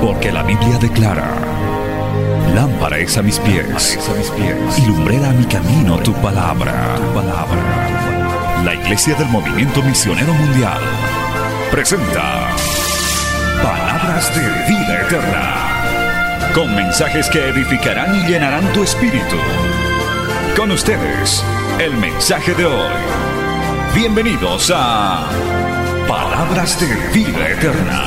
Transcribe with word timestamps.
Porque 0.00 0.30
la 0.30 0.42
Biblia 0.42 0.78
declara, 0.78 1.34
lámpara 2.54 2.98
es 2.98 3.16
a 3.18 3.22
mis 3.22 3.38
pies, 3.40 3.98
y 4.78 4.86
lumbrera 4.86 5.30
a 5.30 5.32
mi 5.32 5.44
camino 5.46 5.98
tu 5.98 6.12
palabra, 6.14 6.94
tu 6.96 7.14
palabra. 7.14 8.62
La 8.64 8.74
Iglesia 8.74 9.14
del 9.14 9.28
Movimiento 9.28 9.82
Misionero 9.82 10.32
Mundial 10.32 10.80
presenta 11.70 12.48
Palabras 13.62 14.32
de 14.34 14.42
Vida 14.68 15.02
Eterna, 15.02 16.52
con 16.54 16.74
mensajes 16.74 17.28
que 17.28 17.48
edificarán 17.48 18.14
y 18.14 18.26
llenarán 18.26 18.72
tu 18.72 18.82
espíritu. 18.82 19.36
Con 20.56 20.70
ustedes, 20.70 21.44
el 21.78 21.96
mensaje 21.98 22.54
de 22.54 22.64
hoy. 22.64 23.25
Bienvenidos 23.96 24.70
a 24.74 25.26
Palabras 26.06 26.78
de 26.78 26.86
Vida 27.18 27.48
Eterna. 27.48 28.04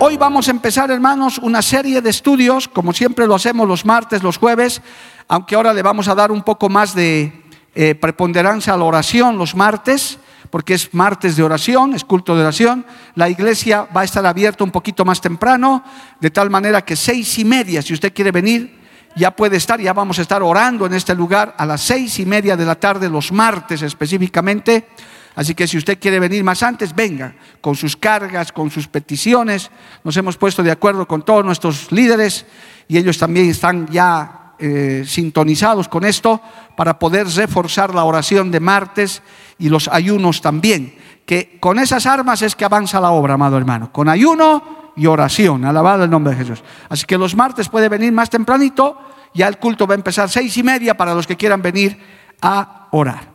Hoy 0.00 0.18
vamos 0.18 0.48
a 0.48 0.50
empezar, 0.50 0.90
hermanos, 0.90 1.38
una 1.38 1.62
serie 1.62 2.02
de 2.02 2.10
estudios, 2.10 2.68
como 2.68 2.92
siempre 2.92 3.26
lo 3.26 3.36
hacemos 3.36 3.66
los 3.66 3.86
martes, 3.86 4.22
los 4.22 4.36
jueves, 4.36 4.82
aunque 5.28 5.54
ahora 5.54 5.72
le 5.72 5.80
vamos 5.80 6.08
a 6.08 6.14
dar 6.14 6.30
un 6.30 6.42
poco 6.42 6.68
más 6.68 6.94
de 6.94 7.42
eh, 7.74 7.94
preponderancia 7.94 8.74
a 8.74 8.76
la 8.76 8.84
oración 8.84 9.38
los 9.38 9.54
martes, 9.54 10.18
porque 10.50 10.74
es 10.74 10.92
martes 10.92 11.36
de 11.36 11.42
oración, 11.42 11.94
es 11.94 12.04
culto 12.04 12.34
de 12.34 12.42
oración. 12.42 12.84
La 13.14 13.28
iglesia 13.28 13.86
va 13.96 14.02
a 14.02 14.04
estar 14.04 14.26
abierta 14.26 14.64
un 14.64 14.70
poquito 14.70 15.04
más 15.04 15.20
temprano, 15.20 15.84
de 16.20 16.30
tal 16.30 16.50
manera 16.50 16.84
que 16.84 16.96
seis 16.96 17.38
y 17.38 17.44
media, 17.44 17.82
si 17.82 17.94
usted 17.94 18.12
quiere 18.12 18.32
venir, 18.32 18.78
ya 19.16 19.30
puede 19.30 19.56
estar, 19.56 19.80
ya 19.80 19.92
vamos 19.92 20.18
a 20.18 20.22
estar 20.22 20.42
orando 20.42 20.86
en 20.86 20.94
este 20.94 21.14
lugar 21.14 21.54
a 21.56 21.66
las 21.66 21.80
seis 21.80 22.18
y 22.18 22.26
media 22.26 22.56
de 22.56 22.64
la 22.64 22.74
tarde, 22.74 23.08
los 23.08 23.32
martes 23.32 23.82
específicamente. 23.82 24.86
Así 25.34 25.54
que 25.54 25.66
si 25.66 25.78
usted 25.78 25.98
quiere 25.98 26.18
venir 26.18 26.42
más 26.42 26.62
antes, 26.62 26.94
venga 26.94 27.34
con 27.60 27.76
sus 27.76 27.96
cargas, 27.96 28.52
con 28.52 28.70
sus 28.70 28.88
peticiones. 28.88 29.70
Nos 30.02 30.16
hemos 30.16 30.36
puesto 30.36 30.62
de 30.62 30.70
acuerdo 30.70 31.06
con 31.06 31.24
todos 31.24 31.44
nuestros 31.44 31.92
líderes 31.92 32.46
y 32.88 32.98
ellos 32.98 33.16
también 33.18 33.48
están 33.48 33.86
ya 33.88 34.54
eh, 34.58 35.04
sintonizados 35.06 35.88
con 35.88 36.04
esto 36.04 36.42
para 36.80 36.98
poder 36.98 37.28
reforzar 37.28 37.94
la 37.94 38.04
oración 38.04 38.50
de 38.50 38.58
martes 38.58 39.20
y 39.58 39.68
los 39.68 39.86
ayunos 39.88 40.40
también. 40.40 40.96
Que 41.26 41.58
con 41.60 41.78
esas 41.78 42.06
armas 42.06 42.40
es 42.40 42.56
que 42.56 42.64
avanza 42.64 42.98
la 43.02 43.10
obra, 43.10 43.34
amado 43.34 43.58
hermano. 43.58 43.92
Con 43.92 44.08
ayuno 44.08 44.92
y 44.96 45.04
oración. 45.04 45.66
Alabado 45.66 46.04
el 46.04 46.10
nombre 46.10 46.32
de 46.32 46.38
Jesús. 46.38 46.64
Así 46.88 47.04
que 47.04 47.18
los 47.18 47.36
martes 47.36 47.68
puede 47.68 47.90
venir 47.90 48.10
más 48.12 48.30
tempranito. 48.30 48.96
Ya 49.34 49.46
el 49.46 49.58
culto 49.58 49.86
va 49.86 49.92
a 49.92 49.96
empezar 49.96 50.30
seis 50.30 50.56
y 50.56 50.62
media 50.62 50.96
para 50.96 51.14
los 51.14 51.26
que 51.26 51.36
quieran 51.36 51.60
venir 51.60 51.98
a 52.40 52.88
orar. 52.92 53.28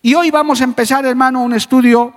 Y 0.00 0.14
hoy 0.14 0.30
vamos 0.30 0.60
a 0.60 0.64
empezar, 0.64 1.04
hermano, 1.04 1.42
un 1.42 1.54
estudio 1.54 2.14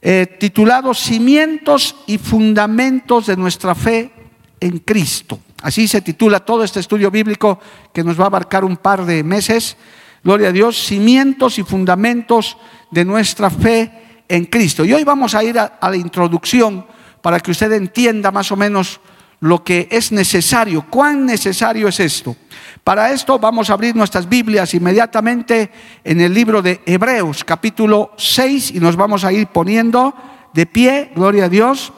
eh, 0.00 0.36
titulado 0.40 0.94
Cimientos 0.94 1.94
y 2.08 2.18
Fundamentos 2.18 3.28
de 3.28 3.36
nuestra 3.36 3.76
fe 3.76 4.10
en 4.58 4.78
Cristo. 4.80 5.38
Así 5.62 5.86
se 5.86 6.00
titula 6.00 6.40
todo 6.40 6.64
este 6.64 6.80
estudio 6.80 7.10
bíblico 7.10 7.58
que 7.92 8.02
nos 8.02 8.18
va 8.18 8.24
a 8.24 8.26
abarcar 8.26 8.64
un 8.64 8.76
par 8.76 9.06
de 9.06 9.22
meses. 9.22 9.76
Gloria 10.24 10.48
a 10.48 10.52
Dios, 10.52 10.76
cimientos 10.76 11.58
y 11.58 11.62
fundamentos 11.62 12.56
de 12.90 13.04
nuestra 13.04 13.48
fe 13.48 14.24
en 14.28 14.46
Cristo. 14.46 14.84
Y 14.84 14.92
hoy 14.92 15.04
vamos 15.04 15.34
a 15.34 15.44
ir 15.44 15.58
a, 15.58 15.78
la 15.80 15.96
introducción 15.96 16.84
para 17.20 17.38
que 17.38 17.52
usted 17.52 17.70
entienda 17.72 18.32
más 18.32 18.50
o 18.50 18.56
menos 18.56 19.00
lo 19.38 19.62
que 19.62 19.88
es 19.90 20.10
necesario. 20.10 20.86
¿Cuán 20.90 21.26
necesario 21.26 21.86
es 21.88 22.00
esto? 22.00 22.36
Para 22.82 23.12
esto 23.12 23.38
vamos 23.38 23.70
a 23.70 23.74
abrir 23.74 23.94
nuestras 23.94 24.28
Biblias 24.28 24.74
inmediatamente 24.74 25.70
en 26.02 26.20
el 26.20 26.34
libro 26.34 26.60
de 26.60 26.80
Hebreos 26.86 27.44
capítulo 27.44 28.12
6 28.16 28.72
y 28.72 28.80
nos 28.80 28.96
vamos 28.96 29.24
a 29.24 29.32
ir 29.32 29.46
poniendo 29.46 30.14
de 30.52 30.66
pie, 30.66 31.12
gloria 31.14 31.44
a 31.44 31.48
Dios. 31.48 31.92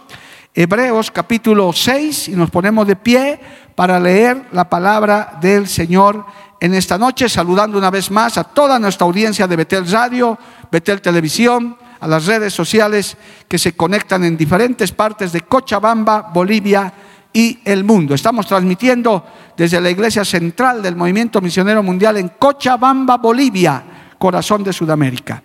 Hebreos 0.57 1.11
capítulo 1.11 1.73
6 1.73 2.29
y 2.29 2.37
nos 2.37 2.49
ponemos 2.49 2.87
de 2.87 2.95
pie 2.95 3.41
para 3.75 3.99
leer 3.99 4.47
la 4.53 4.69
palabra 4.69 5.37
del 5.41 5.67
Señor 5.67 6.25
en 6.61 6.75
esta 6.75 6.97
noche, 6.97 7.29
saludando 7.29 7.77
una 7.77 7.91
vez 7.91 8.09
más 8.13 8.39
a 8.39 8.45
toda 8.45 8.79
nuestra 8.79 9.05
audiencia 9.05 9.49
de 9.49 9.57
Betel 9.57 9.91
Radio, 9.91 10.39
Betel 10.71 11.03
Televisión, 11.03 11.77
a 11.99 12.07
las 12.07 12.27
redes 12.27 12.55
sociales 12.55 13.17
que 13.49 13.59
se 13.59 13.75
conectan 13.75 14.23
en 14.23 14.37
diferentes 14.37 14.93
partes 14.93 15.33
de 15.33 15.41
Cochabamba, 15.41 16.31
Bolivia, 16.33 16.93
y 17.33 17.59
el 17.65 17.83
mundo. 17.83 18.15
Estamos 18.15 18.47
transmitiendo 18.47 19.27
desde 19.57 19.81
la 19.81 19.91
iglesia 19.91 20.25
central 20.25 20.81
del 20.81 20.95
Movimiento 20.95 21.41
Misionero 21.41 21.83
Mundial 21.83 22.17
en 22.17 22.29
Cochabamba, 22.29 23.17
Bolivia, 23.17 23.83
corazón 24.17 24.63
de 24.63 24.73
Sudamérica. 24.73 25.43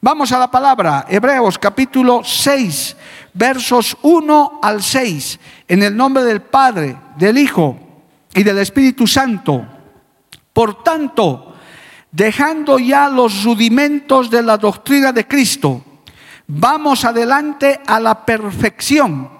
Vamos 0.00 0.32
a 0.32 0.38
la 0.38 0.50
palabra, 0.50 1.06
Hebreos 1.08 1.58
capítulo 1.58 2.22
6, 2.24 2.96
versos 3.36 3.96
1 4.02 4.60
al 4.62 4.82
6, 4.82 5.38
en 5.68 5.82
el 5.82 5.96
nombre 5.96 6.24
del 6.24 6.42
Padre, 6.42 6.96
del 7.16 7.38
Hijo 7.38 7.78
y 8.34 8.42
del 8.42 8.58
Espíritu 8.58 9.06
Santo. 9.06 9.66
Por 10.52 10.82
tanto, 10.82 11.54
dejando 12.10 12.78
ya 12.78 13.08
los 13.08 13.44
rudimentos 13.44 14.30
de 14.30 14.42
la 14.42 14.56
doctrina 14.56 15.12
de 15.12 15.26
Cristo, 15.26 15.84
vamos 16.46 17.04
adelante 17.04 17.80
a 17.86 18.00
la 18.00 18.24
perfección 18.24 19.36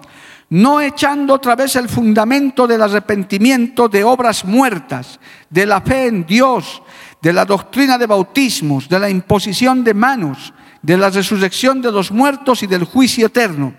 no 0.49 0.81
echando 0.81 1.35
otra 1.35 1.57
vez 1.57 1.75
el 1.77 1.89
fundamento 1.89 2.67
del 2.67 2.83
arrepentimiento 2.83 3.89
de 3.89 4.05
obras 4.05 4.45
muertas, 4.45 5.19
de 5.51 5.67
la 5.67 5.81
fe 5.81 6.07
en 6.07 6.25
Dios, 6.25 6.83
de 7.21 7.33
la 7.33 7.45
doctrina 7.45 7.99
de 7.99 8.07
bautismos, 8.07 8.89
de 8.89 9.01
la 9.01 9.11
imposición 9.11 9.83
de 9.83 9.95
manos, 9.95 10.53
de 10.87 10.97
la 10.97 11.11
resurrección 11.11 11.83
de 11.83 11.91
los 11.91 12.13
muertos 12.13 12.63
y 12.63 12.69
del 12.69 12.85
juicio 12.85 13.27
eterno. 13.27 13.75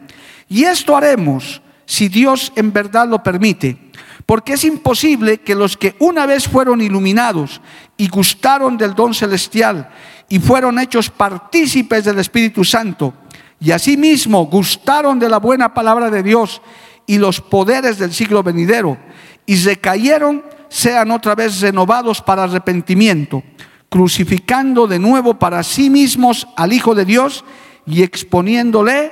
Y 0.50 0.66
esto 0.66 0.96
haremos 0.96 1.62
si 1.86 2.10
Dios 2.10 2.52
en 2.58 2.74
verdad 2.74 3.08
lo 3.08 3.24
permite, 3.24 3.78
porque 4.26 4.54
es 4.54 4.66
imposible 4.66 5.38
que 5.38 5.56
los 5.56 5.78
que 5.78 5.96
una 6.00 6.26
vez 6.26 6.50
fueron 6.50 6.82
iluminados 6.82 7.62
y 7.96 8.10
gustaron 8.10 8.78
del 8.78 8.94
don 8.94 9.14
celestial 9.14 9.90
y 10.28 10.40
fueron 10.40 10.80
hechos 10.80 11.10
partícipes 11.10 12.04
del 12.04 12.20
Espíritu 12.20 12.66
Santo, 12.66 13.14
y 13.58 13.72
asimismo 13.72 14.46
gustaron 14.48 15.18
de 15.18 15.30
la 15.30 15.38
buena 15.38 15.74
palabra 15.74 16.10
de 16.10 16.24
Dios 16.24 16.62
y 17.06 17.20
los 17.20 17.40
poderes 17.40 18.00
del 18.00 18.14
siglo 18.14 18.44
venidero, 18.44 18.98
y 19.46 19.56
recayeron, 19.56 20.44
sean 20.68 21.12
otra 21.12 21.36
vez 21.36 21.62
renovados 21.62 22.22
para 22.22 22.44
arrepentimiento, 22.44 23.44
crucificando 23.90 24.88
de 24.88 25.00
nuevo 25.00 25.36
para 25.36 25.64
sí 25.64 25.90
mismos 25.90 26.48
al 26.56 26.74
Hijo 26.74 26.96
de 26.96 27.06
Dios 27.06 27.44
y 27.86 28.04
exponiéndole 28.04 29.12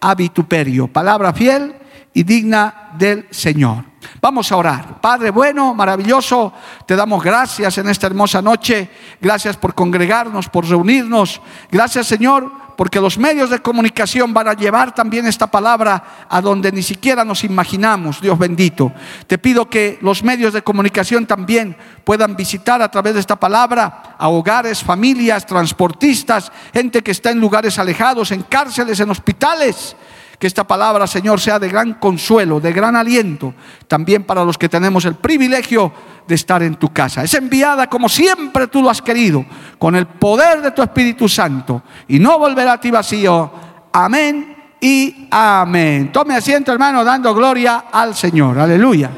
a 0.00 0.14
vituperio. 0.14 0.88
Palabra 0.88 1.32
fiel 1.32 1.74
y 2.12 2.22
digna 2.22 2.90
del 2.96 3.26
Señor. 3.30 3.84
Vamos 4.20 4.52
a 4.52 4.56
orar. 4.56 5.00
Padre 5.00 5.30
bueno, 5.30 5.74
maravilloso, 5.74 6.52
te 6.86 6.96
damos 6.96 7.22
gracias 7.22 7.76
en 7.78 7.88
esta 7.88 8.06
hermosa 8.06 8.40
noche. 8.40 8.88
Gracias 9.20 9.56
por 9.56 9.74
congregarnos, 9.74 10.48
por 10.48 10.66
reunirnos. 10.66 11.40
Gracias 11.70 12.06
Señor 12.06 12.63
porque 12.76 13.00
los 13.00 13.18
medios 13.18 13.50
de 13.50 13.60
comunicación 13.60 14.34
van 14.34 14.48
a 14.48 14.54
llevar 14.54 14.94
también 14.94 15.26
esta 15.26 15.46
palabra 15.46 16.26
a 16.28 16.40
donde 16.40 16.72
ni 16.72 16.82
siquiera 16.82 17.24
nos 17.24 17.44
imaginamos, 17.44 18.20
Dios 18.20 18.38
bendito. 18.38 18.92
Te 19.26 19.38
pido 19.38 19.68
que 19.68 19.98
los 20.00 20.22
medios 20.22 20.52
de 20.52 20.62
comunicación 20.62 21.26
también 21.26 21.76
puedan 22.04 22.36
visitar 22.36 22.82
a 22.82 22.90
través 22.90 23.14
de 23.14 23.20
esta 23.20 23.36
palabra 23.36 24.16
a 24.18 24.28
hogares, 24.28 24.82
familias, 24.82 25.46
transportistas, 25.46 26.50
gente 26.72 27.02
que 27.02 27.10
está 27.10 27.30
en 27.30 27.40
lugares 27.40 27.78
alejados, 27.78 28.30
en 28.30 28.42
cárceles, 28.42 29.00
en 29.00 29.10
hospitales. 29.10 29.96
Que 30.38 30.46
esta 30.46 30.64
palabra, 30.64 31.06
Señor, 31.06 31.40
sea 31.40 31.58
de 31.58 31.68
gran 31.68 31.94
consuelo, 31.94 32.60
de 32.60 32.72
gran 32.72 32.96
aliento, 32.96 33.54
también 33.86 34.24
para 34.24 34.44
los 34.44 34.58
que 34.58 34.68
tenemos 34.68 35.04
el 35.04 35.14
privilegio 35.14 35.92
de 36.26 36.34
estar 36.34 36.62
en 36.62 36.76
tu 36.76 36.92
casa. 36.92 37.22
Es 37.22 37.34
enviada 37.34 37.88
como 37.88 38.08
siempre 38.08 38.66
tú 38.66 38.82
lo 38.82 38.90
has 38.90 39.00
querido, 39.00 39.44
con 39.78 39.94
el 39.94 40.06
poder 40.06 40.62
de 40.62 40.72
tu 40.72 40.82
Espíritu 40.82 41.28
Santo, 41.28 41.82
y 42.08 42.18
no 42.18 42.38
volverá 42.38 42.74
a 42.74 42.80
ti 42.80 42.90
vacío. 42.90 43.50
Amén 43.92 44.56
y 44.80 45.28
amén. 45.30 46.10
Tome 46.12 46.34
asiento, 46.34 46.72
hermano, 46.72 47.04
dando 47.04 47.34
gloria 47.34 47.84
al 47.92 48.14
Señor. 48.14 48.58
Aleluya. 48.58 49.10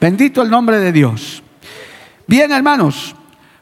Bendito 0.00 0.42
el 0.42 0.50
nombre 0.50 0.78
de 0.78 0.92
Dios. 0.92 1.42
Bien, 2.26 2.52
hermanos, 2.52 3.14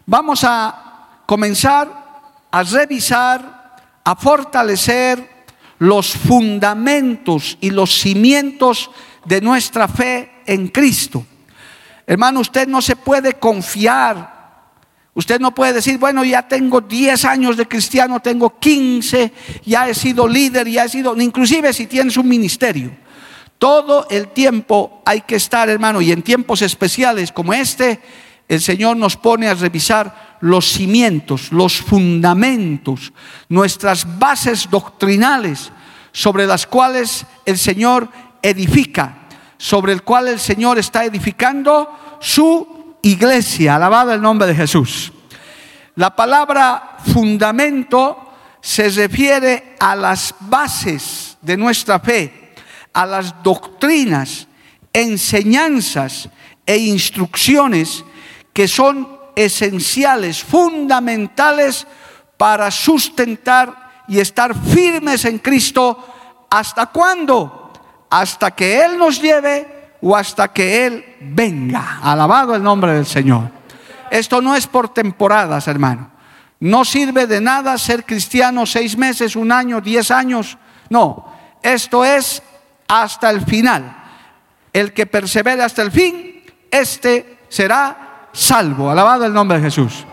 vamos 0.07 0.43
a 0.45 1.23
comenzar 1.27 2.07
a 2.51 2.63
revisar, 2.63 3.77
a 4.03 4.17
fortalecer 4.17 5.36
los 5.79 6.13
fundamentos 6.13 7.59
y 7.61 7.71
los 7.71 8.01
cimientos 8.01 8.91
de 9.25 9.41
nuestra 9.41 9.89
fe 9.89 10.31
en 10.47 10.69
Cristo. 10.69 11.25
Hermano, 12.07 12.41
usted 12.41 12.69
no 12.69 12.81
se 12.81 12.97
puede 12.97 13.35
confiar 13.35 14.37
Usted 15.17 15.41
no 15.41 15.55
puede 15.55 15.73
decir, 15.73 15.97
bueno, 15.97 16.23
ya 16.25 16.47
tengo 16.47 16.83
10 16.83 17.25
años 17.25 17.57
de 17.57 17.67
cristiano, 17.67 18.21
tengo 18.21 18.59
15, 18.59 19.33
ya 19.65 19.89
he 19.89 19.95
sido 19.95 20.29
líder, 20.29 20.69
ya 20.69 20.85
he 20.85 20.91
sido, 20.91 21.19
inclusive 21.19 21.73
si 21.73 21.87
tienes 21.87 22.19
un 22.19 22.29
ministerio. 22.29 22.91
Todo 23.57 24.07
el 24.11 24.29
tiempo 24.29 25.01
hay 25.07 25.23
que 25.23 25.37
estar, 25.37 25.71
hermano, 25.71 26.03
y 26.03 26.13
en 26.13 26.21
tiempos 26.21 26.61
especiales 26.61 27.33
como 27.33 27.55
este, 27.55 27.99
el 28.49 28.61
Señor 28.61 28.97
nos 28.97 29.17
pone 29.17 29.49
a 29.49 29.55
revisar 29.55 30.37
los 30.41 30.67
cimientos, 30.67 31.51
los 31.53 31.79
fundamentos, 31.79 33.13
nuestras 33.49 34.19
bases 34.19 34.69
doctrinales 34.71 35.73
sobre 36.13 36.47
las 36.47 36.67
cuales 36.67 37.27
el 37.45 37.59
Señor 37.59 38.09
edifica, 38.43 39.27
sobre 39.59 39.93
el 39.93 40.03
cual 40.03 40.29
el 40.29 40.39
Señor 40.39 40.79
está 40.79 41.05
edificando 41.05 42.19
su 42.21 42.97
iglesia. 43.03 43.77
Alabado 43.77 44.13
el 44.13 44.23
nombre 44.23 44.47
de 44.47 44.55
Jesús. 44.55 45.13
La 45.97 46.15
palabra 46.15 46.99
fundamento 47.13 48.33
se 48.61 48.89
refiere 48.91 49.75
a 49.79 49.97
las 49.97 50.35
bases 50.41 51.39
de 51.41 51.57
nuestra 51.57 51.99
fe, 52.01 52.55
a 52.93 53.07
las 53.07 53.43
doctrinas, 53.43 54.47
enseñanzas 54.93 56.29
e 56.65 56.77
instrucciones 56.77 58.05
que 58.57 58.67
son 58.67 59.07
esenciales, 59.35 60.43
fundamentales 60.43 61.87
para 62.39 62.71
sustentar 62.71 64.05
y 64.09 64.19
estar 64.19 64.55
firmes 64.55 65.27
en 65.27 65.41
Cristo. 65.41 66.47
¿Hasta 66.49 66.87
cuándo? 66.87 67.71
Hasta 68.09 68.53
que 68.53 68.83
Él 68.83 68.97
nos 68.97 69.21
lleve 69.21 69.99
o 70.01 70.17
hasta 70.17 70.49
que 70.55 70.87
Él 70.87 71.05
venga. 71.21 72.01
Alabado 72.03 72.55
el 72.55 72.63
nombre 72.63 72.95
del 72.95 73.05
Señor. 73.05 73.51
Esto 74.11 74.41
no 74.41 74.57
es 74.57 74.67
por 74.67 74.89
temporadas, 74.89 75.69
hermano. 75.69 76.11
No 76.59 76.87
sirve 76.87 77.27
de 77.27 77.43
nada 77.43 77.77
ser 77.77 78.07
cristiano 78.07 78.65
seis 78.65 78.97
meses, 78.97 79.37
un 79.37 79.53
año, 79.53 79.83
diez 79.83 80.11
años. 80.11 80.57
No, 80.89 81.31
esto 81.63 82.07
es 82.07 82.43
hasta 82.89 83.29
el 83.29 83.43
final. 83.43 84.03
El 84.73 84.95
que 84.95 85.05
persevere 85.05 85.63
hasta 85.63 85.83
el 85.83 85.93
fin, 85.93 86.43
este 86.71 87.37
será 87.51 88.06
salvo. 88.37 88.91
Alabado 88.91 89.25
el 89.25 89.33
nombre 89.33 89.59
de 89.59 89.65
Jesús. 89.65 90.05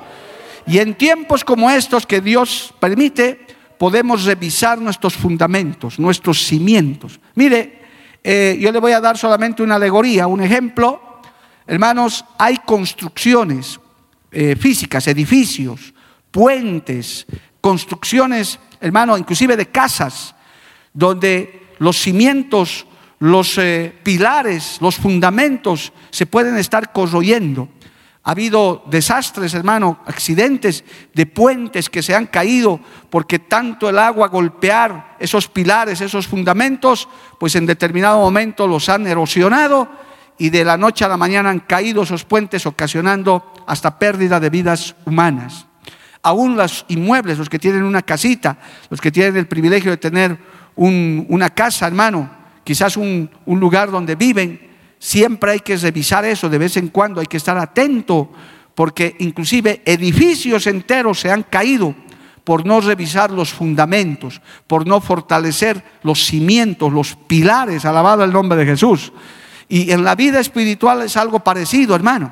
Y 0.66 0.80
en 0.80 0.96
tiempos 0.96 1.44
como 1.44 1.70
estos 1.70 2.08
que 2.08 2.22
Dios 2.22 2.74
permite, 2.80 3.46
podemos 3.78 4.24
revisar 4.24 4.80
nuestros 4.80 5.14
fundamentos, 5.14 6.00
nuestros 6.00 6.42
cimientos. 6.44 7.20
Mire, 7.36 7.82
eh, 8.24 8.58
yo 8.60 8.72
le 8.72 8.80
voy 8.80 8.94
a 8.94 9.02
dar 9.02 9.18
solamente 9.18 9.62
una 9.62 9.76
alegoría, 9.76 10.28
un 10.28 10.42
ejemplo. 10.42 11.20
Hermanos, 11.68 12.24
hay 12.38 12.60
construcciones 12.66 13.80
eh, 14.32 14.56
físicas, 14.56 15.08
edificios, 15.08 15.94
puentes, 16.32 17.26
construcciones, 17.60 18.58
hermano, 18.80 19.18
inclusive 19.18 19.58
de 19.58 19.68
casas, 19.68 20.34
donde 20.94 21.68
los 21.80 21.98
cimientos, 21.98 22.86
los 23.20 23.58
eh, 23.58 23.94
pilares, 24.04 24.78
los 24.80 24.96
fundamentos 24.96 25.92
se 26.10 26.26
pueden 26.26 26.58
estar 26.58 26.94
corroyendo. 26.94 27.68
Ha 28.26 28.32
habido 28.32 28.84
desastres, 28.86 29.54
hermano, 29.54 30.00
accidentes 30.06 30.86
de 31.14 31.26
puentes 31.26 31.90
que 31.90 32.02
se 32.02 32.16
han 32.16 32.28
caído 32.28 32.80
porque 33.10 33.40
tanto 33.40 33.90
el 33.90 34.00
agua 34.00 34.30
golpear 34.30 35.18
esos 35.20 35.50
pilares, 35.50 36.00
esos 36.00 36.26
fundamentos, 36.28 37.10
pues 37.38 37.56
en 37.56 37.66
determinado 37.66 38.20
momento 38.20 38.66
los 38.66 38.88
han 38.88 39.06
erosionado 39.08 39.90
y 40.38 40.50
de 40.50 40.64
la 40.64 40.78
noche 40.78 41.04
a 41.04 41.10
la 41.10 41.18
mañana 41.18 41.50
han 41.50 41.60
caído 41.60 42.04
esos 42.04 42.24
puentes 42.24 42.66
ocasionando 42.66 43.54
hasta 43.68 44.00
pérdida 44.00 44.40
de 44.40 44.50
vidas 44.50 44.96
humanas. 45.06 45.66
Aún 46.22 46.56
los 46.56 46.86
inmuebles, 46.88 47.38
los 47.38 47.50
que 47.50 47.60
tienen 47.60 47.84
una 47.84 48.04
casita, 48.04 48.58
los 48.90 49.02
que 49.02 49.12
tienen 49.12 49.36
el 49.36 49.48
privilegio 49.48 49.92
de 49.92 49.98
tener 49.98 50.38
una 50.78 51.50
casa, 51.50 51.88
hermano, 51.88 52.32
quizás 52.64 52.96
un, 52.96 53.30
un 53.46 53.60
lugar 53.60 53.92
donde 53.92 54.16
viven, 54.16 54.73
Siempre 55.04 55.52
hay 55.52 55.60
que 55.60 55.76
revisar 55.76 56.24
eso, 56.24 56.48
de 56.48 56.58
vez 56.58 56.78
en 56.78 56.88
cuando 56.88 57.20
hay 57.20 57.28
que 57.28 57.36
estar 57.36 57.58
atento, 57.58 58.30
porque 58.74 59.18
inclusive 59.20 59.82
edificios 59.84 60.66
enteros 60.66 61.20
se 61.20 61.30
han 61.30 61.44
caído 61.44 61.94
por 62.46 62.66
no 62.66 62.80
revisar 62.80 63.30
los 63.30 63.52
fundamentos, 63.52 64.42
por 64.66 64.88
no 64.88 65.02
fortalecer 65.02 65.84
los 66.04 66.24
cimientos, 66.24 66.94
los 66.94 67.18
pilares, 67.18 67.84
alabado 67.84 68.24
el 68.24 68.32
nombre 68.32 68.58
de 68.58 68.66
Jesús. 68.66 69.12
Y 69.68 69.92
en 69.92 70.06
la 70.06 70.16
vida 70.16 70.40
espiritual 70.40 71.02
es 71.02 71.18
algo 71.18 71.42
parecido, 71.42 71.96
hermano. 71.96 72.32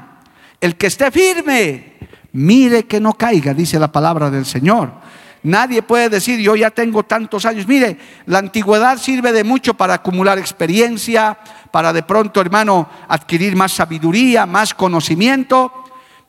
El 0.62 0.78
que 0.78 0.88
esté 0.88 1.12
firme, 1.12 1.98
mire 2.32 2.84
que 2.84 3.02
no 3.02 3.16
caiga, 3.16 3.54
dice 3.54 3.80
la 3.80 3.92
palabra 3.92 4.32
del 4.32 4.46
Señor. 4.46 4.94
Nadie 5.44 5.82
puede 5.82 6.10
decir, 6.10 6.40
yo 6.40 6.56
ya 6.56 6.70
tengo 6.70 7.04
tantos 7.04 7.46
años. 7.46 7.68
Mire, 7.68 7.98
la 8.28 8.38
antigüedad 8.38 8.98
sirve 8.98 9.32
de 9.32 9.44
mucho 9.44 9.74
para 9.74 9.96
acumular 9.96 10.38
experiencia, 10.38 11.38
para 11.72 11.92
de 11.92 12.04
pronto, 12.04 12.42
hermano, 12.42 12.88
adquirir 13.08 13.56
más 13.56 13.72
sabiduría, 13.72 14.46
más 14.46 14.74
conocimiento. 14.76 15.74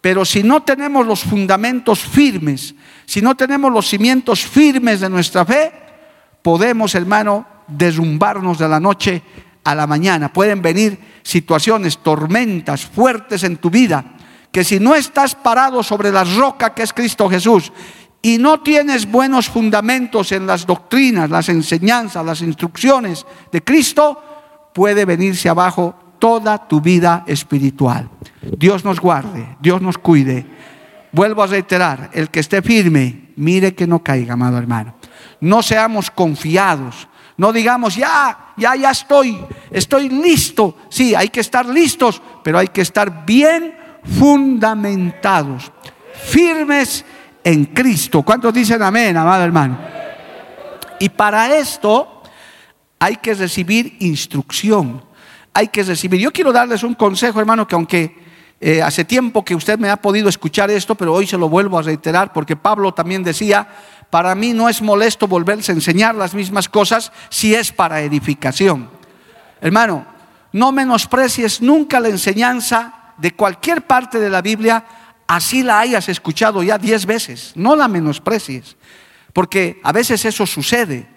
Pero 0.00 0.24
si 0.24 0.42
no 0.42 0.62
tenemos 0.62 1.06
los 1.06 1.20
fundamentos 1.20 2.00
firmes, 2.00 2.74
si 3.04 3.20
no 3.20 3.36
tenemos 3.36 3.70
los 3.70 3.86
cimientos 3.86 4.40
firmes 4.46 5.00
de 5.00 5.10
nuestra 5.10 5.44
fe, 5.44 5.72
podemos, 6.40 6.94
hermano, 6.94 7.46
derrumbarnos 7.68 8.58
de 8.58 8.68
la 8.68 8.80
noche 8.80 9.22
a 9.62 9.74
la 9.74 9.86
mañana. 9.86 10.32
Pueden 10.32 10.62
venir 10.62 10.98
situaciones, 11.22 11.98
tormentas 11.98 12.86
fuertes 12.86 13.44
en 13.44 13.58
tu 13.58 13.70
vida, 13.70 14.04
que 14.50 14.64
si 14.64 14.80
no 14.80 14.94
estás 14.94 15.34
parado 15.34 15.82
sobre 15.82 16.10
la 16.10 16.24
roca 16.24 16.74
que 16.74 16.82
es 16.82 16.92
Cristo 16.92 17.28
Jesús 17.28 17.72
y 18.22 18.38
no 18.38 18.60
tienes 18.60 19.10
buenos 19.10 19.48
fundamentos 19.48 20.30
en 20.30 20.46
las 20.46 20.64
doctrinas, 20.64 21.28
las 21.28 21.48
enseñanzas, 21.48 22.24
las 22.24 22.40
instrucciones 22.40 23.26
de 23.50 23.62
Cristo, 23.64 24.22
puede 24.72 25.04
venirse 25.04 25.48
abajo 25.48 25.96
toda 26.20 26.68
tu 26.68 26.80
vida 26.80 27.24
espiritual. 27.26 28.08
Dios 28.56 28.84
nos 28.84 29.00
guarde, 29.00 29.56
Dios 29.60 29.82
nos 29.82 29.98
cuide. 29.98 30.46
Vuelvo 31.10 31.42
a 31.42 31.48
reiterar, 31.48 32.10
el 32.12 32.30
que 32.30 32.40
esté 32.40 32.62
firme, 32.62 33.30
mire 33.34 33.74
que 33.74 33.88
no 33.88 34.04
caiga, 34.04 34.34
amado 34.34 34.56
hermano. 34.56 34.94
No 35.40 35.60
seamos 35.60 36.08
confiados, 36.12 37.08
no 37.36 37.52
digamos, 37.52 37.96
ya, 37.96 38.52
ya, 38.56 38.76
ya 38.76 38.92
estoy, 38.92 39.36
estoy 39.72 40.08
listo. 40.08 40.76
Sí, 40.88 41.12
hay 41.16 41.28
que 41.28 41.40
estar 41.40 41.66
listos, 41.66 42.22
pero 42.44 42.58
hay 42.58 42.68
que 42.68 42.82
estar 42.82 43.26
bien 43.26 43.74
fundamentados, 44.04 45.72
firmes 46.24 47.04
en 47.44 47.66
Cristo. 47.66 48.22
¿Cuántos 48.22 48.52
dicen 48.54 48.82
amén, 48.82 49.16
amado 49.16 49.44
hermano? 49.44 49.78
Y 50.98 51.08
para 51.08 51.56
esto 51.56 52.22
hay 52.98 53.16
que 53.16 53.34
recibir 53.34 53.96
instrucción, 54.00 55.02
hay 55.52 55.68
que 55.68 55.82
recibir. 55.82 56.20
Yo 56.20 56.32
quiero 56.32 56.52
darles 56.52 56.82
un 56.82 56.94
consejo, 56.94 57.40
hermano, 57.40 57.66
que 57.66 57.74
aunque 57.74 58.22
eh, 58.60 58.80
hace 58.80 59.04
tiempo 59.04 59.44
que 59.44 59.56
usted 59.56 59.76
me 59.78 59.90
ha 59.90 59.96
podido 59.96 60.28
escuchar 60.28 60.70
esto, 60.70 60.94
pero 60.94 61.12
hoy 61.12 61.26
se 61.26 61.36
lo 61.36 61.48
vuelvo 61.48 61.78
a 61.78 61.82
reiterar 61.82 62.32
porque 62.32 62.54
Pablo 62.54 62.94
también 62.94 63.24
decía, 63.24 63.66
para 64.08 64.36
mí 64.36 64.52
no 64.52 64.68
es 64.68 64.80
molesto 64.80 65.26
volverse 65.26 65.72
a 65.72 65.74
enseñar 65.74 66.14
las 66.14 66.34
mismas 66.34 66.68
cosas 66.68 67.10
si 67.28 67.56
es 67.56 67.72
para 67.72 68.02
edificación. 68.02 68.88
Hermano, 69.60 70.06
no 70.52 70.70
menosprecies 70.70 71.60
nunca 71.60 71.98
la 71.98 72.08
enseñanza 72.08 73.14
de 73.18 73.32
cualquier 73.34 73.82
parte 73.82 74.20
de 74.20 74.30
la 74.30 74.42
Biblia 74.42 74.84
así 75.26 75.62
la 75.62 75.80
hayas 75.80 76.08
escuchado 76.08 76.62
ya 76.62 76.78
diez 76.78 77.06
veces, 77.06 77.52
no 77.54 77.76
la 77.76 77.88
menosprecies, 77.88 78.76
porque 79.32 79.80
a 79.82 79.92
veces 79.92 80.24
eso 80.24 80.46
sucede. 80.46 81.08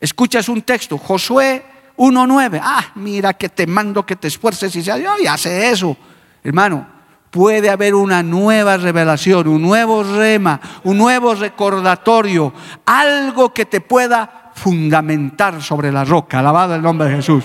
Escuchas 0.00 0.48
un 0.48 0.62
texto, 0.62 0.98
Josué 0.98 1.64
1.9, 1.96 2.60
ah, 2.62 2.84
mira 2.96 3.34
que 3.34 3.48
te 3.48 3.66
mando 3.66 4.04
que 4.04 4.16
te 4.16 4.28
esfuerces 4.28 4.74
y 4.76 4.82
ya, 4.82 4.98
yo 4.98 5.14
ya 5.22 5.36
sé 5.36 5.70
eso. 5.70 5.96
Hermano, 6.42 6.86
puede 7.30 7.70
haber 7.70 7.94
una 7.94 8.22
nueva 8.22 8.76
revelación, 8.76 9.48
un 9.48 9.62
nuevo 9.62 10.02
rema, 10.02 10.60
un 10.84 10.98
nuevo 10.98 11.34
recordatorio, 11.34 12.52
algo 12.86 13.52
que 13.52 13.66
te 13.66 13.80
pueda 13.80 14.52
fundamentar 14.54 15.60
sobre 15.62 15.90
la 15.90 16.04
roca. 16.04 16.38
Alabado 16.38 16.74
el 16.74 16.82
nombre 16.82 17.08
de 17.08 17.16
Jesús. 17.16 17.44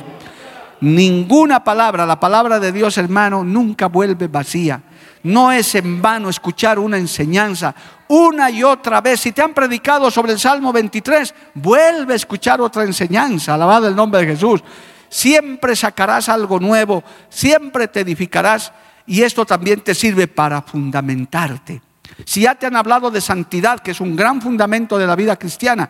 Ninguna 0.81 1.63
palabra, 1.63 2.05
la 2.05 2.19
palabra 2.19 2.59
de 2.59 2.71
Dios, 2.71 2.98
hermano, 2.98 3.43
nunca 3.43 3.88
vuelve 3.88 4.27
vacía. 4.27 4.81
No 5.24 5.51
es 5.51 5.75
en 5.75 6.01
vano 6.01 6.29
escuchar 6.29 6.79
una 6.79 6.98
enseñanza 6.98 7.75
una 8.09 8.50
y 8.50 8.63
otra 8.63 9.01
vez. 9.01 9.21
Si 9.21 9.31
te 9.31 9.41
han 9.41 9.53
predicado 9.53 10.12
sobre 10.12 10.33
el 10.33 10.39
Salmo 10.39 10.74
23, 10.74 11.33
vuelve 11.53 12.13
a 12.13 12.15
escuchar 12.15 12.59
otra 12.59 12.83
enseñanza. 12.83 13.53
Alabado 13.53 13.88
el 13.88 13.95
nombre 13.95 14.21
de 14.21 14.27
Jesús. 14.33 14.62
Siempre 15.07 15.75
sacarás 15.75 16.29
algo 16.29 16.59
nuevo, 16.59 17.03
siempre 17.29 17.88
te 17.88 18.01
edificarás 18.01 18.71
y 19.07 19.24
esto 19.24 19.45
también 19.45 19.81
te 19.81 19.95
sirve 19.95 20.27
para 20.27 20.62
fundamentarte. 20.62 21.81
Si 22.25 22.41
ya 22.41 22.55
te 22.55 22.67
han 22.67 22.75
hablado 22.75 23.09
de 23.09 23.21
santidad, 23.21 23.79
que 23.79 23.91
es 23.91 24.01
un 24.01 24.15
gran 24.15 24.41
fundamento 24.41 24.98
de 24.98 25.07
la 25.07 25.15
vida 25.15 25.36
cristiana, 25.36 25.89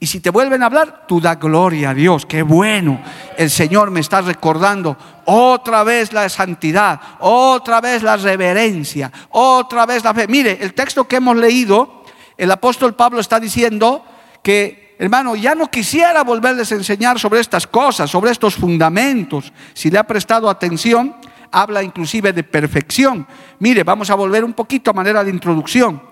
Y 0.00 0.06
si 0.06 0.20
te 0.20 0.30
vuelven 0.30 0.62
a 0.62 0.66
hablar, 0.66 1.06
tú 1.06 1.20
da 1.20 1.36
gloria 1.36 1.90
a 1.90 1.94
Dios. 1.94 2.26
Qué 2.26 2.42
bueno. 2.42 3.00
El 3.38 3.48
Señor 3.48 3.90
me 3.90 4.00
está 4.00 4.20
recordando 4.20 4.96
otra 5.24 5.82
vez 5.84 6.12
la 6.12 6.28
santidad, 6.28 7.00
otra 7.20 7.80
vez 7.80 8.02
la 8.02 8.16
reverencia, 8.16 9.10
otra 9.30 9.86
vez 9.86 10.04
la 10.04 10.12
fe. 10.12 10.28
Mire, 10.28 10.58
el 10.60 10.74
texto 10.74 11.08
que 11.08 11.16
hemos 11.16 11.36
leído, 11.36 12.02
el 12.36 12.50
apóstol 12.50 12.94
Pablo 12.94 13.20
está 13.20 13.40
diciendo 13.40 14.04
que, 14.42 14.94
hermano, 14.98 15.36
ya 15.36 15.54
no 15.54 15.70
quisiera 15.70 16.22
volverles 16.22 16.70
a 16.72 16.74
enseñar 16.74 17.18
sobre 17.18 17.40
estas 17.40 17.66
cosas, 17.66 18.10
sobre 18.10 18.32
estos 18.32 18.56
fundamentos. 18.56 19.52
Si 19.72 19.90
le 19.90 19.98
ha 19.98 20.06
prestado 20.06 20.50
atención, 20.50 21.16
habla 21.50 21.82
inclusive 21.82 22.32
de 22.32 22.42
perfección. 22.42 23.26
Mire, 23.60 23.84
vamos 23.84 24.10
a 24.10 24.16
volver 24.16 24.44
un 24.44 24.52
poquito 24.52 24.90
a 24.90 24.94
manera 24.94 25.24
de 25.24 25.30
introducción. 25.30 26.02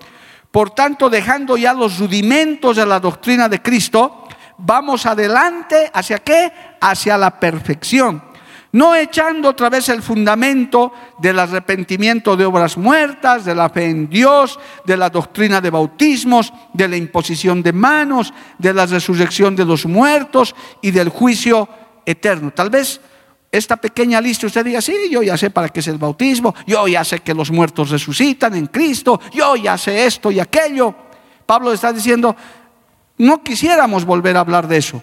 Por 0.52 0.71
tanto, 0.71 1.09
dejando 1.09 1.56
ya 1.56 1.73
los 1.73 1.99
rudimentos 1.99 2.76
de 2.76 2.85
la 2.85 3.00
doctrina 3.00 3.49
de 3.49 3.62
Cristo, 3.62 4.28
vamos 4.59 5.06
adelante 5.06 5.90
hacia 5.92 6.18
qué? 6.18 6.52
Hacia 6.78 7.16
la 7.16 7.40
perfección. 7.40 8.23
No 8.73 8.94
echando 8.94 9.49
otra 9.49 9.71
vez 9.71 9.88
el 9.88 10.02
fundamento 10.02 10.92
del 11.18 11.38
arrepentimiento 11.38 12.37
de 12.37 12.44
obras 12.44 12.76
muertas, 12.76 13.47
de 13.47 13.54
la 13.54 13.71
fe 13.71 13.87
en 13.87 14.11
Dios, 14.11 14.59
de 14.85 14.97
la 14.99 15.09
doctrina 15.09 15.61
de 15.62 15.71
bautismos, 15.71 16.52
de 16.75 16.88
la 16.88 16.97
imposición 16.97 17.62
de 17.62 17.73
manos, 17.73 18.32
de 18.59 18.75
la 18.75 18.85
resurrección 18.85 19.56
de 19.56 19.64
los 19.64 19.87
muertos 19.87 20.54
y 20.82 20.90
del 20.90 21.09
juicio 21.09 21.66
eterno. 22.04 22.50
Tal 22.50 22.68
vez 22.68 23.00
esta 23.52 23.76
pequeña 23.76 24.18
lista 24.18 24.47
usted 24.47 24.64
diga, 24.64 24.80
sí, 24.80 24.94
yo 25.11 25.23
ya 25.23 25.37
sé 25.37 25.50
para 25.50 25.68
qué 25.68 25.80
es 25.80 25.88
el 25.88 25.99
bautismo, 25.99 26.54
yo 26.66 26.88
ya 26.88 27.04
sé 27.04 27.21
que 27.21 27.35
los 27.35 27.50
muertos 27.50 27.90
resucitan 27.90 28.54
en 28.56 28.66
Cristo, 28.66 29.21
yo 29.30 29.56
ya 29.56 29.76
sé 29.76 30.06
esto 30.06 30.30
y 30.30 30.40
aquello. 30.40 30.94
Pablo 31.44 31.71
está 31.71 31.92
diciendo, 31.92 32.35
no 33.18 33.42
quisiéramos 33.42 34.06
volver 34.06 34.38
a 34.38 34.40
hablar 34.40 34.66
de 34.66 34.78
eso, 34.78 35.02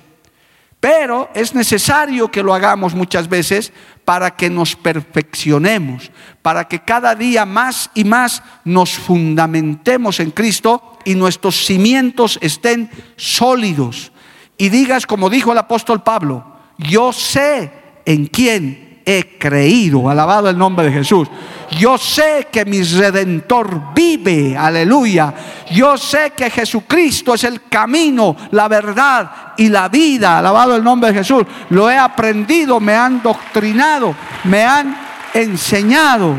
pero 0.80 1.30
es 1.36 1.54
necesario 1.54 2.32
que 2.32 2.42
lo 2.42 2.56
hagamos 2.56 2.96
muchas 2.96 3.30
veces 3.30 3.72
para 4.04 4.32
que 4.32 4.50
nos 4.50 4.76
perfeccionemos, 4.76 6.12
para 6.42 6.68
que 6.68 6.80
cada 6.80 7.14
día 7.14 7.46
más 7.46 7.92
y 7.94 8.04
más 8.04 8.42
nos 8.64 8.94
fundamentemos 8.98 10.20
en 10.20 10.32
Cristo 10.32 10.98
y 11.06 11.14
nuestros 11.14 11.68
cimientos 11.68 12.40
estén 12.42 12.90
sólidos. 13.16 14.12
Y 14.58 14.70
digas, 14.70 15.06
como 15.06 15.30
dijo 15.30 15.52
el 15.52 15.60
apóstol 15.60 16.02
Pablo, 16.02 16.58
yo 16.80 17.14
sé 17.14 17.79
en 18.06 18.28
quién 18.28 19.02
he 19.06 19.38
creído. 19.38 20.10
Alabado 20.10 20.50
el 20.50 20.58
nombre 20.58 20.86
de 20.86 20.92
Jesús. 20.92 21.28
Yo 21.72 21.98
sé 21.98 22.48
que 22.52 22.66
mi 22.66 22.82
redentor 22.84 23.94
vive. 23.94 24.56
Aleluya. 24.58 25.34
Yo 25.72 25.98
sé 25.98 26.32
que 26.36 26.50
Jesucristo 26.50 27.34
es 27.34 27.44
el 27.44 27.64
camino, 27.64 28.36
la 28.52 28.68
verdad 28.68 29.54
y 29.58 29.70
la 29.70 29.90
vida. 29.90 30.40
Alabado 30.40 30.76
el 30.76 30.84
nombre 30.84 31.12
de 31.12 31.20
Jesús. 31.20 31.44
Lo 31.70 31.90
he 31.90 31.98
aprendido, 31.98 32.80
me 32.80 32.96
han 32.96 33.22
doctrinado, 33.22 34.16
me 34.44 34.64
han 34.64 34.96
enseñado. 35.34 36.36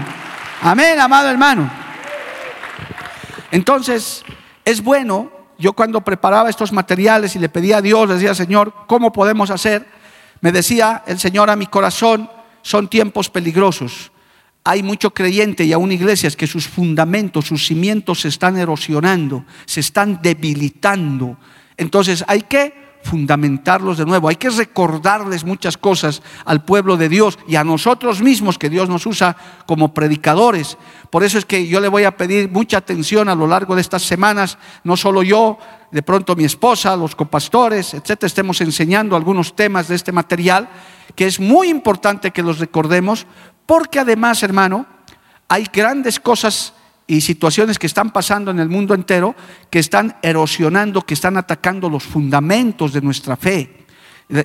Amén, 0.62 1.00
amado 1.00 1.28
hermano. 1.28 1.70
Entonces, 3.50 4.24
es 4.64 4.82
bueno, 4.82 5.30
yo 5.58 5.72
cuando 5.72 6.00
preparaba 6.00 6.50
estos 6.50 6.72
materiales 6.72 7.34
y 7.34 7.38
le 7.38 7.48
pedía 7.48 7.78
a 7.78 7.82
Dios, 7.82 8.08
decía, 8.08 8.34
Señor, 8.34 8.72
¿cómo 8.86 9.12
podemos 9.12 9.50
hacer? 9.50 10.00
Me 10.40 10.52
decía 10.52 11.02
el 11.06 11.18
Señor 11.18 11.50
a 11.50 11.56
mi 11.56 11.66
corazón, 11.66 12.30
son 12.62 12.88
tiempos 12.88 13.30
peligrosos. 13.30 14.12
Hay 14.64 14.82
mucho 14.82 15.12
creyente 15.12 15.64
y 15.64 15.73
aún 15.73 15.92
iglesias 15.92 16.37
que 16.37 16.47
sus 16.47 16.68
fundamentos, 16.68 17.47
sus 17.47 17.66
cimientos 17.66 18.20
se 18.20 18.28
están 18.28 18.59
erosionando, 18.59 19.44
se 19.64 19.80
están 19.80 20.20
debilitando. 20.23 21.38
Entonces 21.76 22.25
hay 22.26 22.42
que 22.42 22.89
fundamentarlos 23.02 23.99
de 23.99 24.07
nuevo, 24.07 24.28
hay 24.28 24.37
que 24.37 24.50
recordarles 24.50 25.45
muchas 25.45 25.76
cosas 25.76 26.23
al 26.45 26.64
pueblo 26.64 26.97
de 26.97 27.09
Dios 27.09 27.38
y 27.49 27.57
a 27.57 27.64
nosotros 27.64 28.23
mismos 28.23 28.59
que 28.59 28.71
Dios 28.71 28.88
nos 28.88 29.07
usa 29.07 29.37
como 29.66 29.95
predicadores. 29.95 30.76
Por 31.11 31.25
eso 31.25 31.38
es 31.38 31.45
que 31.45 31.66
yo 31.66 31.80
le 31.80 31.88
voy 31.88 32.04
a 32.04 32.16
pedir 32.16 32.50
mucha 32.50 32.78
atención 32.78 33.28
a 33.28 33.35
lo 33.35 33.47
largo 33.47 33.75
de 33.75 33.80
estas 33.80 34.02
semanas, 34.02 34.59
no 34.85 34.97
solo 34.97 35.23
yo, 35.23 35.59
de 35.90 36.02
pronto 36.02 36.37
mi 36.37 36.45
esposa, 36.45 36.97
los 36.97 37.16
copastores, 37.16 37.95
etcétera, 37.95 38.26
estemos 38.26 38.61
enseñando 38.61 39.16
algunos 39.16 39.57
temas 39.57 39.88
de 39.88 39.97
este 39.97 40.12
material, 40.12 40.69
que 41.14 41.26
es 41.26 41.40
muy 41.40 41.69
importante 41.69 42.30
que 42.30 42.42
los 42.42 42.59
recordemos, 42.59 43.26
porque 43.66 43.99
además, 43.99 44.42
hermano, 44.42 44.87
hay 45.49 45.66
grandes 45.73 46.21
cosas 46.21 46.75
y 47.10 47.20
situaciones 47.22 47.76
que 47.76 47.88
están 47.88 48.12
pasando 48.12 48.52
en 48.52 48.60
el 48.60 48.68
mundo 48.68 48.94
entero 48.94 49.34
que 49.68 49.80
están 49.80 50.14
erosionando, 50.22 51.02
que 51.02 51.14
están 51.14 51.36
atacando 51.36 51.90
los 51.90 52.04
fundamentos 52.04 52.92
de 52.92 53.00
nuestra 53.00 53.36
fe. 53.36 53.84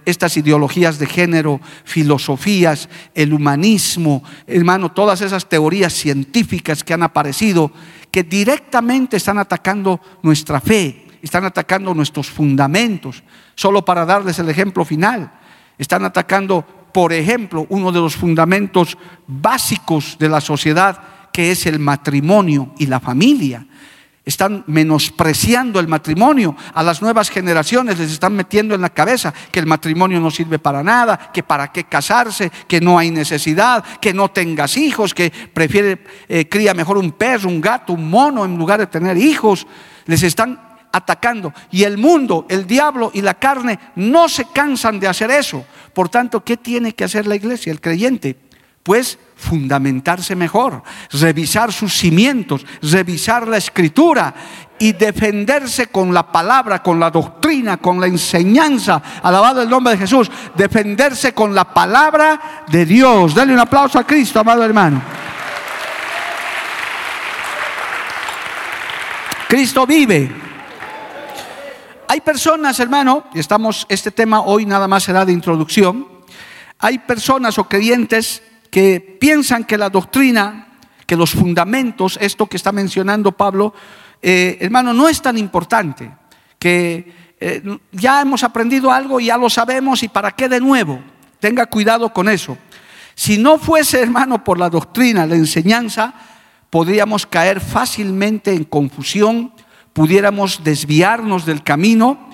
Estas 0.04 0.36
ideologías 0.36 0.98
de 0.98 1.06
género, 1.06 1.62
filosofías, 1.84 2.90
el 3.14 3.34
humanismo, 3.34 4.24
hermano, 4.48 4.92
todas 4.92 5.22
esas 5.22 5.48
teorías 5.48 5.94
científicas 5.94 6.84
que 6.84 6.96
han 6.96 7.04
aparecido, 7.04 7.72
que 8.10 8.24
directamente 8.24 9.18
están 9.18 9.38
atacando 9.38 10.02
nuestra 10.24 10.60
fe, 10.60 11.06
están 11.22 11.46
atacando 11.46 11.94
nuestros 11.94 12.32
fundamentos. 12.32 13.22
Solo 13.54 13.86
para 13.86 14.08
darles 14.08 14.40
el 14.40 14.50
ejemplo 14.50 14.84
final, 14.86 15.32
están 15.78 16.04
atacando, 16.04 16.66
por 16.92 17.14
ejemplo, 17.14 17.68
uno 17.70 17.92
de 17.92 18.00
los 18.00 18.16
fundamentos 18.16 18.98
básicos 19.28 20.18
de 20.18 20.30
la 20.30 20.42
sociedad, 20.42 21.15
que 21.36 21.52
es 21.52 21.66
el 21.66 21.80
matrimonio 21.80 22.72
y 22.78 22.86
la 22.86 23.02
familia. 23.02 23.68
Están 24.24 24.64
menospreciando 24.68 25.82
el 25.82 25.88
matrimonio. 25.90 26.56
A 26.74 26.82
las 26.82 27.02
nuevas 27.02 27.30
generaciones 27.30 28.00
les 28.00 28.10
están 28.10 28.38
metiendo 28.38 28.74
en 28.74 28.80
la 28.80 28.90
cabeza 28.90 29.34
que 29.52 29.60
el 29.60 29.66
matrimonio 29.66 30.22
no 30.22 30.32
sirve 30.32 30.60
para 30.60 30.82
nada, 30.82 31.34
que 31.34 31.44
para 31.44 31.74
qué 31.74 31.84
casarse, 31.84 32.50
que 32.70 32.80
no 32.80 32.98
hay 32.98 33.12
necesidad, 33.12 33.84
que 34.00 34.14
no 34.14 34.30
tengas 34.32 34.78
hijos, 34.78 35.14
que 35.14 35.30
prefiere, 35.30 36.06
eh, 36.30 36.48
cría 36.48 36.74
mejor 36.74 36.98
un 36.98 37.12
perro, 37.12 37.50
un 37.50 37.60
gato, 37.60 37.92
un 37.92 38.10
mono 38.10 38.46
en 38.46 38.58
lugar 38.58 38.80
de 38.80 38.88
tener 38.88 39.18
hijos. 39.18 39.68
Les 40.06 40.24
están 40.24 40.58
atacando. 40.94 41.54
Y 41.70 41.84
el 41.84 41.98
mundo, 41.98 42.46
el 42.48 42.66
diablo 42.66 43.12
y 43.14 43.22
la 43.22 43.34
carne 43.34 43.78
no 43.98 44.30
se 44.30 44.46
cansan 44.54 45.02
de 45.02 45.10
hacer 45.10 45.32
eso. 45.32 45.66
Por 45.94 46.08
tanto, 46.08 46.46
¿qué 46.46 46.56
tiene 46.56 46.96
que 46.96 47.04
hacer 47.04 47.28
la 47.28 47.36
iglesia, 47.36 47.74
el 47.74 47.82
creyente? 47.82 48.45
Pues 48.86 49.18
fundamentarse 49.36 50.36
mejor, 50.36 50.84
revisar 51.12 51.74
sus 51.74 51.92
cimientos, 51.92 52.64
revisar 52.84 53.48
la 53.48 53.58
escritura 53.58 54.32
y 54.78 54.94
defenderse 54.94 55.88
con 55.88 56.14
la 56.14 56.32
palabra, 56.32 56.84
con 56.84 57.00
la 57.00 57.10
doctrina, 57.10 57.78
con 57.78 58.00
la 58.00 58.06
enseñanza, 58.06 59.02
alabado 59.24 59.64
el 59.64 59.70
nombre 59.72 59.94
de 59.94 59.98
Jesús, 59.98 60.30
defenderse 60.54 61.34
con 61.34 61.56
la 61.56 61.74
palabra 61.74 62.64
de 62.68 62.86
Dios. 62.86 63.34
Dale 63.34 63.54
un 63.54 63.60
aplauso 63.60 63.98
a 63.98 64.06
Cristo, 64.06 64.40
amado 64.40 64.64
hermano. 64.64 65.02
Cristo 69.48 69.88
vive. 69.88 70.30
Hay 72.08 72.22
personas, 72.22 72.80
hermano, 72.80 73.24
y 73.34 73.40
estamos, 73.40 73.88
este 73.90 74.12
tema 74.12 74.42
hoy 74.42 74.68
nada 74.68 74.88
más 74.88 75.02
será 75.02 75.26
de 75.26 75.34
introducción, 75.34 76.08
hay 76.78 77.00
personas 77.00 77.58
o 77.58 77.68
creyentes 77.68 78.44
que 78.76 79.00
piensan 79.00 79.64
que 79.64 79.78
la 79.78 79.90
doctrina, 79.90 80.68
que 81.08 81.16
los 81.16 81.32
fundamentos, 81.32 82.18
esto 82.20 82.46
que 82.46 82.58
está 82.58 82.74
mencionando 82.74 83.32
Pablo, 83.32 83.74
eh, 84.22 84.58
hermano, 84.60 84.94
no 84.94 85.08
es 85.08 85.22
tan 85.22 85.38
importante, 85.38 86.12
que 86.60 87.10
eh, 87.40 87.64
ya 87.94 88.20
hemos 88.20 88.44
aprendido 88.44 88.92
algo 88.92 89.22
ya 89.22 89.38
lo 89.38 89.50
sabemos 89.50 90.04
y 90.04 90.10
para 90.10 90.32
qué 90.32 90.50
de 90.50 90.60
nuevo. 90.60 91.00
Tenga 91.40 91.68
cuidado 91.68 92.12
con 92.12 92.28
eso. 92.28 92.58
Si 93.14 93.38
no 93.38 93.60
fuese, 93.60 94.02
hermano, 94.02 94.44
por 94.44 94.60
la 94.60 94.70
doctrina, 94.70 95.26
la 95.26 95.36
enseñanza, 95.36 96.14
podríamos 96.70 97.26
caer 97.26 97.62
fácilmente 97.62 98.52
en 98.52 98.66
confusión, 98.66 99.54
pudiéramos 99.94 100.66
desviarnos 100.66 101.46
del 101.46 101.64
camino, 101.64 102.30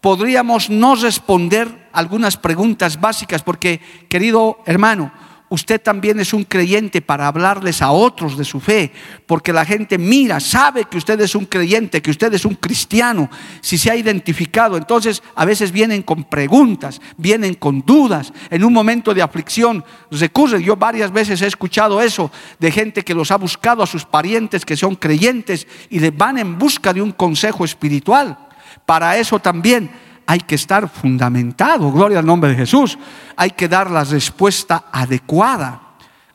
podríamos 0.00 0.70
no 0.70 0.94
responder 0.94 1.90
algunas 1.92 2.38
preguntas 2.38 2.98
básicas, 2.98 3.42
porque, 3.42 3.82
querido 4.08 4.60
hermano, 4.64 5.12
usted 5.52 5.82
también 5.82 6.18
es 6.18 6.32
un 6.32 6.44
creyente 6.44 7.02
para 7.02 7.26
hablarles 7.26 7.82
a 7.82 7.90
otros 7.90 8.38
de 8.38 8.44
su 8.44 8.58
fe, 8.58 8.90
porque 9.26 9.52
la 9.52 9.66
gente 9.66 9.98
mira, 9.98 10.40
sabe 10.40 10.86
que 10.86 10.96
usted 10.96 11.20
es 11.20 11.34
un 11.34 11.44
creyente, 11.44 12.00
que 12.00 12.10
usted 12.10 12.32
es 12.32 12.46
un 12.46 12.54
cristiano, 12.54 13.28
si 13.60 13.76
se 13.76 13.90
ha 13.90 13.96
identificado, 13.96 14.78
entonces 14.78 15.22
a 15.34 15.44
veces 15.44 15.70
vienen 15.70 16.04
con 16.04 16.24
preguntas, 16.24 17.02
vienen 17.18 17.52
con 17.52 17.82
dudas, 17.82 18.32
en 18.48 18.64
un 18.64 18.72
momento 18.72 19.12
de 19.12 19.20
aflicción 19.20 19.84
recurren, 20.10 20.62
yo 20.62 20.74
varias 20.74 21.12
veces 21.12 21.42
he 21.42 21.46
escuchado 21.46 22.00
eso 22.00 22.30
de 22.58 22.70
gente 22.70 23.04
que 23.04 23.14
los 23.14 23.30
ha 23.30 23.36
buscado 23.36 23.82
a 23.82 23.86
sus 23.86 24.06
parientes 24.06 24.64
que 24.64 24.78
son 24.78 24.94
creyentes 24.94 25.66
y 25.90 26.00
le 26.00 26.12
van 26.12 26.38
en 26.38 26.58
busca 26.58 26.94
de 26.94 27.02
un 27.02 27.12
consejo 27.12 27.66
espiritual. 27.66 28.38
Para 28.86 29.18
eso 29.18 29.38
también 29.38 29.90
hay 30.26 30.40
que 30.40 30.54
estar 30.54 30.88
fundamentado, 30.88 31.90
gloria 31.92 32.18
al 32.18 32.26
nombre 32.26 32.50
de 32.50 32.56
Jesús. 32.56 32.98
Hay 33.36 33.50
que 33.50 33.68
dar 33.68 33.90
la 33.90 34.04
respuesta 34.04 34.86
adecuada. 34.92 35.80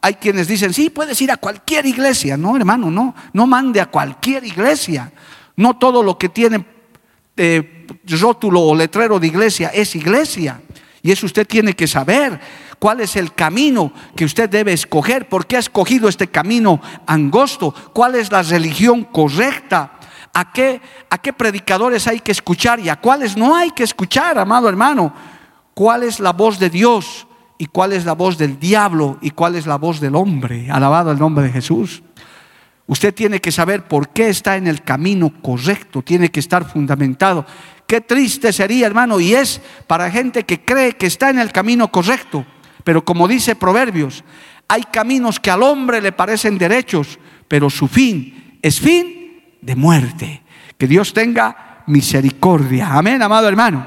Hay 0.02 0.16
quienes 0.16 0.48
dicen, 0.48 0.74
sí, 0.74 0.90
puedes 0.90 1.22
ir 1.22 1.32
a 1.32 1.38
cualquier 1.38 1.86
iglesia. 1.86 2.38
No, 2.38 2.56
hermano, 2.56 2.92
no, 2.92 3.16
no 3.34 3.48
mande 3.48 3.82
a 3.82 3.88
cualquier 3.88 4.44
iglesia. 4.44 5.12
No 5.56 5.78
todo 5.78 6.04
lo 6.04 6.18
que 6.18 6.30
tiene 6.30 6.66
eh, 7.36 7.88
rótulo 8.08 8.62
o 8.62 8.76
letrero 8.76 9.20
de 9.20 9.28
iglesia 9.28 9.70
es 9.70 9.96
iglesia. 9.96 10.62
Y 11.02 11.12
eso 11.12 11.26
usted 11.26 11.48
tiene 11.48 11.74
que 11.74 11.88
saber 11.88 12.40
cuál 12.80 13.02
es 13.02 13.16
el 13.16 13.34
camino 13.34 13.92
que 14.16 14.26
usted 14.26 14.50
debe 14.50 14.74
escoger, 14.74 15.28
por 15.30 15.48
qué 15.48 15.56
ha 15.56 15.60
escogido 15.60 16.10
este 16.10 16.28
camino 16.28 16.82
angosto, 17.06 17.74
cuál 17.94 18.16
es 18.16 18.32
la 18.32 18.44
religión 18.44 19.04
correcta, 19.06 19.97
a 20.38 20.52
qué, 20.52 21.34
predicadores 21.36 22.08
hay 22.08 22.20
que 22.20 22.32
escuchar 22.32 22.80
y 22.80 22.90
a 22.90 22.98
cuáles 22.98 23.36
no 23.36 23.56
hay 23.56 23.72
que 23.72 23.82
escuchar, 23.82 24.38
amado 24.38 24.70
hermano, 24.70 25.12
cuál 25.74 26.04
es 26.04 26.20
la 26.20 26.32
voz 26.32 26.60
de 26.60 26.70
Dios 26.70 27.26
y 27.58 27.66
cuál 27.66 27.94
es 27.94 28.06
la 28.06 28.14
voz 28.14 28.38
del 28.38 28.60
diablo 28.60 29.18
y 29.22 29.32
cuál 29.32 29.56
es 29.56 29.66
la 29.66 29.78
voz 29.78 30.00
del 30.00 30.16
hombre. 30.16 30.70
Alabado 30.70 31.12
el 31.12 31.18
nombre 31.18 31.46
de 31.46 31.54
Jesús. 31.54 32.04
Usted 32.86 33.16
tiene 33.16 33.42
que 33.42 33.52
saber 33.52 33.88
por 33.88 34.10
qué 34.10 34.30
está 34.30 34.58
en 34.58 34.68
el 34.68 34.84
camino 34.84 35.34
correcto, 35.42 36.04
tiene 36.04 36.30
que 36.30 36.40
estar 36.40 36.70
fundamentado. 36.70 37.44
Qué 37.88 38.02
triste 38.02 38.54
sería, 38.54 38.86
hermano, 38.86 39.20
y 39.20 39.34
es 39.34 39.60
para 39.88 40.12
gente 40.12 40.44
que 40.44 40.64
cree 40.64 40.94
que 40.94 41.08
está 41.08 41.32
en 41.32 41.40
el 41.40 41.52
camino 41.52 41.88
correcto. 41.88 42.46
Pero 42.84 43.04
como 43.04 43.28
dice 43.28 43.56
Proverbios, 43.56 44.24
hay 44.68 44.84
caminos 44.84 45.40
que 45.40 45.50
al 45.50 45.64
hombre 45.64 46.00
le 46.00 46.12
parecen 46.12 46.60
derechos, 46.60 47.18
pero 47.48 47.72
su 47.72 47.88
fin 47.88 48.60
es 48.62 48.80
fin 48.80 49.27
de 49.62 49.76
muerte. 49.76 50.44
Que 50.78 50.88
Dios 50.88 51.14
tenga 51.14 51.84
misericordia. 51.88 52.94
Amén, 52.94 53.22
amado 53.22 53.48
hermano. 53.48 53.86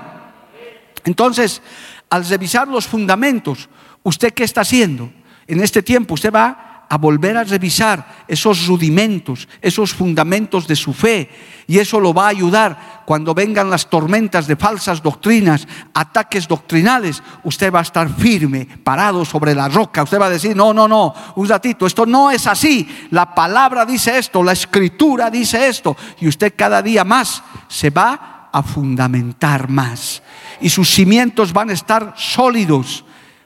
Entonces, 1.04 1.62
al 2.08 2.26
revisar 2.26 2.68
los 2.68 2.86
fundamentos, 2.86 3.68
¿usted 4.02 4.32
qué 4.32 4.44
está 4.44 4.62
haciendo? 4.62 5.10
En 5.46 5.60
este 5.60 5.82
tiempo 5.82 6.14
usted 6.14 6.32
va 6.32 6.69
a 6.92 6.98
volver 6.98 7.36
a 7.36 7.44
revisar 7.44 8.24
esos 8.26 8.66
rudimentos, 8.66 9.48
esos 9.62 9.94
fundamentos 9.94 10.66
de 10.66 10.74
su 10.74 10.92
fe. 10.92 11.30
Y 11.68 11.78
eso 11.78 12.00
lo 12.00 12.12
va 12.12 12.24
a 12.24 12.30
ayudar 12.30 13.04
cuando 13.06 13.32
vengan 13.32 13.70
las 13.70 13.88
tormentas 13.88 14.48
de 14.48 14.56
falsas 14.56 15.00
doctrinas, 15.00 15.68
ataques 15.94 16.48
doctrinales. 16.48 17.22
Usted 17.44 17.72
va 17.72 17.78
a 17.78 17.82
estar 17.82 18.12
firme, 18.12 18.66
parado 18.82 19.24
sobre 19.24 19.54
la 19.54 19.68
roca. 19.68 20.02
Usted 20.02 20.20
va 20.20 20.26
a 20.26 20.30
decir, 20.30 20.56
no, 20.56 20.74
no, 20.74 20.88
no, 20.88 21.14
un 21.36 21.48
ratito, 21.48 21.86
esto 21.86 22.04
no 22.06 22.32
es 22.32 22.48
así. 22.48 23.06
La 23.12 23.36
palabra 23.36 23.86
dice 23.86 24.18
esto, 24.18 24.42
la 24.42 24.52
escritura 24.52 25.30
dice 25.30 25.68
esto. 25.68 25.96
Y 26.20 26.26
usted 26.26 26.54
cada 26.56 26.82
día 26.82 27.04
más 27.04 27.40
se 27.68 27.90
va 27.90 28.48
a 28.50 28.64
fundamentar 28.64 29.68
más. 29.68 30.24
Y 30.60 30.68
sus 30.68 30.90
cimientos 30.90 31.52
van 31.52 31.70
a 31.70 31.74
estar 31.74 32.14
sólidos 32.16 33.04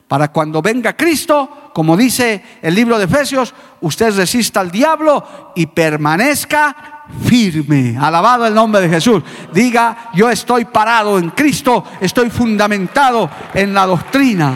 para 0.09 0.33
cuando 0.33 0.63
venga 0.63 0.97
Cristo, 0.97 1.64
como 1.75 1.97
dice 1.97 2.41
el 2.63 2.73
libro 2.73 2.97
de 2.97 3.07
Efesios, 3.07 3.53
usted 3.81 4.17
resista 4.17 4.61
al 4.61 4.71
diablo 4.71 5.53
y 5.57 5.67
permanezca 5.67 7.03
firme. 7.27 7.99
Alabado 8.01 8.47
el 8.47 8.55
nombre 8.55 8.83
de 8.83 8.89
Jesús. 8.89 9.25
Diga, 9.53 10.11
yo 10.15 10.31
estoy 10.31 10.67
parado 10.67 11.19
en 11.19 11.31
Cristo, 11.31 11.85
estoy 12.01 12.31
fundamentado 12.31 13.29
en 13.53 13.75
la 13.75 13.87
doctrina. 13.87 14.55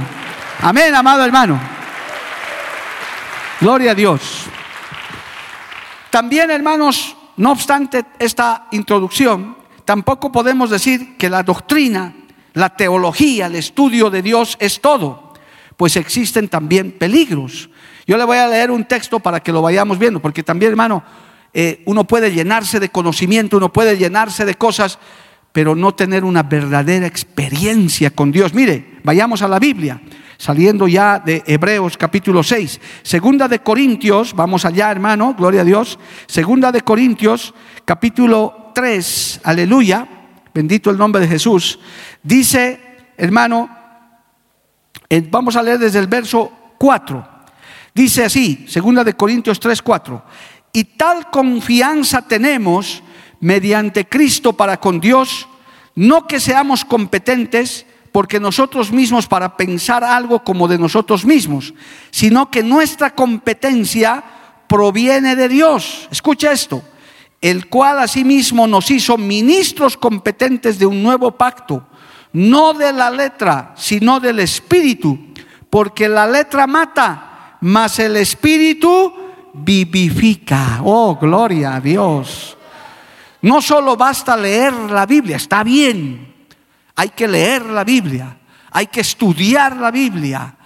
Amén, 0.62 0.94
amado 0.94 1.24
hermano. 1.24 1.58
Gloria 3.60 3.90
a 3.90 3.94
Dios. 3.96 4.44
También, 6.10 6.52
hermanos, 6.52 7.16
no 7.36 7.50
obstante 7.50 8.04
esta 8.20 8.68
introducción, 8.70 9.56
tampoco 9.84 10.30
podemos 10.30 10.70
decir 10.70 11.16
que 11.16 11.28
la 11.28 11.42
doctrina, 11.42 12.14
la 12.52 12.76
teología, 12.76 13.46
el 13.46 13.56
estudio 13.56 14.08
de 14.08 14.22
Dios 14.22 14.56
es 14.60 14.80
todo 14.80 15.27
pues 15.78 15.96
existen 15.96 16.48
también 16.48 16.90
peligros. 16.90 17.70
Yo 18.04 18.16
le 18.16 18.24
voy 18.24 18.36
a 18.36 18.48
leer 18.48 18.72
un 18.72 18.84
texto 18.84 19.20
para 19.20 19.38
que 19.38 19.52
lo 19.52 19.62
vayamos 19.62 19.96
viendo, 19.96 20.20
porque 20.20 20.42
también, 20.42 20.72
hermano, 20.72 21.04
eh, 21.54 21.84
uno 21.86 22.02
puede 22.02 22.32
llenarse 22.32 22.80
de 22.80 22.88
conocimiento, 22.88 23.58
uno 23.58 23.72
puede 23.72 23.96
llenarse 23.96 24.44
de 24.44 24.56
cosas, 24.56 24.98
pero 25.52 25.76
no 25.76 25.94
tener 25.94 26.24
una 26.24 26.42
verdadera 26.42 27.06
experiencia 27.06 28.10
con 28.10 28.32
Dios. 28.32 28.54
Mire, 28.54 28.98
vayamos 29.04 29.40
a 29.42 29.46
la 29.46 29.60
Biblia, 29.60 30.02
saliendo 30.36 30.88
ya 30.88 31.20
de 31.20 31.44
Hebreos 31.46 31.96
capítulo 31.96 32.42
6. 32.42 32.80
Segunda 33.04 33.46
de 33.46 33.60
Corintios, 33.60 34.34
vamos 34.34 34.64
allá, 34.64 34.90
hermano, 34.90 35.36
gloria 35.38 35.60
a 35.60 35.64
Dios. 35.64 35.96
Segunda 36.26 36.72
de 36.72 36.80
Corintios, 36.80 37.54
capítulo 37.84 38.72
3, 38.74 39.42
aleluya, 39.44 40.08
bendito 40.52 40.90
el 40.90 40.98
nombre 40.98 41.20
de 41.20 41.28
Jesús. 41.28 41.78
Dice, 42.24 42.80
hermano, 43.16 43.77
Vamos 45.30 45.56
a 45.56 45.62
leer 45.62 45.78
desde 45.78 45.98
el 45.98 46.06
verso 46.06 46.52
4. 46.78 47.26
Dice 47.94 48.24
así, 48.24 48.66
segunda 48.68 49.02
de 49.02 49.14
Corintios 49.14 49.58
3, 49.58 49.80
4. 49.80 50.22
Y 50.72 50.84
tal 50.84 51.30
confianza 51.30 52.22
tenemos 52.22 53.02
mediante 53.40 54.06
Cristo 54.06 54.52
para 54.52 54.78
con 54.78 55.00
Dios, 55.00 55.48
no 55.94 56.26
que 56.26 56.40
seamos 56.40 56.84
competentes 56.84 57.86
porque 58.12 58.40
nosotros 58.40 58.92
mismos 58.92 59.26
para 59.26 59.56
pensar 59.56 60.04
algo 60.04 60.44
como 60.44 60.68
de 60.68 60.78
nosotros 60.78 61.24
mismos, 61.24 61.74
sino 62.10 62.50
que 62.50 62.62
nuestra 62.62 63.14
competencia 63.14 64.22
proviene 64.68 65.36
de 65.36 65.48
Dios. 65.48 66.08
Escucha 66.10 66.52
esto, 66.52 66.82
el 67.40 67.68
cual 67.68 68.00
asimismo 68.00 68.66
nos 68.66 68.90
hizo 68.90 69.16
ministros 69.16 69.96
competentes 69.96 70.78
de 70.78 70.86
un 70.86 71.02
nuevo 71.02 71.32
pacto 71.32 71.86
no 72.32 72.74
de 72.74 72.92
la 72.92 73.10
letra, 73.10 73.72
sino 73.76 74.20
del 74.20 74.40
espíritu, 74.40 75.18
porque 75.70 76.08
la 76.08 76.26
letra 76.26 76.66
mata, 76.66 77.56
mas 77.60 77.98
el 77.98 78.16
espíritu 78.16 79.12
vivifica. 79.54 80.80
Oh, 80.84 81.16
gloria 81.16 81.76
a 81.76 81.80
Dios. 81.80 82.56
No 83.42 83.62
solo 83.62 83.96
basta 83.96 84.36
leer 84.36 84.72
la 84.72 85.06
Biblia, 85.06 85.36
está 85.36 85.62
bien, 85.62 86.34
hay 86.96 87.10
que 87.10 87.28
leer 87.28 87.64
la 87.66 87.84
Biblia, 87.84 88.36
hay 88.72 88.88
que 88.88 89.00
estudiar 89.00 89.76
la 89.76 89.92
Biblia, 89.92 90.56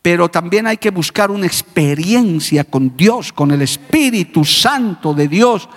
pero 0.00 0.28
también 0.28 0.66
hay 0.66 0.76
que 0.76 0.90
buscar 0.90 1.30
una 1.30 1.46
experiencia 1.46 2.64
con 2.64 2.96
Dios, 2.96 3.32
con 3.32 3.50
el 3.50 3.62
Espíritu 3.62 4.44
Santo 4.44 5.12
de 5.12 5.26
Dios 5.26 5.68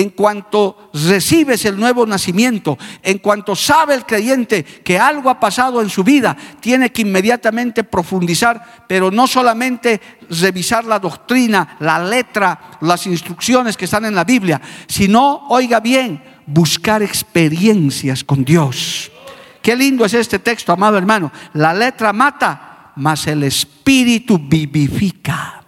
en 0.00 0.10
cuanto 0.10 0.90
recibes 0.94 1.64
el 1.64 1.78
nuevo 1.78 2.06
nacimiento, 2.06 2.78
en 3.02 3.18
cuanto 3.18 3.54
sabe 3.54 3.94
el 3.94 4.06
creyente 4.06 4.64
que 4.64 4.98
algo 4.98 5.28
ha 5.28 5.38
pasado 5.38 5.82
en 5.82 5.90
su 5.90 6.02
vida, 6.02 6.36
tiene 6.60 6.90
que 6.90 7.02
inmediatamente 7.02 7.84
profundizar, 7.84 8.84
pero 8.88 9.10
no 9.10 9.26
solamente 9.26 10.00
revisar 10.30 10.84
la 10.84 10.98
doctrina, 10.98 11.76
la 11.80 11.98
letra, 11.98 12.78
las 12.80 13.06
instrucciones 13.06 13.76
que 13.76 13.84
están 13.84 14.06
en 14.06 14.14
la 14.14 14.24
Biblia, 14.24 14.60
sino, 14.86 15.46
oiga 15.48 15.80
bien, 15.80 16.22
buscar 16.46 17.02
experiencias 17.02 18.24
con 18.24 18.44
Dios. 18.44 19.12
Qué 19.60 19.76
lindo 19.76 20.04
es 20.06 20.14
este 20.14 20.38
texto, 20.38 20.72
amado 20.72 20.96
hermano. 20.96 21.30
La 21.52 21.74
letra 21.74 22.12
mata, 22.14 22.92
mas 22.96 23.26
el 23.26 23.42
espíritu 23.42 24.38
vivifica. 24.38 25.59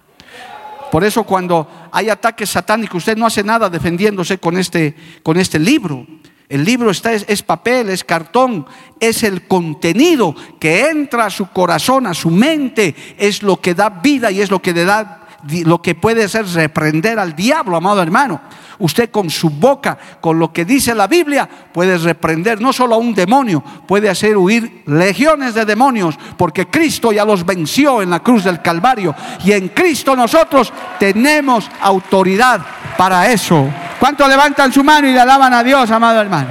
Por 0.92 1.04
eso 1.04 1.24
cuando 1.24 1.66
hay 1.90 2.10
ataques 2.10 2.50
satánicos, 2.50 2.98
usted 2.98 3.16
no 3.16 3.24
hace 3.24 3.42
nada 3.42 3.70
defendiéndose 3.70 4.36
con 4.36 4.58
este, 4.58 4.94
con 5.22 5.38
este 5.38 5.58
libro. 5.58 6.06
El 6.50 6.66
libro 6.66 6.90
está, 6.90 7.14
es, 7.14 7.24
es, 7.28 7.42
papel, 7.42 7.88
es 7.88 8.04
cartón, 8.04 8.66
es 9.00 9.22
el 9.22 9.48
contenido 9.48 10.36
que 10.60 10.90
entra 10.90 11.24
a 11.24 11.30
su 11.30 11.48
corazón, 11.48 12.06
a 12.06 12.12
su 12.12 12.28
mente, 12.28 12.94
es 13.16 13.42
lo 13.42 13.58
que 13.58 13.72
da 13.72 13.88
vida 13.88 14.30
y 14.30 14.42
es 14.42 14.50
lo 14.50 14.60
que 14.60 14.74
le 14.74 14.84
da 14.84 15.21
lo 15.64 15.82
que 15.82 15.94
puede 15.94 16.28
ser 16.28 16.46
reprender 16.46 17.18
al 17.18 17.34
diablo, 17.34 17.76
amado 17.76 18.02
hermano. 18.02 18.40
Usted 18.78 19.10
con 19.10 19.30
su 19.30 19.50
boca, 19.50 19.96
con 20.20 20.38
lo 20.38 20.52
que 20.52 20.64
dice 20.64 20.94
la 20.94 21.06
Biblia, 21.06 21.48
puede 21.72 21.98
reprender 21.98 22.60
no 22.60 22.72
solo 22.72 22.96
a 22.96 22.98
un 22.98 23.14
demonio, 23.14 23.62
puede 23.86 24.08
hacer 24.08 24.36
huir 24.36 24.82
legiones 24.86 25.54
de 25.54 25.64
demonios, 25.64 26.18
porque 26.36 26.66
Cristo 26.66 27.12
ya 27.12 27.24
los 27.24 27.46
venció 27.46 28.02
en 28.02 28.10
la 28.10 28.20
cruz 28.20 28.44
del 28.44 28.60
Calvario. 28.60 29.14
Y 29.44 29.52
en 29.52 29.68
Cristo 29.68 30.16
nosotros 30.16 30.72
tenemos 30.98 31.70
autoridad 31.80 32.60
para 32.96 33.30
eso. 33.30 33.68
¿Cuántos 34.00 34.28
levantan 34.28 34.72
su 34.72 34.82
mano 34.82 35.06
y 35.06 35.12
le 35.12 35.20
alaban 35.20 35.54
a 35.54 35.62
Dios, 35.62 35.90
amado 35.90 36.20
hermano? 36.20 36.48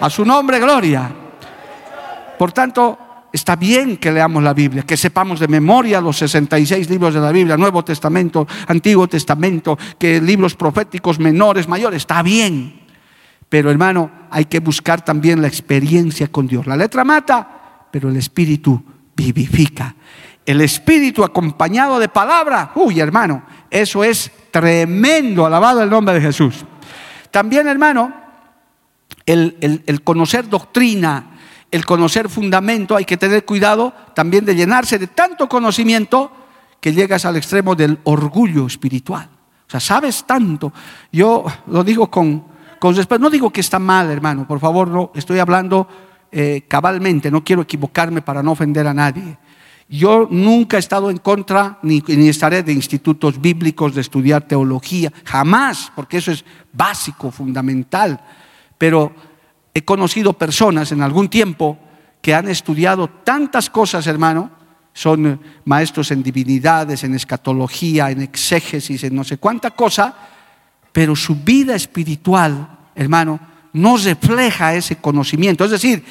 A 0.00 0.10
su 0.10 0.24
nombre, 0.24 0.58
gloria. 0.58 1.10
Por 2.38 2.52
tanto, 2.52 2.98
Está 3.34 3.56
bien 3.56 3.96
que 3.96 4.12
leamos 4.12 4.44
la 4.44 4.54
Biblia, 4.54 4.84
que 4.84 4.96
sepamos 4.96 5.40
de 5.40 5.48
memoria 5.48 6.00
los 6.00 6.18
66 6.18 6.88
libros 6.88 7.14
de 7.14 7.20
la 7.20 7.32
Biblia, 7.32 7.56
Nuevo 7.56 7.84
Testamento, 7.84 8.46
Antiguo 8.68 9.08
Testamento, 9.08 9.76
que 9.98 10.20
libros 10.20 10.54
proféticos 10.54 11.18
menores, 11.18 11.66
mayores, 11.66 11.96
está 11.96 12.22
bien. 12.22 12.82
Pero 13.48 13.72
hermano, 13.72 14.08
hay 14.30 14.44
que 14.44 14.60
buscar 14.60 15.04
también 15.04 15.42
la 15.42 15.48
experiencia 15.48 16.28
con 16.28 16.46
Dios. 16.46 16.68
La 16.68 16.76
letra 16.76 17.02
mata, 17.02 17.88
pero 17.90 18.08
el 18.08 18.16
Espíritu 18.18 18.80
vivifica. 19.16 19.96
El 20.46 20.60
Espíritu 20.60 21.24
acompañado 21.24 21.98
de 21.98 22.08
palabra, 22.08 22.70
uy 22.76 23.00
hermano, 23.00 23.42
eso 23.68 24.04
es 24.04 24.30
tremendo, 24.52 25.44
alabado 25.44 25.82
el 25.82 25.90
nombre 25.90 26.14
de 26.14 26.20
Jesús. 26.20 26.64
También 27.32 27.66
hermano, 27.66 28.14
el, 29.26 29.82
el 29.84 30.02
conocer 30.04 30.48
doctrina, 30.48 31.33
el 31.74 31.84
conocer 31.84 32.28
fundamento, 32.28 32.94
hay 32.94 33.04
que 33.04 33.16
tener 33.16 33.44
cuidado 33.44 33.92
también 34.14 34.44
de 34.44 34.54
llenarse 34.54 34.96
de 34.96 35.08
tanto 35.08 35.48
conocimiento 35.48 36.30
que 36.80 36.92
llegas 36.92 37.24
al 37.24 37.34
extremo 37.34 37.74
del 37.74 37.98
orgullo 38.04 38.64
espiritual. 38.64 39.28
O 39.66 39.70
sea, 39.70 39.80
sabes 39.80 40.22
tanto. 40.24 40.72
Yo 41.10 41.44
lo 41.66 41.82
digo 41.82 42.08
con, 42.08 42.44
con 42.78 42.94
respeto. 42.94 43.18
No 43.18 43.28
digo 43.28 43.50
que 43.50 43.60
está 43.60 43.80
mal, 43.80 44.08
hermano, 44.08 44.46
por 44.46 44.60
favor, 44.60 44.86
no, 44.86 45.10
estoy 45.16 45.40
hablando 45.40 45.88
eh, 46.30 46.62
cabalmente, 46.68 47.28
no 47.28 47.42
quiero 47.42 47.62
equivocarme 47.62 48.22
para 48.22 48.40
no 48.40 48.52
ofender 48.52 48.86
a 48.86 48.94
nadie. 48.94 49.36
Yo 49.88 50.28
nunca 50.30 50.76
he 50.76 50.80
estado 50.80 51.10
en 51.10 51.16
contra 51.16 51.80
ni, 51.82 52.04
ni, 52.06 52.28
estaré 52.28 52.62
de 52.62 52.72
institutos 52.72 53.40
bíblicos, 53.40 53.96
de 53.96 54.00
estudiar 54.00 54.46
teología, 54.46 55.12
jamás, 55.24 55.90
porque 55.96 56.18
eso 56.18 56.30
es 56.30 56.44
básico, 56.72 57.32
fundamental. 57.32 58.20
Pero 58.78 59.12
he 59.74 59.84
conocido 59.84 60.32
personas 60.32 60.92
en 60.92 61.02
algún 61.02 61.28
tiempo 61.28 61.78
que 62.22 62.34
han 62.34 62.48
estudiado 62.48 63.08
tantas 63.08 63.68
cosas, 63.68 64.06
hermano, 64.06 64.50
son 64.94 65.26
eh, 65.26 65.38
maestros 65.64 66.12
en 66.12 66.22
divinidades, 66.22 67.02
en 67.04 67.14
escatología, 67.14 68.10
en 68.10 68.22
exégesis, 68.22 69.02
en 69.04 69.14
no 69.14 69.24
sé 69.24 69.36
cuánta 69.36 69.72
cosa, 69.72 70.14
pero 70.92 71.16
su 71.16 71.34
vida 71.34 71.74
espiritual, 71.74 72.78
hermano, 72.94 73.40
no 73.72 73.96
refleja 73.96 74.74
ese 74.74 74.96
conocimiento. 74.96 75.64
Es 75.64 75.72
decir, 75.72 76.04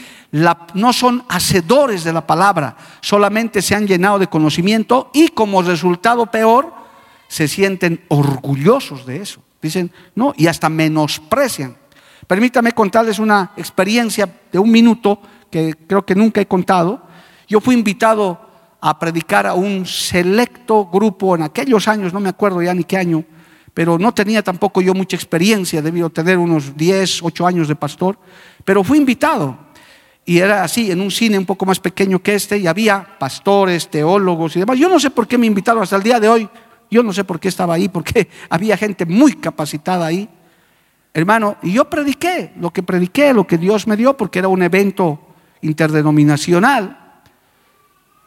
no 0.74 0.92
son 0.92 1.24
hacedores 1.30 2.04
de 2.04 2.12
la 2.12 2.28
palabra, 2.28 2.76
solamente 3.00 3.62
se 3.62 3.74
han 3.74 3.88
llenado 3.88 4.20
de 4.20 4.28
conocimiento 4.28 5.10
y 5.14 5.30
como 5.30 5.62
resultado 5.62 6.26
peor, 6.26 6.74
se 7.30 7.48
sienten 7.48 8.04
orgullosos 8.10 9.06
de 9.06 9.22
eso. 9.22 9.42
Dicen, 9.62 9.92
no, 10.14 10.34
y 10.36 10.48
hasta 10.48 10.68
menosprecian. 10.68 11.78
Permítame 12.34 12.72
contarles 12.72 13.20
una 13.20 13.52
experiencia 13.56 14.28
de 14.52 14.58
un 14.58 14.72
minuto 14.72 15.22
que 15.52 15.76
creo 15.86 16.04
que 16.04 16.16
nunca 16.16 16.42
he 16.42 16.48
contado. 16.48 17.00
Yo 17.48 17.62
fui 17.62 17.76
invitado 17.76 18.42
a 18.82 18.98
predicar 18.98 19.46
a 19.46 19.54
un 19.54 19.86
selecto 19.86 20.90
grupo 20.92 21.36
en 21.36 21.44
aquellos 21.44 21.88
años, 21.88 22.12
no 22.12 22.20
me 22.20 22.30
acuerdo 22.30 22.64
ya 22.64 22.74
ni 22.74 22.86
qué 22.86 22.98
año, 22.98 23.24
pero 23.72 24.00
no 24.00 24.16
tenía 24.16 24.42
tampoco 24.42 24.82
yo 24.82 24.96
mucha 24.96 25.16
experiencia, 25.16 25.80
debido 25.84 26.10
tener 26.10 26.40
unos 26.40 26.76
10, 26.76 27.22
8 27.22 27.46
años 27.46 27.68
de 27.68 27.76
pastor, 27.76 28.18
pero 28.66 28.84
fui 28.84 28.98
invitado. 28.98 29.56
Y 30.26 30.40
era 30.40 30.64
así, 30.64 30.90
en 30.90 31.02
un 31.02 31.12
cine 31.12 31.38
un 31.38 31.46
poco 31.46 31.68
más 31.68 31.80
pequeño 31.80 32.18
que 32.18 32.34
este, 32.34 32.58
y 32.58 32.66
había 32.66 33.20
pastores, 33.20 33.92
teólogos 33.92 34.56
y 34.56 34.60
demás. 34.62 34.80
Yo 34.80 34.90
no 34.90 35.00
sé 35.00 35.12
por 35.12 35.28
qué 35.28 35.38
me 35.38 35.46
invitaron 35.46 35.84
hasta 35.84 35.98
el 35.98 36.02
día 36.02 36.20
de 36.20 36.30
hoy, 36.30 36.50
yo 36.90 37.04
no 37.04 37.14
sé 37.14 37.26
por 37.26 37.40
qué 37.40 37.50
estaba 37.50 37.76
ahí, 37.76 37.90
porque 37.90 38.28
había 38.50 38.76
gente 38.76 39.06
muy 39.06 39.34
capacitada 39.34 40.08
ahí. 40.08 40.28
Hermano, 41.14 41.58
y 41.62 41.74
yo 41.74 41.90
prediqué 41.90 42.54
lo 42.58 42.72
que 42.72 42.82
prediqué, 42.82 43.34
lo 43.34 43.46
que 43.46 43.58
Dios 43.58 43.86
me 43.86 43.96
dio, 43.96 44.18
porque 44.18 44.40
era 44.40 44.48
un 44.48 44.64
evento 44.64 45.20
interdenominacional. 45.62 47.22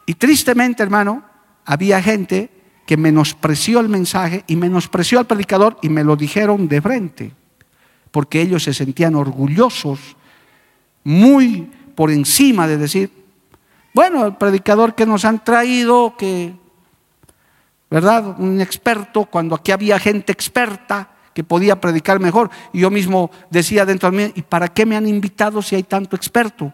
Y 0.05 0.13
tristemente, 0.13 0.83
hermano, 0.83 1.23
había 1.65 2.01
gente 2.01 2.49
que 2.85 2.95
menospreció 2.95 3.81
el 3.81 3.89
mensaje 3.89 4.45
y 4.47 4.55
menospreció 4.55 5.19
al 5.19 5.27
predicador 5.27 5.77
y 5.81 5.89
me 5.89 6.05
lo 6.05 6.15
dijeron 6.15 6.69
de 6.69 6.81
frente, 6.81 7.33
porque 8.11 8.41
ellos 8.41 8.63
se 8.63 8.73
sentían 8.73 9.15
orgullosos, 9.15 9.99
muy 11.03 11.69
por 11.93 12.09
encima 12.09 12.67
de 12.67 12.77
decir, 12.77 13.11
bueno, 13.93 14.25
el 14.25 14.35
predicador 14.35 14.95
que 14.95 15.05
nos 15.05 15.25
han 15.25 15.43
traído, 15.43 16.15
que, 16.17 16.53
¿verdad? 17.89 18.39
Un 18.39 18.61
experto, 18.61 19.25
cuando 19.25 19.55
aquí 19.55 19.73
había 19.73 19.99
gente 19.99 20.31
experta 20.31 21.16
que 21.37 21.43
podía 21.43 21.79
predicar 21.79 22.19
mejor. 22.19 22.49
Y 22.73 22.79
yo 22.79 22.89
mismo 22.89 23.29
decía 23.51 23.85
dentro 23.85 24.09
de 24.09 24.17
mí, 24.17 24.31
¿y 24.33 24.41
para 24.41 24.69
qué 24.69 24.87
me 24.87 24.97
han 24.97 25.05
invitado 25.05 25.61
si 25.61 25.75
hay 25.75 25.83
tanto 25.83 26.15
experto? 26.15 26.73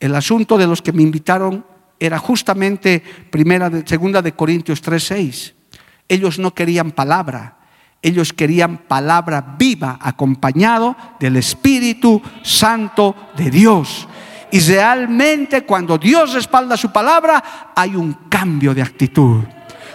El 0.00 0.12
asunto 0.16 0.58
de 0.58 0.66
los 0.66 0.82
que 0.82 0.92
me 0.92 1.04
invitaron 1.04 1.64
era 2.00 2.18
justamente 2.18 3.00
primera 3.30 3.70
segunda 3.86 4.20
de 4.22 4.32
Corintios 4.32 4.82
3:6. 4.82 5.54
Ellos 6.08 6.40
no 6.40 6.52
querían 6.52 6.90
palabra, 6.90 7.58
ellos 8.02 8.32
querían 8.32 8.78
palabra 8.88 9.54
viva 9.56 10.00
acompañado 10.02 10.96
del 11.20 11.36
Espíritu 11.36 12.20
Santo 12.42 13.14
de 13.36 13.52
Dios. 13.52 14.08
Y 14.50 14.58
realmente 14.58 15.64
cuando 15.64 15.96
Dios 15.96 16.32
respalda 16.32 16.76
su 16.76 16.90
palabra, 16.90 17.72
hay 17.76 17.94
un 17.94 18.14
cambio 18.28 18.74
de 18.74 18.82
actitud. 18.82 19.44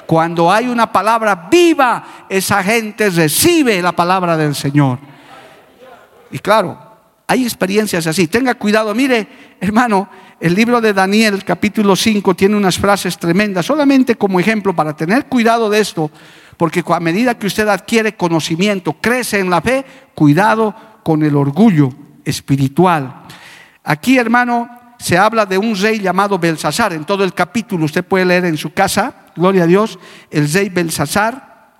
Cuando 0.09 0.51
hay 0.51 0.67
una 0.67 0.91
palabra 0.91 1.47
viva, 1.51 2.25
esa 2.27 2.63
gente 2.63 3.11
recibe 3.11 3.79
la 3.79 3.91
palabra 3.91 4.35
del 4.35 4.55
Señor. 4.55 4.97
Y 6.31 6.39
claro, 6.39 6.79
hay 7.27 7.43
experiencias 7.43 8.07
así. 8.07 8.25
Tenga 8.25 8.55
cuidado, 8.55 8.95
mire, 8.95 9.27
hermano, 9.61 10.09
el 10.39 10.55
libro 10.55 10.81
de 10.81 10.93
Daniel 10.93 11.43
capítulo 11.45 11.95
5 11.95 12.33
tiene 12.33 12.55
unas 12.55 12.79
frases 12.79 13.19
tremendas, 13.19 13.67
solamente 13.67 14.15
como 14.15 14.39
ejemplo 14.39 14.75
para 14.75 14.95
tener 14.95 15.27
cuidado 15.27 15.69
de 15.69 15.79
esto, 15.79 16.09
porque 16.57 16.83
a 16.87 16.99
medida 16.99 17.37
que 17.37 17.45
usted 17.45 17.67
adquiere 17.67 18.15
conocimiento, 18.15 18.93
crece 18.93 19.37
en 19.37 19.51
la 19.51 19.61
fe, 19.61 19.85
cuidado 20.15 20.73
con 21.03 21.21
el 21.21 21.35
orgullo 21.35 21.93
espiritual. 22.25 23.25
Aquí, 23.83 24.17
hermano, 24.17 24.78
se 24.99 25.17
habla 25.17 25.45
de 25.45 25.57
un 25.57 25.75
rey 25.75 25.99
llamado 25.99 26.37
Belsasar. 26.37 26.93
En 26.93 27.05
todo 27.05 27.23
el 27.23 27.33
capítulo 27.33 27.85
usted 27.85 28.03
puede 28.03 28.25
leer 28.25 28.45
en 28.45 28.57
su 28.57 28.73
casa, 28.73 29.31
gloria 29.35 29.63
a 29.63 29.67
Dios, 29.67 29.97
el 30.29 30.51
rey 30.51 30.69
Belsasar. 30.69 31.71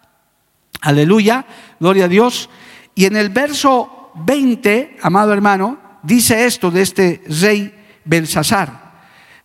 Aleluya, 0.81 1.45
gloria 1.79 2.05
a 2.05 2.07
Dios. 2.07 2.49
Y 2.95 3.05
en 3.05 3.17
el 3.17 3.29
verso 3.29 4.11
20, 4.15 4.97
amado 5.01 5.33
hermano, 5.33 5.77
dice 6.01 6.45
esto 6.45 6.71
de 6.71 6.81
este 6.81 7.21
rey 7.27 7.75
Belsasar. 8.05 8.89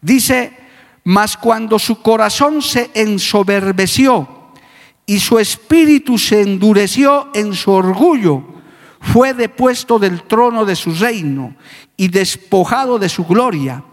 Dice, 0.00 0.56
mas 1.02 1.36
cuando 1.36 1.78
su 1.78 2.00
corazón 2.00 2.62
se 2.62 2.90
ensoberbeció 2.94 4.52
y 5.04 5.18
su 5.18 5.38
espíritu 5.38 6.16
se 6.16 6.42
endureció 6.42 7.30
en 7.34 7.54
su 7.54 7.72
orgullo, 7.72 8.53
fue 9.04 9.34
depuesto 9.34 9.98
del 9.98 10.22
trono 10.22 10.64
de 10.64 10.74
su 10.74 10.94
reino 10.94 11.54
y 11.96 12.08
despojado 12.08 12.98
de 12.98 13.10
su 13.10 13.24
gloria, 13.24 13.84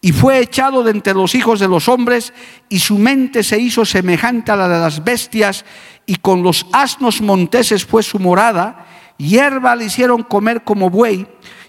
y 0.00 0.12
fue 0.12 0.40
echado 0.40 0.82
de 0.82 0.90
entre 0.90 1.14
los 1.14 1.34
hijos 1.34 1.60
de 1.60 1.68
los 1.68 1.88
hombres, 1.88 2.32
y 2.68 2.80
su 2.80 2.98
mente 2.98 3.42
se 3.42 3.58
hizo 3.58 3.84
semejante 3.84 4.50
a 4.52 4.56
la 4.56 4.68
de 4.68 4.80
las 4.80 5.04
bestias, 5.04 5.64
y 6.04 6.16
con 6.16 6.42
los 6.42 6.66
asnos 6.72 7.20
monteses 7.20 7.86
fue 7.86 8.02
su 8.02 8.18
morada, 8.18 8.86
hierba 9.18 9.76
le 9.76 9.86
hicieron 9.86 10.24
comer 10.24 10.64
como 10.64 10.90
buey, 10.90 11.26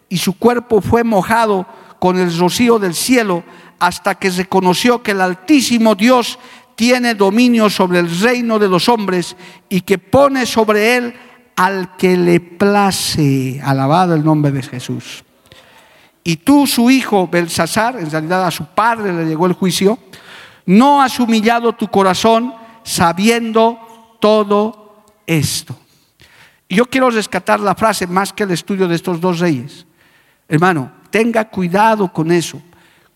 y 0.09 0.17
su 0.17 0.37
cuerpo 0.37 0.81
fue 0.81 1.03
mojado 1.03 1.67
con 1.99 2.17
el 2.17 2.35
rocío 2.37 2.79
del 2.79 2.95
cielo 2.95 3.43
hasta 3.79 4.15
que 4.15 4.31
se 4.31 4.47
conoció 4.47 5.03
que 5.03 5.11
el 5.11 5.21
Altísimo 5.21 5.93
Dios 5.93 6.39
tiene 6.75 7.13
dominio 7.13 7.69
sobre 7.69 7.99
el 7.99 8.19
reino 8.19 8.59
de 8.59 8.69
los 8.69 8.89
hombres 8.89 9.35
y 9.69 9.81
que 9.81 9.97
pone 9.97 10.45
sobre 10.45 10.97
él 10.97 11.13
al 11.57 11.97
que 11.97 12.15
le 12.15 12.39
place. 12.39 13.59
Alabado 13.61 14.15
el 14.15 14.23
nombre 14.23 14.51
de 14.51 14.63
Jesús. 14.63 15.25
Y 16.23 16.37
tú, 16.37 16.65
su 16.67 16.89
hijo 16.89 17.27
Belsasar, 17.27 17.97
en 17.99 18.09
realidad 18.09 18.45
a 18.45 18.51
su 18.51 18.65
padre 18.65 19.11
le 19.11 19.25
llegó 19.25 19.45
el 19.45 19.53
juicio, 19.53 19.97
no 20.65 21.01
has 21.01 21.19
humillado 21.19 21.73
tu 21.73 21.87
corazón 21.87 22.53
sabiendo 22.83 24.17
todo 24.19 25.03
esto. 25.25 25.75
Yo 26.69 26.85
quiero 26.85 27.09
rescatar 27.09 27.59
la 27.59 27.75
frase 27.75 28.07
más 28.07 28.33
que 28.33 28.43
el 28.43 28.51
estudio 28.51 28.87
de 28.87 28.95
estos 28.95 29.21
dos 29.21 29.39
reyes. 29.39 29.85
Hermano, 30.49 30.91
tenga 31.09 31.49
cuidado 31.49 32.11
con 32.11 32.31
eso. 32.31 32.61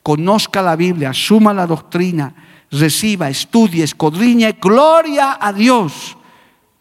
Conozca 0.02 0.62
la 0.62 0.76
Biblia, 0.76 1.10
asuma 1.10 1.54
la 1.54 1.68
doctrina, 1.68 2.34
reciba, 2.72 3.30
estudie, 3.30 3.84
escudriñe, 3.84 4.58
gloria 4.60 5.38
a 5.40 5.54
Dios, 5.54 6.18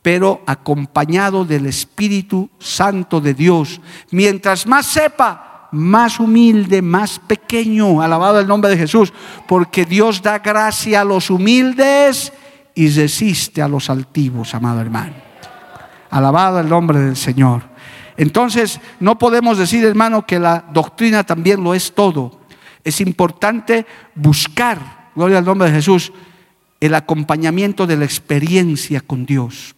pero 0.02 0.42
acompañado 0.46 1.44
del 1.44 1.66
Espíritu 1.66 2.48
Santo 2.58 3.20
de 3.20 3.34
Dios. 3.34 3.80
Mientras 4.10 4.66
más 4.66 4.86
sepa, 4.86 5.68
más 5.72 6.18
humilde, 6.18 6.82
más 6.82 7.18
pequeño, 7.18 8.00
alabado 8.00 8.40
el 8.40 8.46
nombre 8.48 8.70
de 8.70 8.78
Jesús, 8.78 9.12
porque 9.46 9.84
Dios 9.84 10.22
da 10.22 10.38
gracia 10.38 11.02
a 11.02 11.04
los 11.04 11.30
humildes 11.30 12.32
y 12.74 12.88
resiste 12.90 13.62
a 13.62 13.68
los 13.68 13.90
altivos, 13.90 14.54
amado 14.54 14.80
hermano. 14.80 15.14
Alabado 16.10 16.60
el 16.60 16.68
nombre 16.68 16.98
del 16.98 17.16
Señor. 17.16 17.62
Entonces, 18.16 18.80
no 18.98 19.18
podemos 19.18 19.58
decir, 19.58 19.84
hermano, 19.84 20.26
que 20.26 20.38
la 20.38 20.64
doctrina 20.72 21.24
también 21.24 21.62
lo 21.62 21.74
es 21.74 21.94
todo. 21.94 22.40
Es 22.82 23.00
importante 23.00 23.86
buscar, 24.14 25.10
gloria 25.14 25.38
al 25.38 25.44
nombre 25.44 25.68
de 25.68 25.76
Jesús, 25.76 26.12
el 26.80 26.94
acompañamiento 26.94 27.86
de 27.86 27.96
la 27.96 28.04
experiencia 28.04 29.00
con 29.00 29.24
Dios. 29.24 29.76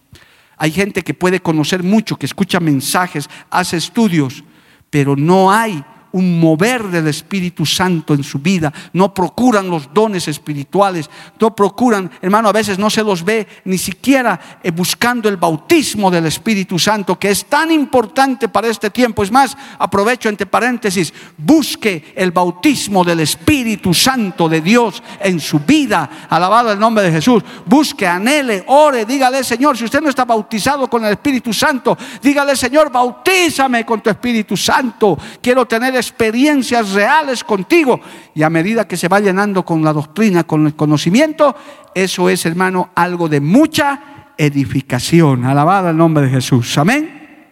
Hay 0.62 0.70
gente 0.70 1.02
que 1.02 1.12
puede 1.12 1.40
conocer 1.40 1.82
mucho, 1.82 2.16
que 2.16 2.24
escucha 2.24 2.60
mensajes, 2.60 3.28
hace 3.50 3.76
estudios, 3.76 4.44
pero 4.90 5.16
no 5.16 5.50
hay 5.50 5.84
un 6.12 6.40
mover 6.40 6.84
del 6.88 7.08
Espíritu 7.08 7.66
Santo 7.66 8.14
en 8.14 8.22
su 8.22 8.38
vida, 8.38 8.72
no 8.92 9.12
procuran 9.12 9.68
los 9.68 9.92
dones 9.92 10.28
espirituales, 10.28 11.08
no 11.40 11.54
procuran, 11.54 12.10
hermano, 12.20 12.48
a 12.48 12.52
veces 12.52 12.78
no 12.78 12.90
se 12.90 13.02
los 13.02 13.24
ve 13.24 13.46
ni 13.64 13.78
siquiera 13.78 14.38
eh, 14.62 14.70
buscando 14.70 15.28
el 15.28 15.36
bautismo 15.36 16.10
del 16.10 16.26
Espíritu 16.26 16.78
Santo, 16.78 17.18
que 17.18 17.30
es 17.30 17.46
tan 17.46 17.70
importante 17.70 18.48
para 18.48 18.68
este 18.68 18.90
tiempo. 18.90 19.22
Es 19.22 19.30
más, 19.30 19.56
aprovecho 19.78 20.28
entre 20.28 20.46
paréntesis, 20.46 21.12
busque 21.36 22.12
el 22.16 22.30
bautismo 22.30 23.04
del 23.04 23.20
Espíritu 23.20 23.94
Santo 23.94 24.48
de 24.48 24.60
Dios 24.60 25.02
en 25.20 25.40
su 25.40 25.60
vida, 25.60 26.08
alabado 26.28 26.72
el 26.72 26.78
nombre 26.78 27.04
de 27.04 27.12
Jesús, 27.12 27.42
busque, 27.66 28.06
anhele, 28.06 28.64
ore, 28.66 29.04
dígale, 29.04 29.44
Señor, 29.44 29.76
si 29.76 29.84
usted 29.84 30.00
no 30.00 30.08
está 30.08 30.24
bautizado 30.24 30.88
con 30.88 31.04
el 31.04 31.12
Espíritu 31.12 31.52
Santo, 31.52 31.96
dígale, 32.22 32.56
Señor, 32.56 32.90
bautízame 32.90 33.84
con 33.84 34.00
tu 34.00 34.10
Espíritu 34.10 34.56
Santo, 34.56 35.18
quiero 35.40 35.66
tener 35.66 35.94
experiencias 36.02 36.92
reales 36.92 37.44
contigo. 37.44 38.00
Y 38.34 38.42
a 38.42 38.50
medida 38.50 38.86
que 38.86 38.96
se 38.96 39.08
va 39.08 39.20
llenando 39.20 39.64
con 39.64 39.82
la 39.82 39.92
doctrina, 39.92 40.44
con 40.44 40.66
el 40.66 40.74
conocimiento, 40.74 41.54
eso 41.94 42.28
es, 42.28 42.44
hermano, 42.46 42.90
algo 42.94 43.28
de 43.28 43.40
mucha 43.40 44.34
edificación. 44.36 45.44
Alabado 45.44 45.90
el 45.90 45.96
nombre 45.96 46.24
de 46.24 46.30
Jesús. 46.30 46.76
Amén. 46.78 47.46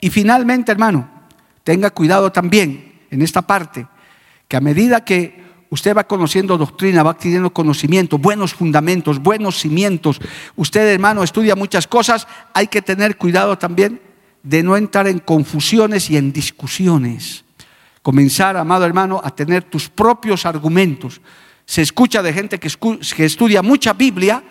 Y 0.00 0.10
finalmente, 0.10 0.72
hermano, 0.72 1.08
tenga 1.62 1.90
cuidado 1.90 2.32
también 2.32 3.00
en 3.10 3.22
esta 3.22 3.42
parte, 3.42 3.86
que 4.48 4.56
a 4.56 4.60
medida 4.60 5.04
que 5.04 5.40
usted 5.70 5.96
va 5.96 6.04
conociendo 6.04 6.58
doctrina, 6.58 7.02
va 7.02 7.12
adquiriendo 7.12 7.50
conocimiento, 7.50 8.18
buenos 8.18 8.54
fundamentos, 8.54 9.20
buenos 9.20 9.58
cimientos, 9.58 10.20
usted, 10.56 10.86
hermano, 10.92 11.22
estudia 11.22 11.54
muchas 11.54 11.86
cosas, 11.86 12.26
hay 12.54 12.66
que 12.66 12.82
tener 12.82 13.16
cuidado 13.16 13.58
también 13.58 14.00
de 14.42 14.62
no 14.62 14.76
entrar 14.76 15.06
en 15.06 15.18
confusiones 15.18 16.10
y 16.10 16.16
en 16.16 16.32
discusiones. 16.32 17.44
Comenzar, 18.02 18.56
amado 18.56 18.84
hermano, 18.84 19.20
a 19.22 19.30
tener 19.34 19.64
tus 19.64 19.88
propios 19.88 20.46
argumentos. 20.46 21.20
Se 21.66 21.82
escucha 21.82 22.22
de 22.22 22.32
gente 22.32 22.58
que, 22.58 22.68
estudia 23.24 23.62
mucha 23.62 23.92
Biblia, 23.92 24.42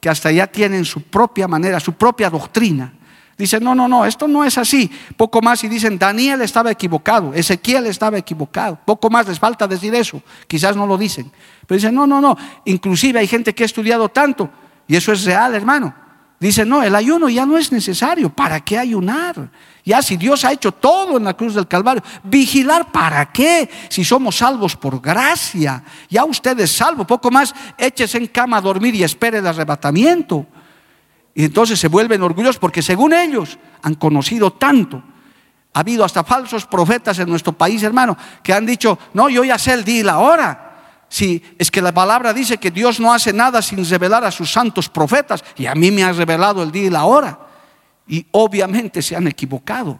que 0.00 0.08
hasta 0.08 0.30
ya 0.30 0.46
tienen 0.46 0.84
su 0.84 1.02
propia 1.02 1.48
manera, 1.48 1.80
su 1.80 1.94
propia 1.94 2.30
doctrina. 2.30 2.92
Dicen, 3.36 3.62
no, 3.62 3.74
no, 3.74 3.88
no, 3.88 4.04
esto 4.04 4.28
no 4.28 4.44
es 4.44 4.58
así. 4.58 4.90
Poco 5.16 5.40
más 5.40 5.62
y 5.64 5.68
dicen, 5.68 5.98
Daniel 5.98 6.42
estaba 6.42 6.70
equivocado, 6.70 7.32
Ezequiel 7.32 7.86
estaba 7.86 8.18
equivocado. 8.18 8.78
Poco 8.84 9.08
más 9.08 9.28
les 9.28 9.38
falta 9.38 9.66
decir 9.66 9.94
eso. 9.94 10.20
Quizás 10.46 10.76
no 10.76 10.86
lo 10.86 10.98
dicen. 10.98 11.30
Pero 11.66 11.76
dicen, 11.76 11.94
no, 11.94 12.06
no, 12.06 12.20
no. 12.20 12.36
Inclusive 12.64 13.20
hay 13.20 13.28
gente 13.28 13.54
que 13.54 13.62
ha 13.62 13.66
estudiado 13.66 14.08
tanto, 14.08 14.50
y 14.86 14.96
eso 14.96 15.12
es 15.12 15.24
real, 15.24 15.54
hermano 15.54 16.07
Dice, 16.40 16.64
no, 16.64 16.82
el 16.84 16.94
ayuno 16.94 17.28
ya 17.28 17.44
no 17.44 17.58
es 17.58 17.72
necesario. 17.72 18.30
¿Para 18.30 18.60
qué 18.60 18.78
ayunar? 18.78 19.50
Ya 19.84 20.00
si 20.02 20.16
Dios 20.16 20.44
ha 20.44 20.52
hecho 20.52 20.70
todo 20.70 21.16
en 21.16 21.24
la 21.24 21.34
cruz 21.34 21.54
del 21.54 21.66
Calvario, 21.66 22.02
vigilar 22.22 22.92
para 22.92 23.32
qué? 23.32 23.68
Si 23.88 24.04
somos 24.04 24.36
salvos 24.36 24.76
por 24.76 25.00
gracia. 25.00 25.82
Ya 26.08 26.24
usted 26.24 26.58
es 26.60 26.70
salvo. 26.70 27.04
Poco 27.04 27.30
más, 27.30 27.52
échese 27.76 28.18
en 28.18 28.28
cama 28.28 28.58
a 28.58 28.60
dormir 28.60 28.94
y 28.94 29.02
espere 29.02 29.38
el 29.38 29.46
arrebatamiento. 29.46 30.46
Y 31.34 31.44
entonces 31.44 31.80
se 31.80 31.88
vuelven 31.88 32.22
orgullosos 32.22 32.58
porque 32.58 32.82
según 32.82 33.14
ellos 33.14 33.58
han 33.82 33.94
conocido 33.94 34.52
tanto. 34.52 35.02
Ha 35.74 35.80
habido 35.80 36.04
hasta 36.04 36.22
falsos 36.22 36.66
profetas 36.66 37.18
en 37.18 37.28
nuestro 37.28 37.52
país, 37.52 37.82
hermano, 37.82 38.16
que 38.42 38.52
han 38.52 38.64
dicho, 38.64 38.96
no, 39.12 39.28
yo 39.28 39.42
ya 39.42 39.58
sé 39.58 39.72
el 39.72 39.84
día 39.84 40.00
y 40.00 40.02
la 40.04 40.18
hora. 40.18 40.67
Si 41.08 41.42
es 41.58 41.70
que 41.70 41.80
la 41.80 41.92
palabra 41.92 42.32
dice 42.32 42.58
que 42.58 42.70
Dios 42.70 43.00
no 43.00 43.12
hace 43.12 43.32
nada 43.32 43.62
sin 43.62 43.88
revelar 43.88 44.24
a 44.24 44.30
sus 44.30 44.52
santos 44.52 44.88
profetas, 44.88 45.42
y 45.56 45.66
a 45.66 45.74
mí 45.74 45.90
me 45.90 46.04
ha 46.04 46.12
revelado 46.12 46.62
el 46.62 46.70
día 46.70 46.86
y 46.86 46.90
la 46.90 47.04
hora. 47.04 47.38
Y 48.06 48.26
obviamente 48.32 49.02
se 49.02 49.16
han 49.16 49.26
equivocado. 49.26 49.98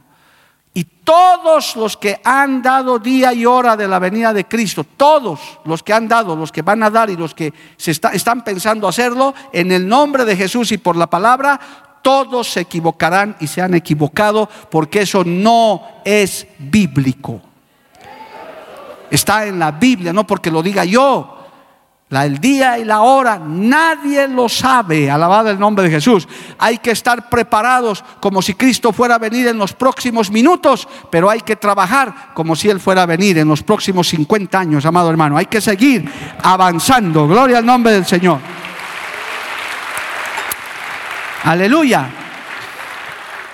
Y 0.74 0.84
todos 0.84 1.74
los 1.76 1.96
que 1.96 2.20
han 2.22 2.62
dado 2.62 2.98
día 2.98 3.32
y 3.32 3.44
hora 3.46 3.76
de 3.76 3.88
la 3.88 3.98
venida 3.98 4.32
de 4.32 4.44
Cristo, 4.44 4.84
todos 4.84 5.40
los 5.64 5.82
que 5.82 5.92
han 5.92 6.06
dado, 6.06 6.36
los 6.36 6.52
que 6.52 6.62
van 6.62 6.82
a 6.82 6.90
dar 6.90 7.10
y 7.10 7.16
los 7.16 7.34
que 7.34 7.52
se 7.76 7.90
están 7.90 8.44
pensando 8.44 8.86
hacerlo, 8.86 9.34
en 9.52 9.72
el 9.72 9.88
nombre 9.88 10.24
de 10.24 10.36
Jesús 10.36 10.70
y 10.70 10.78
por 10.78 10.94
la 10.94 11.08
palabra, 11.08 11.58
todos 12.02 12.52
se 12.52 12.60
equivocarán 12.60 13.36
y 13.40 13.46
se 13.46 13.60
han 13.60 13.74
equivocado 13.74 14.48
porque 14.70 15.02
eso 15.02 15.24
no 15.24 15.82
es 16.04 16.46
bíblico. 16.58 17.47
Está 19.10 19.46
en 19.46 19.58
la 19.58 19.72
Biblia, 19.72 20.12
no 20.12 20.26
porque 20.26 20.50
lo 20.50 20.62
diga 20.62 20.84
yo. 20.84 21.34
La, 22.10 22.24
el 22.24 22.38
día 22.38 22.78
y 22.78 22.84
la 22.84 23.02
hora 23.02 23.38
nadie 23.38 24.26
lo 24.28 24.48
sabe, 24.48 25.10
alabado 25.10 25.50
el 25.50 25.58
nombre 25.58 25.84
de 25.84 25.90
Jesús. 25.90 26.26
Hay 26.58 26.78
que 26.78 26.90
estar 26.90 27.28
preparados 27.28 28.02
como 28.18 28.40
si 28.40 28.54
Cristo 28.54 28.94
fuera 28.94 29.16
a 29.16 29.18
venir 29.18 29.46
en 29.46 29.58
los 29.58 29.74
próximos 29.74 30.30
minutos, 30.30 30.88
pero 31.10 31.28
hay 31.28 31.42
que 31.42 31.56
trabajar 31.56 32.32
como 32.32 32.56
si 32.56 32.70
Él 32.70 32.80
fuera 32.80 33.02
a 33.02 33.06
venir 33.06 33.36
en 33.36 33.48
los 33.48 33.62
próximos 33.62 34.08
50 34.08 34.58
años, 34.58 34.86
amado 34.86 35.10
hermano. 35.10 35.36
Hay 35.36 35.46
que 35.46 35.60
seguir 35.60 36.10
avanzando. 36.42 37.28
Gloria 37.28 37.58
al 37.58 37.66
nombre 37.66 37.92
del 37.92 38.06
Señor. 38.06 38.38
Aleluya. 41.44 42.08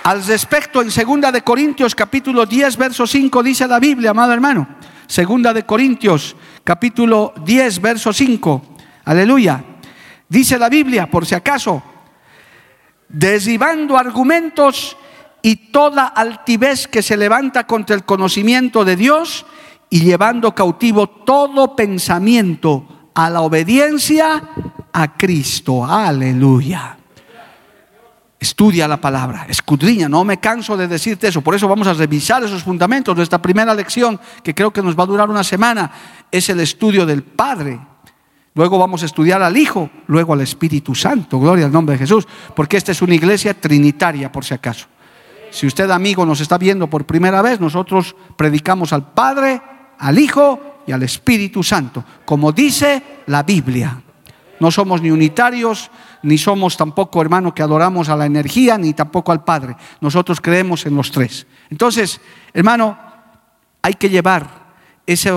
Al 0.03 0.23
respecto, 0.23 0.81
en 0.81 0.89
2 0.89 1.33
de 1.33 1.41
Corintios 1.41 1.95
capítulo 1.95 2.45
10, 2.45 2.77
verso 2.77 3.07
5 3.07 3.41
dice 3.43 3.67
la 3.67 3.79
Biblia, 3.79 4.11
amado 4.11 4.33
hermano. 4.33 4.74
Segunda 5.07 5.53
de 5.53 5.63
Corintios, 5.63 6.35
capítulo 6.63 7.33
10, 7.43 7.81
verso 7.81 8.11
5. 8.11 8.61
Aleluya. 9.05 9.63
Dice 10.27 10.57
la 10.57 10.69
Biblia, 10.69 11.09
por 11.09 11.25
si 11.25 11.35
acaso, 11.35 11.81
derribando 13.07 13.97
argumentos 13.97 14.97
y 15.41 15.71
toda 15.71 16.07
altivez 16.07 16.87
que 16.87 17.03
se 17.03 17.17
levanta 17.17 17.67
contra 17.67 17.95
el 17.95 18.03
conocimiento 18.03 18.83
de 18.83 18.95
Dios 18.95 19.45
y 19.91 20.01
llevando 20.01 20.55
cautivo 20.55 21.07
todo 21.07 21.75
pensamiento 21.75 23.11
a 23.13 23.29
la 23.29 23.41
obediencia 23.41 24.49
a 24.91 25.15
Cristo. 25.15 25.85
Aleluya. 25.85 26.97
Estudia 28.45 28.87
la 28.87 29.01
palabra, 29.01 29.47
escudriña, 29.49 30.07
no 30.07 30.23
me 30.23 30.37
canso 30.37 30.77
de 30.77 30.87
decirte 30.87 31.29
eso, 31.29 31.41
por 31.41 31.55
eso 31.55 31.67
vamos 31.67 31.87
a 31.87 31.93
revisar 31.95 32.43
esos 32.43 32.61
fundamentos. 32.61 33.17
Nuestra 33.17 33.41
primera 33.41 33.73
lección, 33.73 34.19
que 34.43 34.53
creo 34.53 34.71
que 34.71 34.83
nos 34.83 34.95
va 34.95 35.01
a 35.01 35.07
durar 35.07 35.31
una 35.31 35.43
semana, 35.43 35.91
es 36.29 36.47
el 36.49 36.59
estudio 36.59 37.07
del 37.07 37.23
Padre. 37.23 37.79
Luego 38.53 38.77
vamos 38.77 39.01
a 39.01 39.07
estudiar 39.07 39.41
al 39.41 39.57
Hijo, 39.57 39.89
luego 40.05 40.33
al 40.33 40.41
Espíritu 40.41 40.93
Santo, 40.93 41.39
gloria 41.39 41.65
al 41.65 41.71
nombre 41.71 41.93
de 41.93 41.99
Jesús, 41.99 42.27
porque 42.55 42.77
esta 42.77 42.91
es 42.91 43.01
una 43.01 43.15
iglesia 43.15 43.59
trinitaria, 43.59 44.31
por 44.31 44.45
si 44.45 44.53
acaso. 44.53 44.85
Si 45.49 45.65
usted, 45.65 45.89
amigo, 45.89 46.23
nos 46.23 46.39
está 46.39 46.59
viendo 46.59 46.87
por 46.87 47.07
primera 47.07 47.41
vez, 47.41 47.59
nosotros 47.59 48.15
predicamos 48.37 48.93
al 48.93 49.11
Padre, 49.11 49.59
al 49.97 50.19
Hijo 50.19 50.83
y 50.85 50.91
al 50.91 51.01
Espíritu 51.01 51.63
Santo, 51.63 52.03
como 52.25 52.51
dice 52.51 53.01
la 53.25 53.41
Biblia. 53.41 54.03
No 54.59 54.69
somos 54.69 55.01
ni 55.01 55.09
unitarios, 55.09 55.89
ni 56.25 56.37
somos 56.37 56.75
tampoco, 56.75 57.21
hermano, 57.21 57.53
que 57.53 57.61
adoramos 57.61 58.09
a 58.09 58.15
la 58.15 58.25
energía, 58.25 58.77
ni 58.77 58.93
tampoco 58.93 59.31
al 59.31 59.43
Padre. 59.43 59.77
Nosotros 60.01 60.41
creemos 60.41 60.85
en 60.85 60.95
los 60.95 61.11
tres. 61.11 61.45
Entonces, 61.69 62.19
hermano, 62.53 62.97
hay 63.81 63.93
que 63.93 64.09
llevar 64.09 64.73
ese, 65.05 65.31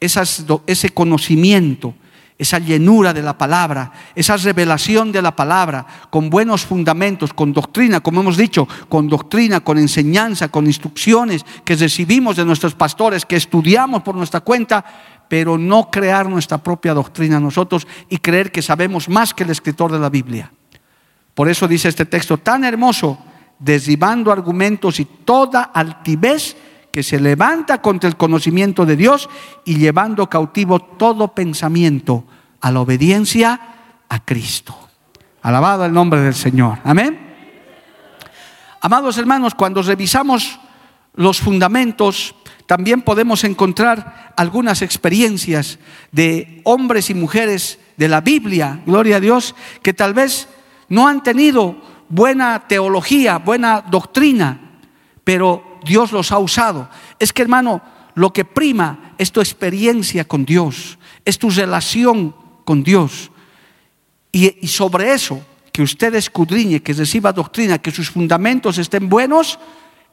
ese 0.00 0.90
conocimiento, 0.90 1.94
esa 2.38 2.58
llenura 2.58 3.12
de 3.12 3.22
la 3.22 3.38
palabra, 3.38 3.92
esa 4.14 4.36
revelación 4.38 5.12
de 5.12 5.22
la 5.22 5.36
palabra, 5.36 5.86
con 6.10 6.30
buenos 6.30 6.64
fundamentos, 6.64 7.32
con 7.32 7.52
doctrina, 7.52 8.00
como 8.00 8.22
hemos 8.22 8.36
dicho, 8.36 8.66
con 8.88 9.08
doctrina, 9.08 9.60
con 9.60 9.78
enseñanza, 9.78 10.48
con 10.48 10.66
instrucciones 10.66 11.44
que 11.64 11.76
recibimos 11.76 12.36
de 12.36 12.44
nuestros 12.44 12.74
pastores, 12.74 13.26
que 13.26 13.36
estudiamos 13.36 14.02
por 14.02 14.14
nuestra 14.14 14.40
cuenta, 14.40 14.84
pero 15.28 15.58
no 15.58 15.90
crear 15.90 16.28
nuestra 16.28 16.58
propia 16.58 16.94
doctrina 16.94 17.40
nosotros 17.40 17.86
y 18.08 18.18
creer 18.18 18.52
que 18.52 18.62
sabemos 18.62 19.08
más 19.08 19.34
que 19.34 19.44
el 19.44 19.50
escritor 19.50 19.90
de 19.90 19.98
la 19.98 20.10
Biblia. 20.10 20.50
Por 21.34 21.48
eso 21.48 21.66
dice 21.66 21.88
este 21.88 22.06
texto 22.06 22.38
tan 22.38 22.64
hermoso, 22.64 23.18
derribando 23.58 24.30
argumentos 24.30 25.00
y 25.00 25.04
toda 25.04 25.62
altivez 25.62 26.56
que 26.92 27.02
se 27.02 27.18
levanta 27.18 27.82
contra 27.82 28.08
el 28.08 28.16
conocimiento 28.16 28.86
de 28.86 28.96
Dios 28.96 29.28
y 29.64 29.78
llevando 29.78 30.28
cautivo 30.28 30.78
todo 30.78 31.34
pensamiento 31.34 32.24
a 32.60 32.70
la 32.70 32.80
obediencia 32.80 33.60
a 34.08 34.24
Cristo. 34.24 34.78
Alabado 35.42 35.84
el 35.84 35.92
nombre 35.92 36.20
del 36.20 36.34
Señor. 36.34 36.78
Amén. 36.84 37.18
Amados 38.80 39.18
hermanos, 39.18 39.54
cuando 39.54 39.82
revisamos 39.82 40.60
los 41.14 41.40
fundamentos 41.40 42.34
también 42.66 43.02
podemos 43.02 43.44
encontrar 43.44 44.32
algunas 44.36 44.82
experiencias 44.82 45.78
de 46.12 46.60
hombres 46.64 47.10
y 47.10 47.14
mujeres 47.14 47.78
de 47.96 48.08
la 48.08 48.20
Biblia, 48.20 48.82
gloria 48.86 49.16
a 49.16 49.20
Dios, 49.20 49.54
que 49.82 49.92
tal 49.92 50.14
vez 50.14 50.48
no 50.88 51.06
han 51.06 51.22
tenido 51.22 51.76
buena 52.08 52.66
teología, 52.66 53.38
buena 53.38 53.82
doctrina, 53.82 54.80
pero 55.24 55.78
Dios 55.84 56.12
los 56.12 56.32
ha 56.32 56.38
usado. 56.38 56.88
Es 57.18 57.32
que 57.32 57.42
hermano, 57.42 57.82
lo 58.14 58.32
que 58.32 58.44
prima 58.44 59.14
es 59.18 59.32
tu 59.32 59.40
experiencia 59.40 60.24
con 60.24 60.44
Dios, 60.44 60.98
es 61.24 61.38
tu 61.38 61.50
relación 61.50 62.34
con 62.64 62.82
Dios. 62.82 63.30
Y, 64.32 64.66
sobre 64.66 65.12
eso, 65.12 65.44
que 65.72 65.82
usted 65.82 66.14
escudriñe, 66.14 66.80
que 66.80 66.92
reciba 66.92 67.32
doctrina, 67.32 67.78
que 67.78 67.90
sus 67.90 68.10
fundamentos 68.10 68.78
estén 68.78 69.08
buenos, 69.08 69.58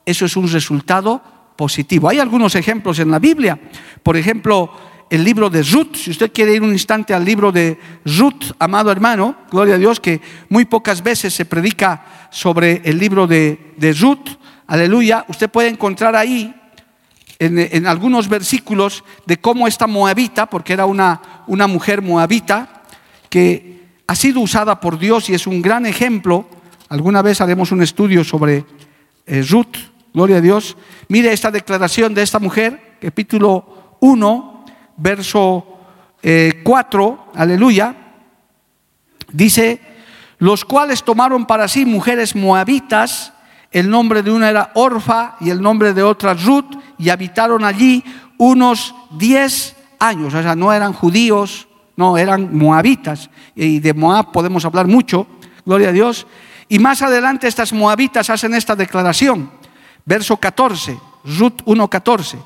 eso 0.05 0.25
es 0.25 0.35
un 0.35 0.47
resultado 0.47 1.21
positivo. 1.61 2.09
Hay 2.09 2.17
algunos 2.17 2.55
ejemplos 2.55 2.97
en 2.97 3.11
la 3.11 3.19
Biblia. 3.19 3.59
Por 4.01 4.17
ejemplo, 4.17 4.71
el 5.11 5.23
libro 5.23 5.47
de 5.47 5.61
Ruth. 5.61 5.93
Si 5.93 6.09
usted 6.09 6.31
quiere 6.31 6.55
ir 6.55 6.63
un 6.63 6.71
instante 6.71 7.13
al 7.13 7.23
libro 7.23 7.51
de 7.51 7.77
Ruth, 8.03 8.55
amado 8.57 8.91
hermano, 8.91 9.35
gloria 9.51 9.75
a 9.75 9.77
Dios, 9.77 9.99
que 9.99 10.21
muy 10.49 10.65
pocas 10.65 11.03
veces 11.03 11.35
se 11.35 11.45
predica 11.45 12.03
sobre 12.31 12.81
el 12.83 12.97
libro 12.97 13.27
de, 13.27 13.75
Ruth. 13.99 14.39
Aleluya. 14.65 15.23
Usted 15.27 15.51
puede 15.51 15.67
encontrar 15.67 16.15
ahí 16.15 16.51
en, 17.37 17.85
algunos 17.85 18.27
versículos 18.27 19.03
de 19.27 19.37
cómo 19.37 19.67
esta 19.67 19.85
moabita, 19.85 20.47
porque 20.47 20.73
era 20.73 20.87
una, 20.87 21.43
una 21.45 21.67
mujer 21.67 22.01
moabita, 22.01 22.81
que 23.29 23.83
ha 24.07 24.15
sido 24.15 24.39
usada 24.39 24.79
por 24.79 24.97
Dios 24.97 25.29
y 25.29 25.35
es 25.35 25.45
un 25.45 25.61
gran 25.61 25.85
ejemplo. 25.85 26.49
Alguna 26.89 27.21
vez 27.21 27.39
haremos 27.39 27.71
un 27.71 27.83
estudio 27.83 28.23
sobre 28.23 28.65
eh, 29.27 29.45
Ruth, 29.47 29.91
gloria 30.13 30.37
a 30.37 30.41
Dios. 30.41 30.77
Mire 31.07 31.31
esta 31.31 31.51
declaración 31.51 32.13
de 32.13 32.23
esta 32.23 32.39
mujer, 32.39 32.97
capítulo 33.01 33.97
1, 33.99 34.65
verso 34.97 35.65
4, 36.21 36.23
eh, 36.23 37.39
aleluya. 37.39 37.95
Dice, 39.31 39.79
los 40.37 40.65
cuales 40.65 41.03
tomaron 41.03 41.45
para 41.45 41.67
sí 41.67 41.85
mujeres 41.85 42.35
moabitas, 42.35 43.33
el 43.71 43.89
nombre 43.89 44.21
de 44.21 44.31
una 44.31 44.49
era 44.49 44.71
Orfa 44.75 45.37
y 45.39 45.49
el 45.49 45.61
nombre 45.61 45.93
de 45.93 46.03
otra 46.03 46.33
Ruth, 46.33 46.75
y 46.97 47.09
habitaron 47.09 47.63
allí 47.63 48.03
unos 48.37 48.93
10 49.17 49.75
años. 49.99 50.33
O 50.33 50.41
sea, 50.41 50.55
no 50.55 50.73
eran 50.73 50.93
judíos, 50.93 51.67
no, 51.95 52.17
eran 52.17 52.55
moabitas. 52.57 53.29
Y 53.55 53.79
de 53.79 53.93
Moab 53.93 54.31
podemos 54.31 54.65
hablar 54.65 54.87
mucho, 54.87 55.27
gloria 55.65 55.89
a 55.89 55.93
Dios. 55.93 56.27
Y 56.67 56.79
más 56.79 57.01
adelante 57.01 57.47
estas 57.47 57.71
moabitas 57.71 58.29
hacen 58.29 58.53
esta 58.53 58.75
declaración. 58.75 59.60
Verso 60.05 60.37
14, 60.37 60.97
Ruth 61.23 61.61
1.14. 61.65 62.37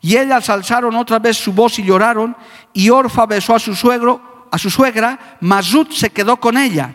Y 0.00 0.16
ellas 0.16 0.48
alzaron 0.48 0.94
otra 0.94 1.18
vez 1.18 1.36
su 1.36 1.52
voz 1.52 1.78
y 1.78 1.84
lloraron, 1.84 2.36
y 2.72 2.90
Orfa 2.90 3.26
besó 3.26 3.54
a 3.54 3.58
su 3.58 3.74
suegro, 3.74 4.46
a 4.50 4.58
su 4.58 4.70
suegra, 4.70 5.36
mas 5.40 5.72
Ruth 5.72 5.92
se 5.92 6.10
quedó 6.10 6.38
con 6.38 6.56
ella. 6.56 6.94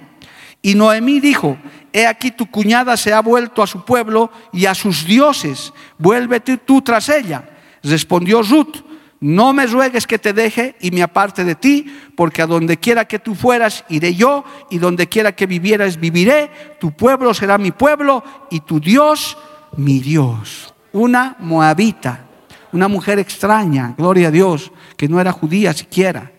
Y 0.62 0.76
Noemí 0.76 1.19
dijo, 1.19 1.58
he 1.91 2.08
aquí 2.08 2.32
tu 2.32 2.49
cuñada 2.49 2.95
se 2.95 3.12
ha 3.12 3.21
vuelto 3.21 3.62
a 3.62 3.67
su 3.67 3.84
pueblo 3.84 4.32
y 4.54 4.65
a 4.65 4.73
sus 4.73 5.06
dioses, 5.06 5.73
vuélvete 5.97 6.58
tú 6.58 6.82
tras 6.82 7.10
ella. 7.10 7.49
Respondió 7.84 8.41
Ruth, 8.41 8.78
no 9.19 9.52
me 9.52 9.67
ruegues 9.67 10.08
que 10.08 10.19
te 10.19 10.32
deje 10.32 10.76
y 10.80 10.91
me 10.91 11.04
aparte 11.04 11.43
de 11.43 11.56
ti, 11.56 11.86
porque 12.15 12.41
a 12.41 12.47
donde 12.47 12.78
quiera 12.78 13.06
que 13.06 13.19
tú 13.19 13.36
fueras, 13.36 13.84
iré 13.89 14.15
yo, 14.15 14.45
y 14.69 14.78
donde 14.78 15.08
quiera 15.08 15.36
que 15.36 15.45
vivieras, 15.45 15.99
viviré, 15.99 16.49
tu 16.80 16.91
pueblo 16.91 17.34
será 17.34 17.58
mi 17.58 17.71
pueblo 17.71 18.23
y 18.49 18.62
tu 18.62 18.80
Dios 18.80 19.38
mi 19.77 19.99
Dios. 19.99 20.73
Una 20.91 21.36
moabita, 21.39 22.25
una 22.71 22.88
mujer 22.88 23.19
extraña, 23.19 23.93
gloria 23.97 24.27
a 24.27 24.31
Dios, 24.31 24.71
que 24.97 25.07
no 25.07 25.19
era 25.19 25.31
judía 25.31 25.73
siquiera, 25.73 26.31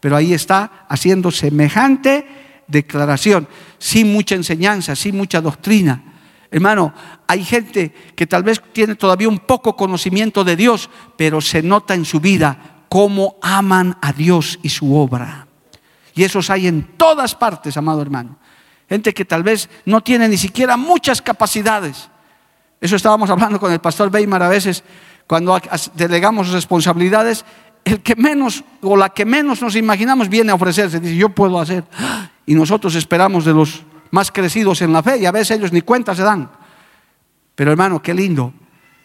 pero 0.00 0.16
ahí 0.16 0.32
está 0.32 0.86
haciendo 0.88 1.30
semejante 1.30 2.26
declaración, 2.66 3.48
sin 3.78 4.12
mucha 4.12 4.34
enseñanza, 4.34 4.94
sin 4.96 5.16
mucha 5.16 5.40
doctrina. 5.40 6.02
Hermano, 6.50 6.92
hay 7.26 7.44
gente 7.44 7.92
que 8.14 8.26
tal 8.26 8.42
vez 8.42 8.62
tiene 8.72 8.94
todavía 8.94 9.28
un 9.28 9.40
poco 9.40 9.76
conocimiento 9.76 10.44
de 10.44 10.56
Dios, 10.56 10.88
pero 11.16 11.40
se 11.40 11.62
nota 11.62 11.94
en 11.94 12.04
su 12.04 12.20
vida 12.20 12.84
cómo 12.88 13.36
aman 13.42 13.96
a 14.00 14.12
Dios 14.12 14.58
y 14.62 14.68
su 14.68 14.94
obra. 14.94 15.46
Y 16.14 16.24
esos 16.24 16.48
hay 16.50 16.66
en 16.66 16.96
todas 16.96 17.34
partes, 17.34 17.76
amado 17.76 18.00
hermano. 18.00 18.38
Gente 18.88 19.12
que 19.12 19.24
tal 19.24 19.42
vez 19.42 19.68
no 19.84 20.00
tiene 20.00 20.28
ni 20.28 20.36
siquiera 20.36 20.76
muchas 20.76 21.20
capacidades. 21.20 22.08
Eso 22.80 22.96
estábamos 22.96 23.30
hablando 23.30 23.58
con 23.58 23.72
el 23.72 23.80
pastor 23.80 24.10
Weimar 24.12 24.42
a 24.42 24.48
veces, 24.48 24.84
cuando 25.26 25.60
delegamos 25.94 26.50
responsabilidades, 26.50 27.44
el 27.84 28.00
que 28.00 28.16
menos 28.16 28.64
o 28.82 28.96
la 28.96 29.10
que 29.10 29.24
menos 29.24 29.62
nos 29.62 29.76
imaginamos 29.76 30.28
viene 30.28 30.50
a 30.50 30.54
ofrecerse, 30.54 31.00
dice, 31.00 31.16
yo 31.16 31.28
puedo 31.28 31.58
hacer 31.60 31.84
y 32.44 32.54
nosotros 32.54 32.94
esperamos 32.94 33.44
de 33.44 33.54
los 33.54 33.82
más 34.10 34.30
crecidos 34.30 34.82
en 34.82 34.92
la 34.92 35.02
fe 35.02 35.18
y 35.18 35.26
a 35.26 35.32
veces 35.32 35.56
ellos 35.58 35.72
ni 35.72 35.82
cuenta 35.82 36.14
se 36.14 36.22
dan. 36.22 36.50
Pero 37.54 37.70
hermano, 37.70 38.02
qué 38.02 38.12
lindo. 38.12 38.52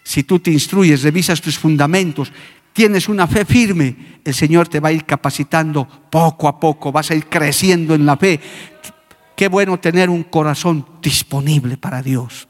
Si 0.04 0.24
tú 0.24 0.40
te 0.40 0.52
instruyes, 0.52 1.04
revisas 1.04 1.42
tus 1.42 1.58
fundamentos, 1.58 2.32
tienes 2.74 3.08
una 3.08 3.28
fe 3.28 3.46
firme, 3.46 4.20
el 4.24 4.34
Señor 4.34 4.68
te 4.68 4.80
va 4.80 4.90
a 4.90 4.92
ir 4.94 5.06
capacitando 5.06 5.88
poco 6.10 6.48
a 6.48 6.60
poco, 6.60 6.92
vas 6.92 7.12
a 7.12 7.16
ir 7.16 7.28
creciendo 7.28 7.96
en 7.96 8.06
la 8.06 8.18
fe. 8.18 8.40
Qué 9.36 9.48
bueno 9.48 9.80
tener 9.80 10.10
un 10.10 10.24
corazón 10.24 10.86
disponible 11.02 11.78
para 11.78 12.02
Dios. 12.02 12.48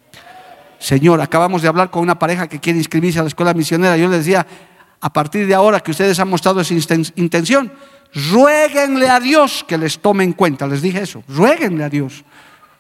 Señor, 0.82 1.22
acabamos 1.22 1.62
de 1.62 1.68
hablar 1.68 1.92
con 1.92 2.02
una 2.02 2.18
pareja 2.18 2.48
que 2.48 2.60
quiere 2.60 2.80
inscribirse 2.80 3.20
a 3.20 3.22
la 3.22 3.28
escuela 3.28 3.54
misionera. 3.54 3.96
Yo 3.98 4.10
les 4.10 4.26
decía, 4.26 4.48
a 5.00 5.14
partir 5.14 5.46
de 5.46 5.54
ahora 5.54 5.80
que 5.80 5.92
ustedes 5.92 6.20
han 6.20 6.28
mostrado 6.28 6.60
esa 6.60 6.74
intención, 7.16 7.72
ruéguenle 8.32 9.08
a 9.08 9.20
Dios 9.20 9.64
que 9.68 9.78
les 9.78 10.00
tome 10.00 10.24
en 10.24 10.34
cuenta. 10.34 10.66
Les 10.66 10.82
dije 10.82 11.04
eso, 11.04 11.24
ruéguenle 11.28 11.84
a 11.84 11.90
Dios. 11.90 12.26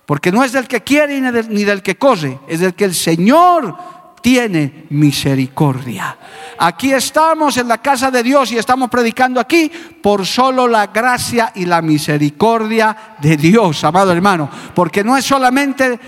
Porque 0.07 0.31
no 0.31 0.43
es 0.43 0.51
del 0.51 0.67
que 0.67 0.81
quiere 0.81 1.21
ni 1.21 1.63
del 1.63 1.83
que 1.83 1.95
corre, 1.95 2.39
es 2.47 2.59
del 2.59 2.73
que 2.73 2.85
el 2.85 2.95
Señor 2.95 3.77
tiene 4.21 4.85
misericordia. 4.89 6.17
Aquí 6.57 6.93
estamos 6.93 7.57
en 7.57 7.67
la 7.67 7.79
casa 7.79 8.11
de 8.11 8.21
Dios 8.21 8.51
y 8.51 8.57
estamos 8.57 8.89
predicando 8.89 9.39
aquí 9.39 9.71
por 10.01 10.25
solo 10.25 10.67
la 10.67 10.87
gracia 10.87 11.51
y 11.55 11.65
la 11.65 11.81
misericordia 11.81 13.15
de 13.19 13.35
Dios, 13.35 13.83
amado 13.83 14.11
hermano. 14.11 14.49
Porque 14.75 15.03
no 15.03 15.17
es 15.17 15.25
solamente 15.25 15.99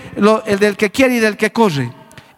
el 0.46 0.58
del 0.58 0.76
que 0.76 0.90
quiere 0.90 1.16
y 1.16 1.20
del 1.20 1.36
que 1.36 1.52
corre. 1.52 1.90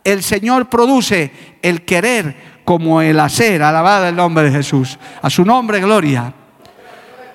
El 0.02 0.22
Señor 0.22 0.66
produce 0.68 1.58
el 1.60 1.84
querer 1.84 2.60
como 2.64 3.02
el 3.02 3.18
hacer. 3.20 3.62
Alabado 3.62 4.06
el 4.06 4.16
nombre 4.16 4.44
de 4.44 4.56
Jesús. 4.56 4.98
A 5.20 5.28
su 5.28 5.44
nombre, 5.44 5.80
gloria. 5.80 6.32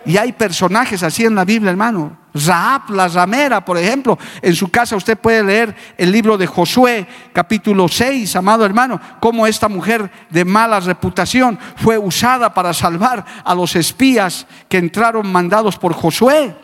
Y 0.05 0.17
hay 0.17 0.31
personajes 0.31 1.03
así 1.03 1.25
en 1.25 1.35
la 1.35 1.45
Biblia, 1.45 1.71
hermano. 1.71 2.20
Raab, 2.33 2.89
la 2.91 3.07
ramera, 3.07 3.63
por 3.63 3.77
ejemplo. 3.77 4.17
En 4.41 4.55
su 4.55 4.69
casa 4.69 4.95
usted 4.95 5.17
puede 5.17 5.43
leer 5.43 5.75
el 5.97 6.11
libro 6.11 6.37
de 6.37 6.47
Josué, 6.47 7.05
capítulo 7.33 7.87
6, 7.87 8.35
amado 8.35 8.65
hermano, 8.65 8.99
cómo 9.19 9.45
esta 9.45 9.67
mujer 9.67 10.09
de 10.29 10.45
mala 10.45 10.79
reputación 10.79 11.59
fue 11.75 11.97
usada 11.97 12.53
para 12.53 12.73
salvar 12.73 13.25
a 13.43 13.53
los 13.53 13.75
espías 13.75 14.47
que 14.69 14.77
entraron 14.77 15.31
mandados 15.31 15.77
por 15.77 15.93
Josué. 15.93 16.55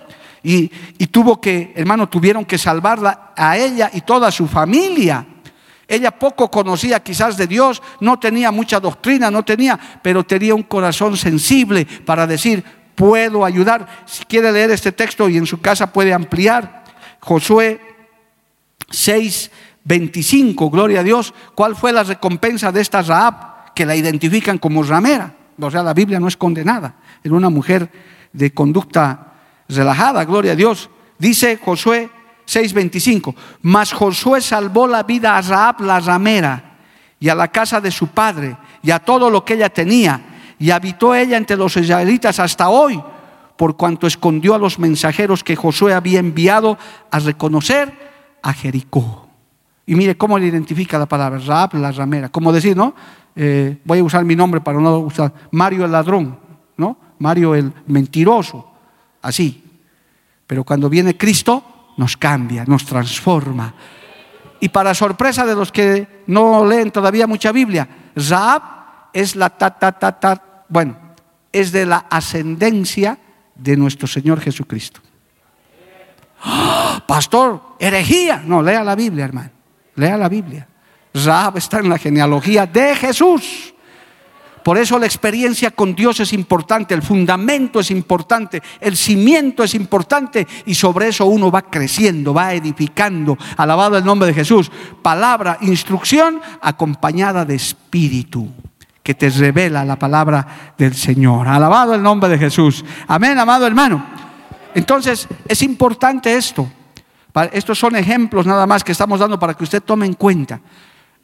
Y, 0.43 0.71
y 0.97 1.07
tuvo 1.07 1.41
que, 1.41 1.73
hermano, 1.75 2.07
tuvieron 2.07 2.45
que 2.45 2.57
salvarla 2.57 3.33
a 3.35 3.57
ella 3.57 3.89
y 3.93 4.01
toda 4.01 4.31
su 4.31 4.47
familia. 4.47 5.25
Ella 5.87 6.11
poco 6.11 6.51
conocía 6.51 7.01
quizás 7.01 7.37
de 7.37 7.47
Dios, 7.47 7.81
no 8.01 8.19
tenía 8.19 8.51
mucha 8.51 8.79
doctrina, 8.79 9.31
no 9.31 9.43
tenía, 9.43 9.79
pero 10.01 10.25
tenía 10.25 10.53
un 10.53 10.63
corazón 10.63 11.15
sensible 11.15 11.87
para 12.05 12.27
decir, 12.27 12.63
puedo 12.97 13.45
ayudar. 13.45 13.87
Si 14.05 14.25
quiere 14.25 14.51
leer 14.51 14.71
este 14.71 14.91
texto 14.91 15.29
y 15.29 15.37
en 15.37 15.45
su 15.45 15.61
casa 15.61 15.93
puede 15.93 16.13
ampliar, 16.13 16.83
Josué 17.19 17.79
6, 18.89 19.51
25, 19.83 20.69
gloria 20.71 21.01
a 21.01 21.03
Dios, 21.03 21.33
¿cuál 21.53 21.75
fue 21.75 21.93
la 21.93 22.03
recompensa 22.03 22.71
de 22.71 22.81
esta 22.81 23.03
Raab 23.03 23.73
que 23.75 23.85
la 23.85 23.95
identifican 23.95 24.57
como 24.57 24.81
ramera? 24.81 25.35
O 25.61 25.69
sea, 25.69 25.83
la 25.83 25.93
Biblia 25.93 26.19
no 26.19 26.27
es 26.27 26.35
condenada, 26.35 26.95
era 27.23 27.35
una 27.35 27.49
mujer 27.49 27.89
de 28.33 28.51
conducta 28.51 29.33
relajada, 29.69 30.25
gloria 30.25 30.53
a 30.53 30.55
Dios. 30.55 30.89
Dice 31.19 31.59
Josué 31.63 32.09
6:25, 32.47 33.35
mas 33.61 33.93
Josué 33.93 34.41
salvó 34.41 34.87
la 34.87 35.03
vida 35.03 35.37
a 35.37 35.41
Raab 35.41 35.81
la 35.81 35.99
ramera 35.99 36.77
y 37.19 37.29
a 37.29 37.35
la 37.35 37.49
casa 37.49 37.79
de 37.79 37.91
su 37.91 38.07
padre 38.07 38.57
y 38.81 38.89
a 38.89 38.99
todo 38.99 39.29
lo 39.29 39.45
que 39.45 39.53
ella 39.53 39.69
tenía 39.69 40.36
y 40.59 40.71
habitó 40.71 41.13
ella 41.13 41.37
entre 41.37 41.57
los 41.57 41.77
israelitas 41.77 42.39
hasta 42.39 42.69
hoy, 42.69 43.01
por 43.55 43.75
cuanto 43.75 44.07
escondió 44.07 44.55
a 44.55 44.59
los 44.59 44.79
mensajeros 44.79 45.43
que 45.43 45.55
Josué 45.55 45.93
había 45.93 46.19
enviado 46.19 46.77
a 47.11 47.19
reconocer 47.19 47.93
a 48.41 48.53
Jericó. 48.53 49.27
Y 49.85 49.95
mire 49.95 50.17
cómo 50.17 50.37
le 50.37 50.47
identifica 50.47 50.99
la 50.99 51.05
palabra, 51.05 51.39
Raab, 51.39 51.75
la 51.75 51.91
ramera. 51.91 52.29
Como 52.29 52.51
decir, 52.51 52.75
¿no? 52.75 52.93
Eh, 53.35 53.77
voy 53.85 53.99
a 53.99 54.03
usar 54.03 54.25
mi 54.25 54.35
nombre 54.35 54.61
para 54.61 54.79
no 54.79 54.99
usar, 54.99 55.31
Mario 55.51 55.85
el 55.85 55.91
ladrón, 55.91 56.37
¿no? 56.75 56.97
Mario 57.19 57.55
el 57.55 57.71
mentiroso, 57.87 58.67
así. 59.21 59.63
Pero 60.45 60.63
cuando 60.63 60.89
viene 60.89 61.17
Cristo, 61.17 61.63
nos 61.97 62.17
cambia, 62.17 62.65
nos 62.65 62.85
transforma. 62.85 63.73
Y 64.59 64.69
para 64.69 64.93
sorpresa 64.93 65.45
de 65.45 65.55
los 65.55 65.71
que 65.71 66.23
no 66.27 66.65
leen 66.65 66.91
todavía 66.91 67.27
mucha 67.27 67.51
Biblia, 67.51 67.87
Raab 68.15 68.76
es 69.17 69.35
la 69.35 69.49
ta, 69.49 69.71
ta, 69.71 69.91
ta, 69.93 70.11
ta, 70.11 70.63
bueno, 70.69 70.95
es 71.51 71.71
de 71.71 71.87
la 71.87 72.05
ascendencia 72.07 73.17
de 73.55 73.75
nuestro 73.75 74.07
Señor 74.07 74.39
Jesucristo. 74.39 75.01
Pastor, 77.07 77.61
herejía. 77.79 78.43
No, 78.45 78.61
lea 78.61 78.83
la 78.83 78.93
Biblia, 78.93 79.25
hermano. 79.25 79.49
Lea 79.95 80.17
la 80.17 80.29
Biblia. 80.29 80.67
Rahab 81.15 81.57
está 81.57 81.79
en 81.79 81.89
la 81.89 81.97
genealogía 81.97 82.67
de 82.67 82.95
Jesús. 82.95 83.73
Por 84.63 84.77
eso 84.77 84.99
la 84.99 85.07
experiencia 85.07 85.71
con 85.71 85.95
Dios 85.95 86.19
es 86.19 86.31
importante, 86.33 86.93
el 86.93 87.01
fundamento 87.01 87.79
es 87.79 87.89
importante, 87.89 88.61
el 88.81 88.97
cimiento 88.97 89.63
es 89.63 89.73
importante 89.73 90.45
y 90.65 90.75
sobre 90.75 91.07
eso 91.07 91.25
uno 91.25 91.49
va 91.49 91.63
creciendo, 91.63 92.35
va 92.35 92.53
edificando. 92.53 93.35
Alabado 93.55 93.97
el 93.97 94.05
nombre 94.05 94.27
de 94.27 94.35
Jesús. 94.35 94.69
Palabra, 95.01 95.57
instrucción 95.61 96.39
acompañada 96.61 97.45
de 97.45 97.55
espíritu 97.55 98.51
que 99.07 99.15
te 99.15 99.29
revela 99.29 99.85
la 99.85 99.97
palabra 99.97 100.73
del 100.77 100.93
Señor. 100.93 101.47
Alabado 101.47 101.95
el 101.95 102.03
nombre 102.03 102.27
de 102.27 102.37
Jesús. 102.37 102.83
Amén, 103.07 103.39
amado 103.39 103.65
hermano. 103.65 104.05
Entonces, 104.75 105.29
es 105.47 105.61
importante 105.61 106.35
esto. 106.35 106.69
Estos 107.53 107.79
son 107.79 107.95
ejemplos 107.95 108.45
nada 108.45 108.67
más 108.67 108.83
que 108.83 108.91
estamos 108.91 109.21
dando 109.21 109.39
para 109.39 109.53
que 109.53 109.63
usted 109.63 109.81
tome 109.81 110.05
en 110.05 110.15
cuenta. 110.15 110.59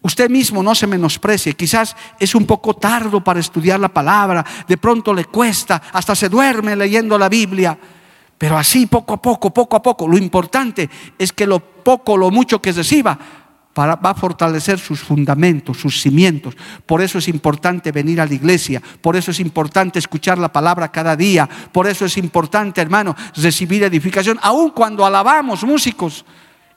Usted 0.02 0.30
mismo 0.30 0.64
no 0.64 0.74
se 0.74 0.88
menosprecie. 0.88 1.56
Quizás 1.56 1.94
es 2.18 2.34
un 2.36 2.46
poco 2.46 2.74
tardo 2.74 3.22
para 3.22 3.42
estudiar 3.42 3.82
la 3.82 3.90
palabra. 3.90 4.46
De 4.66 4.78
pronto 4.78 5.14
le 5.14 5.26
cuesta, 5.26 5.82
hasta 5.92 6.16
se 6.16 6.30
duerme 6.30 6.78
leyendo 6.78 7.18
la 7.18 7.28
Biblia. 7.28 7.78
Pero 8.38 8.58
así 8.58 8.86
poco 8.86 9.16
a 9.16 9.22
poco, 9.22 9.54
poco 9.54 9.76
a 9.76 9.84
poco. 9.84 10.08
Lo 10.08 10.18
importante 10.18 10.90
es 11.20 11.34
que 11.34 11.46
lo 11.46 11.60
poco, 11.60 12.16
lo 12.16 12.32
mucho 12.32 12.62
que 12.62 12.72
reciba 12.72 13.20
va 13.78 14.10
a 14.10 14.14
fortalecer 14.14 14.80
sus 14.80 15.02
fundamentos, 15.02 15.78
sus 15.78 16.02
cimientos. 16.02 16.56
Por 16.86 17.02
eso 17.02 17.18
es 17.18 17.28
importante 17.28 17.92
venir 17.92 18.22
a 18.22 18.26
la 18.26 18.34
iglesia, 18.34 18.82
por 19.02 19.16
eso 19.16 19.32
es 19.32 19.40
importante 19.40 20.00
escuchar 20.00 20.38
la 20.38 20.52
palabra 20.52 20.92
cada 20.92 21.16
día, 21.16 21.50
por 21.72 21.88
eso 21.88 22.06
es 22.06 22.18
importante, 22.18 22.82
hermano, 22.82 23.16
recibir 23.36 23.84
edificación. 23.84 24.40
Aun 24.42 24.72
cuando 24.72 25.06
alabamos 25.06 25.64
músicos, 25.64 26.26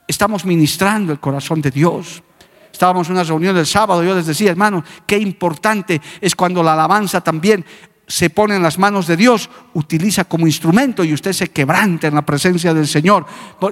estamos 0.07 0.45
ministrando 0.45 1.11
el 1.11 1.19
corazón 1.19 1.61
de 1.61 1.71
Dios. 1.71 2.23
Estábamos 2.71 3.07
en 3.07 3.13
una 3.13 3.23
reunión 3.23 3.55
del 3.55 3.65
sábado, 3.65 4.03
yo 4.03 4.15
les 4.15 4.27
decía, 4.27 4.51
hermano, 4.51 4.83
qué 5.07 5.17
importante 5.17 5.99
es 6.21 6.35
cuando 6.35 6.61
la 6.61 6.73
alabanza 6.73 7.21
también 7.21 7.65
se 8.07 8.29
pone 8.29 8.55
en 8.55 8.63
las 8.63 8.79
manos 8.79 9.05
de 9.05 9.17
Dios, 9.17 9.49
utiliza 9.73 10.23
como 10.23 10.47
instrumento 10.47 11.03
y 11.03 11.13
usted 11.13 11.33
se 11.33 11.49
quebranta 11.49 12.07
en 12.07 12.15
la 12.15 12.25
presencia 12.25 12.73
del 12.73 12.87
Señor. 12.87 13.25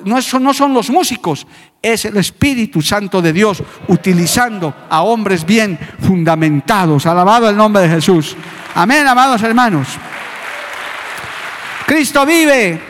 No, 0.03 0.21
son, 0.21 0.43
no 0.43 0.53
son 0.53 0.73
los 0.73 0.89
músicos, 0.89 1.47
es 1.81 2.03
el 2.03 2.17
Espíritu 2.17 2.81
Santo 2.81 3.21
de 3.21 3.31
Dios 3.31 3.63
utilizando 3.87 4.73
a 4.89 5.03
hombres 5.03 5.45
bien 5.45 5.79
fundamentados. 6.01 7.05
Alabado 7.05 7.49
el 7.49 7.55
nombre 7.55 7.83
de 7.83 7.89
Jesús. 7.89 8.35
Amén, 8.75 9.07
amados 9.07 9.41
hermanos. 9.41 9.87
Cristo 11.85 12.25
vive. 12.25 12.81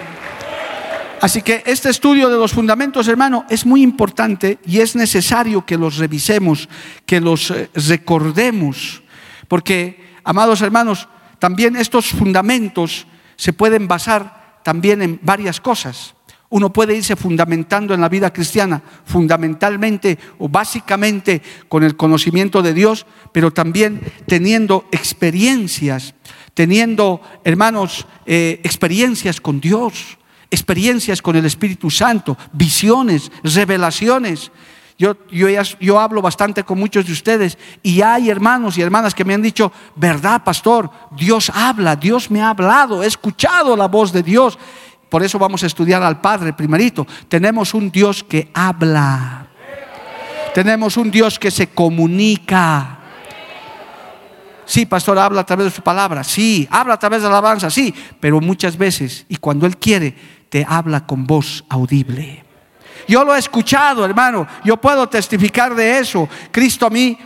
Así 1.21 1.43
que 1.43 1.63
este 1.65 1.89
estudio 1.89 2.27
de 2.29 2.37
los 2.37 2.53
fundamentos, 2.53 3.07
hermano, 3.07 3.45
es 3.49 3.65
muy 3.65 3.83
importante 3.83 4.57
y 4.65 4.79
es 4.79 4.95
necesario 4.95 5.65
que 5.65 5.77
los 5.77 5.97
revisemos, 5.97 6.67
que 7.05 7.21
los 7.21 7.51
eh, 7.51 7.69
recordemos, 7.73 9.01
porque, 9.47 10.13
amados 10.23 10.61
hermanos, 10.61 11.07
también 11.39 11.75
estos 11.75 12.09
fundamentos 12.09 13.07
se 13.35 13.53
pueden 13.53 13.87
basar 13.87 14.59
también 14.63 15.01
en 15.01 15.19
varias 15.21 15.59
cosas. 15.61 16.15
Uno 16.49 16.71
puede 16.71 16.95
irse 16.95 17.15
fundamentando 17.15 17.93
en 17.93 18.01
la 18.01 18.09
vida 18.09 18.31
cristiana, 18.31 18.81
fundamentalmente 19.05 20.17
o 20.37 20.47
básicamente 20.47 21.41
con 21.67 21.83
el 21.83 21.95
conocimiento 21.97 22.61
de 22.61 22.73
Dios, 22.73 23.05
pero 23.31 23.51
también 23.51 23.99
teniendo 24.27 24.87
experiencias, 24.91 26.13
teniendo, 26.53 27.21
hermanos, 27.43 28.07
eh, 28.25 28.61
experiencias 28.63 29.41
con 29.41 29.59
Dios 29.59 30.17
experiencias 30.51 31.21
con 31.21 31.35
el 31.35 31.45
Espíritu 31.45 31.89
Santo, 31.89 32.37
visiones, 32.53 33.31
revelaciones. 33.43 34.51
Yo, 34.97 35.15
yo, 35.29 35.47
yo, 35.81 35.99
hablo 35.99 36.21
bastante 36.21 36.63
con 36.63 36.79
muchos 36.79 37.05
de 37.05 37.11
ustedes 37.11 37.57
y 37.83 38.01
hay 38.01 38.29
hermanos 38.29 38.77
y 38.77 38.81
hermanas 38.81 39.13
que 39.13 39.25
me 39.25 39.33
han 39.33 39.41
dicho, 39.41 39.71
verdad, 39.95 40.43
pastor, 40.43 40.89
Dios 41.11 41.51
habla, 41.53 41.97
Dios 41.97 42.31
me 42.31 42.41
ha 42.41 42.51
hablado, 42.51 43.03
he 43.03 43.07
escuchado 43.07 43.75
la 43.75 43.89
voz 43.89 44.13
de 44.13 44.23
Dios. 44.23 44.57
Por 45.09 45.21
eso 45.21 45.37
vamos 45.37 45.63
a 45.63 45.67
estudiar 45.67 46.01
al 46.01 46.21
Padre 46.21 46.53
primerito. 46.53 47.05
Tenemos 47.27 47.73
un 47.73 47.91
Dios 47.91 48.23
que 48.23 48.49
habla. 48.53 49.47
Tenemos 50.53 50.95
un 50.95 51.11
Dios 51.11 51.37
que 51.37 51.51
se 51.51 51.67
comunica. 51.67 52.99
Sí, 54.65 54.85
pastor, 54.85 55.19
habla 55.19 55.41
a 55.41 55.45
través 55.45 55.65
de 55.65 55.71
su 55.71 55.81
palabra. 55.81 56.23
Sí, 56.23 56.67
habla 56.71 56.93
a 56.93 56.99
través 56.99 57.21
de 57.21 57.27
la 57.27 57.37
alabanza. 57.37 57.69
Sí, 57.69 57.93
pero 58.21 58.39
muchas 58.39 58.77
veces, 58.77 59.25
y 59.27 59.35
cuando 59.35 59.65
Él 59.65 59.75
quiere, 59.77 60.15
te 60.49 60.65
habla 60.67 61.05
con 61.05 61.27
voz 61.27 61.65
audible. 61.67 62.44
Yo 63.07 63.23
lo 63.23 63.35
he 63.35 63.39
escuchado, 63.39 64.05
hermano. 64.05 64.47
Yo 64.63 64.77
puedo 64.77 65.07
testificar 65.07 65.75
de 65.75 65.99
eso. 65.99 66.27
Cristo 66.51 66.87
a 66.87 66.89
mí, 66.89 67.17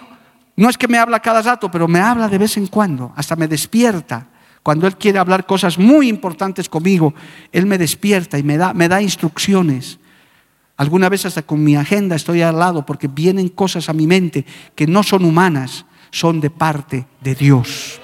no 0.56 0.70
es 0.70 0.78
que 0.78 0.88
me 0.88 0.98
habla 0.98 1.20
cada 1.20 1.42
rato, 1.42 1.72
pero 1.72 1.88
me 1.88 2.00
habla 2.00 2.28
de 2.28 2.38
vez 2.38 2.58
en 2.58 2.68
cuando. 2.68 3.14
Hasta 3.16 3.36
me 3.36 3.48
despierta. 3.48 4.28
Cuando 4.62 4.88
Él 4.88 4.98
quiere 4.98 5.20
hablar 5.20 5.46
cosas 5.46 5.78
muy 5.78 6.10
importantes 6.10 6.68
conmigo, 6.68 7.14
Él 7.52 7.66
me 7.66 7.78
despierta 7.78 8.38
y 8.38 8.44
me 8.44 8.58
da, 8.58 8.74
me 8.74 8.90
da 8.90 9.02
instrucciones. 9.02 10.00
Alguna 10.76 11.10
vez 11.10 11.26
hasta 11.26 11.42
con 11.42 11.64
mi 11.64 11.76
agenda 11.76 12.16
estoy 12.16 12.42
al 12.42 12.60
lado 12.60 12.86
porque 12.86 13.08
vienen 13.08 13.50
cosas 13.50 13.90
a 13.90 13.94
mi 13.94 14.08
mente 14.08 14.46
que 14.76 14.88
no 14.88 15.04
son 15.04 15.26
humanas, 15.26 15.86
son 16.12 16.40
de 16.40 16.50
parte 16.50 17.06
de 17.22 17.36
Dios. 17.36 18.00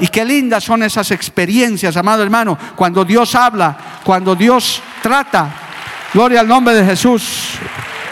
Y 0.00 0.08
qué 0.08 0.24
lindas 0.24 0.64
son 0.64 0.82
esas 0.82 1.10
experiencias, 1.10 1.96
amado 1.96 2.22
hermano, 2.22 2.58
cuando 2.76 3.04
Dios 3.04 3.34
habla, 3.34 4.00
cuando 4.04 4.34
Dios 4.34 4.82
trata. 5.02 5.61
Gloria 6.14 6.40
al 6.40 6.48
nombre 6.48 6.74
de 6.74 6.84
Jesús. 6.84 7.54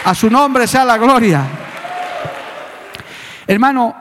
A 0.07 0.15
su 0.15 0.31
nombre 0.31 0.67
sea 0.67 0.87
la 0.87 0.97
gloria. 0.97 1.47
Hermano, 3.47 3.95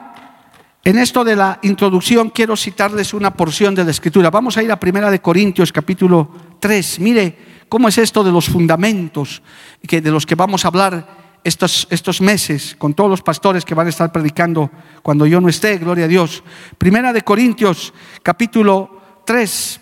en 0.82 0.98
esto 0.98 1.22
de 1.22 1.36
la 1.36 1.58
introducción 1.60 2.30
quiero 2.30 2.56
citarles 2.56 3.12
una 3.12 3.34
porción 3.34 3.74
de 3.74 3.84
la 3.84 3.90
escritura. 3.90 4.30
Vamos 4.30 4.56
a 4.56 4.62
ir 4.62 4.72
a 4.72 4.80
Primera 4.80 5.10
de 5.10 5.20
Corintios 5.20 5.70
capítulo 5.70 6.30
3. 6.58 6.98
Mire 7.00 7.38
cómo 7.68 7.88
es 7.88 7.98
esto 7.98 8.24
de 8.24 8.32
los 8.32 8.46
fundamentos 8.46 9.42
que 9.86 10.00
de 10.00 10.10
los 10.10 10.24
que 10.24 10.34
vamos 10.34 10.64
a 10.64 10.68
hablar 10.68 11.06
estos, 11.44 11.86
estos 11.90 12.22
meses 12.22 12.76
con 12.78 12.94
todos 12.94 13.10
los 13.10 13.20
pastores 13.20 13.66
que 13.66 13.74
van 13.74 13.86
a 13.86 13.90
estar 13.90 14.10
predicando 14.10 14.70
cuando 15.02 15.26
yo 15.26 15.42
no 15.42 15.50
esté, 15.50 15.76
gloria 15.76 16.06
a 16.06 16.08
Dios. 16.08 16.42
Primera 16.78 17.12
de 17.12 17.20
Corintios, 17.20 17.92
capítulo 18.22 19.22
3, 19.26 19.80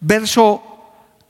verso 0.00 0.73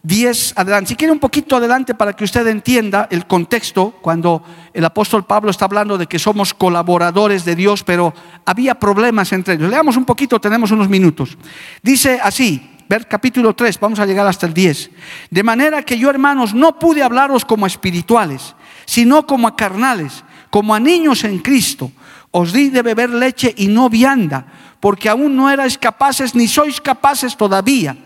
10 0.04 0.52
adelante. 0.56 0.90
Si 0.90 0.94
quiere 0.94 1.12
un 1.12 1.18
poquito 1.18 1.56
adelante 1.56 1.94
para 1.94 2.12
que 2.12 2.22
usted 2.22 2.46
entienda 2.46 3.08
el 3.10 3.26
contexto, 3.26 3.98
cuando 4.00 4.44
el 4.72 4.84
apóstol 4.84 5.26
Pablo 5.26 5.50
está 5.50 5.64
hablando 5.64 5.98
de 5.98 6.06
que 6.06 6.20
somos 6.20 6.54
colaboradores 6.54 7.44
de 7.44 7.56
Dios, 7.56 7.82
pero 7.82 8.14
había 8.44 8.76
problemas 8.76 9.32
entre 9.32 9.54
ellos. 9.54 9.68
Leamos 9.68 9.96
un 9.96 10.04
poquito, 10.04 10.40
tenemos 10.40 10.70
unos 10.70 10.88
minutos. 10.88 11.36
Dice 11.82 12.20
así, 12.22 12.70
ver 12.88 13.08
capítulo 13.08 13.54
3, 13.54 13.80
vamos 13.80 13.98
a 13.98 14.06
llegar 14.06 14.26
hasta 14.26 14.46
el 14.46 14.54
10. 14.54 14.90
De 15.30 15.42
manera 15.42 15.82
que 15.82 15.98
yo, 15.98 16.08
hermanos, 16.08 16.54
no 16.54 16.78
pude 16.78 17.02
hablaros 17.02 17.44
como 17.44 17.66
espirituales 17.66 18.54
sino 18.86 19.26
como 19.26 19.48
a 19.48 19.56
carnales, 19.56 20.24
como 20.50 20.74
a 20.74 20.80
niños 20.80 21.24
en 21.24 21.38
Cristo. 21.38 21.90
Os 22.30 22.52
di 22.52 22.70
de 22.70 22.82
beber 22.82 23.10
leche 23.10 23.54
y 23.56 23.68
no 23.68 23.88
vianda, 23.88 24.46
porque 24.80 25.08
aún 25.08 25.36
no 25.36 25.50
erais 25.50 25.78
capaces, 25.78 26.34
ni 26.34 26.48
sois 26.48 26.80
capaces 26.80 27.36
todavía, 27.36 27.96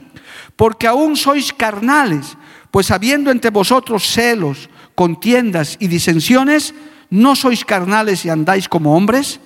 porque 0.58 0.88
aún 0.88 1.14
sois 1.14 1.52
carnales, 1.52 2.36
pues 2.72 2.90
habiendo 2.90 3.30
entre 3.30 3.50
vosotros 3.50 4.02
celos, 4.02 4.68
contiendas 4.96 5.76
y 5.78 5.86
disensiones, 5.86 6.74
¿no 7.10 7.36
sois 7.36 7.64
carnales 7.64 8.24
y 8.24 8.28
andáis 8.28 8.68
como 8.68 8.96
hombres? 8.96 9.38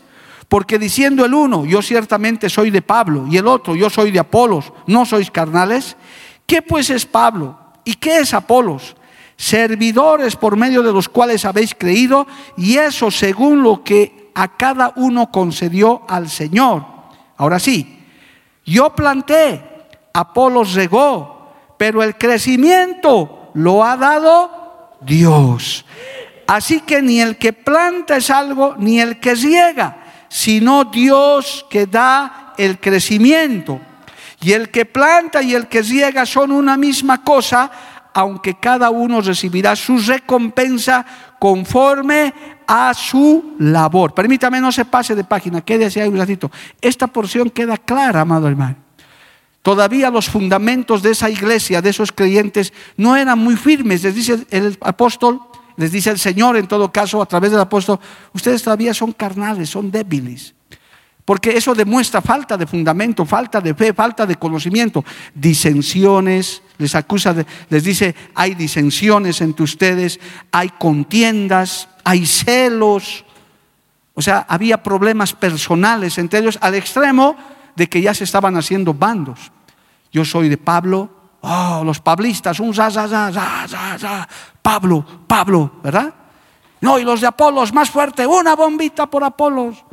Porque 0.49 0.79
diciendo 0.79 1.27
el 1.27 1.35
uno, 1.35 1.67
yo 1.67 1.83
ciertamente 1.83 2.49
soy 2.49 2.71
de 2.71 2.81
Pablo, 2.81 3.27
y 3.31 3.37
el 3.37 3.47
otro, 3.47 3.77
yo 3.77 3.91
soy 3.91 4.11
de 4.11 4.21
Apolos, 4.21 4.73
¿no 4.87 5.05
sois 5.05 5.31
carnales? 5.31 5.99
¿Qué 6.47 6.63
pues 6.63 6.89
es 6.89 7.05
Pablo? 7.05 7.59
¿Y 7.85 7.97
qué 7.97 8.21
es 8.21 8.33
Apolos? 8.33 8.97
servidores 9.37 10.37
por 10.37 10.57
medio 10.57 10.85
de 10.85 10.93
los 10.93 11.09
cuales 11.09 11.45
habéis 11.45 11.75
creído, 11.75 12.27
y 12.57 12.77
eso 12.79 13.11
según 13.11 13.63
lo 13.63 13.83
que 13.83 14.31
a 14.35 14.57
cada 14.57 14.93
uno 14.97 15.31
concedió 15.31 16.03
al 16.09 16.31
Señor. 16.31 16.87
Ahora 17.37 17.59
sí, 17.59 17.99
yo 18.65 18.95
planté, 18.95 19.72
Apolos 20.13 20.75
regó, 20.75 21.53
pero 21.77 22.03
el 22.03 22.17
crecimiento 22.17 23.51
lo 23.55 23.85
ha 23.85 23.97
dado 23.97 24.97
Dios. 25.01 25.85
Así 26.47 26.81
que 26.81 27.01
ni 27.01 27.21
el 27.21 27.39
que 27.39 27.53
planta 27.53 28.17
es 28.17 28.31
algo, 28.31 28.75
ni 28.79 29.01
el 29.01 29.19
que 29.21 29.35
riega, 29.35 30.05
sino 30.29 30.85
Dios 30.85 31.67
que 31.71 31.87
da 31.87 32.55
el 32.59 32.79
crecimiento. 32.79 33.81
Y 34.41 34.53
el 34.53 34.71
que 34.71 34.85
planta 34.85 35.43
y 35.43 35.55
el 35.55 35.69
que 35.69 35.83
riega 35.83 36.27
son 36.27 36.51
una 36.51 36.77
misma 36.77 37.23
cosa, 37.23 37.71
aunque 38.13 38.59
cada 38.59 38.91
uno 38.91 39.21
recibirá 39.21 39.77
su 39.77 39.99
recompensa 39.99 41.07
conforme 41.39 42.35
a 42.67 42.93
su 42.93 43.55
labor. 43.59 44.15
Permítame, 44.15 44.61
no 44.61 44.73
se 44.73 44.85
pase 44.85 45.15
de 45.15 45.25
página, 45.25 45.61
quédese 45.61 46.03
ahí 46.03 46.09
un 46.09 46.19
ratito. 46.19 46.51
Esta 46.81 47.07
porción 47.07 47.51
queda 47.51 47.79
clara, 47.79 48.21
amado 48.21 48.49
hermano. 48.49 48.82
Todavía 49.63 50.11
los 50.11 50.29
fundamentos 50.29 51.03
de 51.03 51.13
esa 51.13 51.31
iglesia, 51.31 51.81
de 51.81 51.91
esos 51.91 52.11
creyentes, 52.11 52.73
no 52.97 53.17
eran 53.17 53.39
muy 53.39 53.57
firmes. 53.57 54.03
Les 54.03 54.15
dice 54.15 54.45
el 54.51 54.77
apóstol, 54.81 55.41
les 55.77 55.93
dice 55.93 56.11
el 56.11 56.19
Señor 56.19 56.57
en 56.57 56.67
todo 56.67 56.91
caso 56.91 57.23
a 57.23 57.27
través 57.27 57.53
del 57.53 57.61
apóstol, 57.61 58.01
ustedes 58.33 58.63
todavía 58.63 58.93
son 58.93 59.13
carnales, 59.13 59.71
son 59.71 59.91
débiles. 59.91 60.55
Porque 61.25 61.57
eso 61.57 61.73
demuestra 61.75 62.21
falta 62.21 62.57
de 62.57 62.67
fundamento, 62.67 63.25
falta 63.25 63.61
de 63.61 63.73
fe, 63.75 63.95
falta 63.95 64.27
de 64.27 64.35
conocimiento. 64.35 65.05
Disensiones, 65.33 66.63
les 66.79 66.97
acusa, 66.97 67.33
les 67.71 67.85
dice, 67.85 68.17
hay 68.35 68.57
disensiones 68.57 69.41
entre 69.41 69.63
ustedes, 69.63 70.19
hay 70.51 70.71
contiendas, 70.71 71.89
hay 72.03 72.27
celos. 72.27 73.25
O 74.15 74.21
sea, 74.21 74.45
había 74.49 74.83
problemas 74.83 75.33
personales 75.33 76.19
entre 76.19 76.41
ellos 76.41 76.59
al 76.61 76.75
extremo 76.75 77.37
de 77.75 77.89
que 77.89 78.01
ya 78.01 78.15
se 78.15 78.25
estaban 78.25 78.57
haciendo 78.57 78.95
bandos. 78.95 79.51
Yo 80.13 80.25
soy 80.25 80.49
de 80.49 80.59
Pablo, 80.59 81.11
oh, 81.41 81.83
los 81.85 82.01
pablistas, 82.01 82.61
un 82.61 82.75
za, 82.75 82.91
za, 82.91 83.09
za, 83.09 83.33
za, 83.33 83.99
za, 83.99 84.29
Pablo, 84.61 85.05
Pablo, 85.27 85.73
¿verdad? 85.83 86.15
No, 86.81 86.99
y 86.99 87.05
los 87.05 87.21
de 87.21 87.27
Apolos, 87.29 87.73
más 87.73 87.91
fuerte, 87.91 88.27
una 88.27 88.57
bombita 88.57 89.07
por 89.07 89.23
Apolos. 89.25 89.85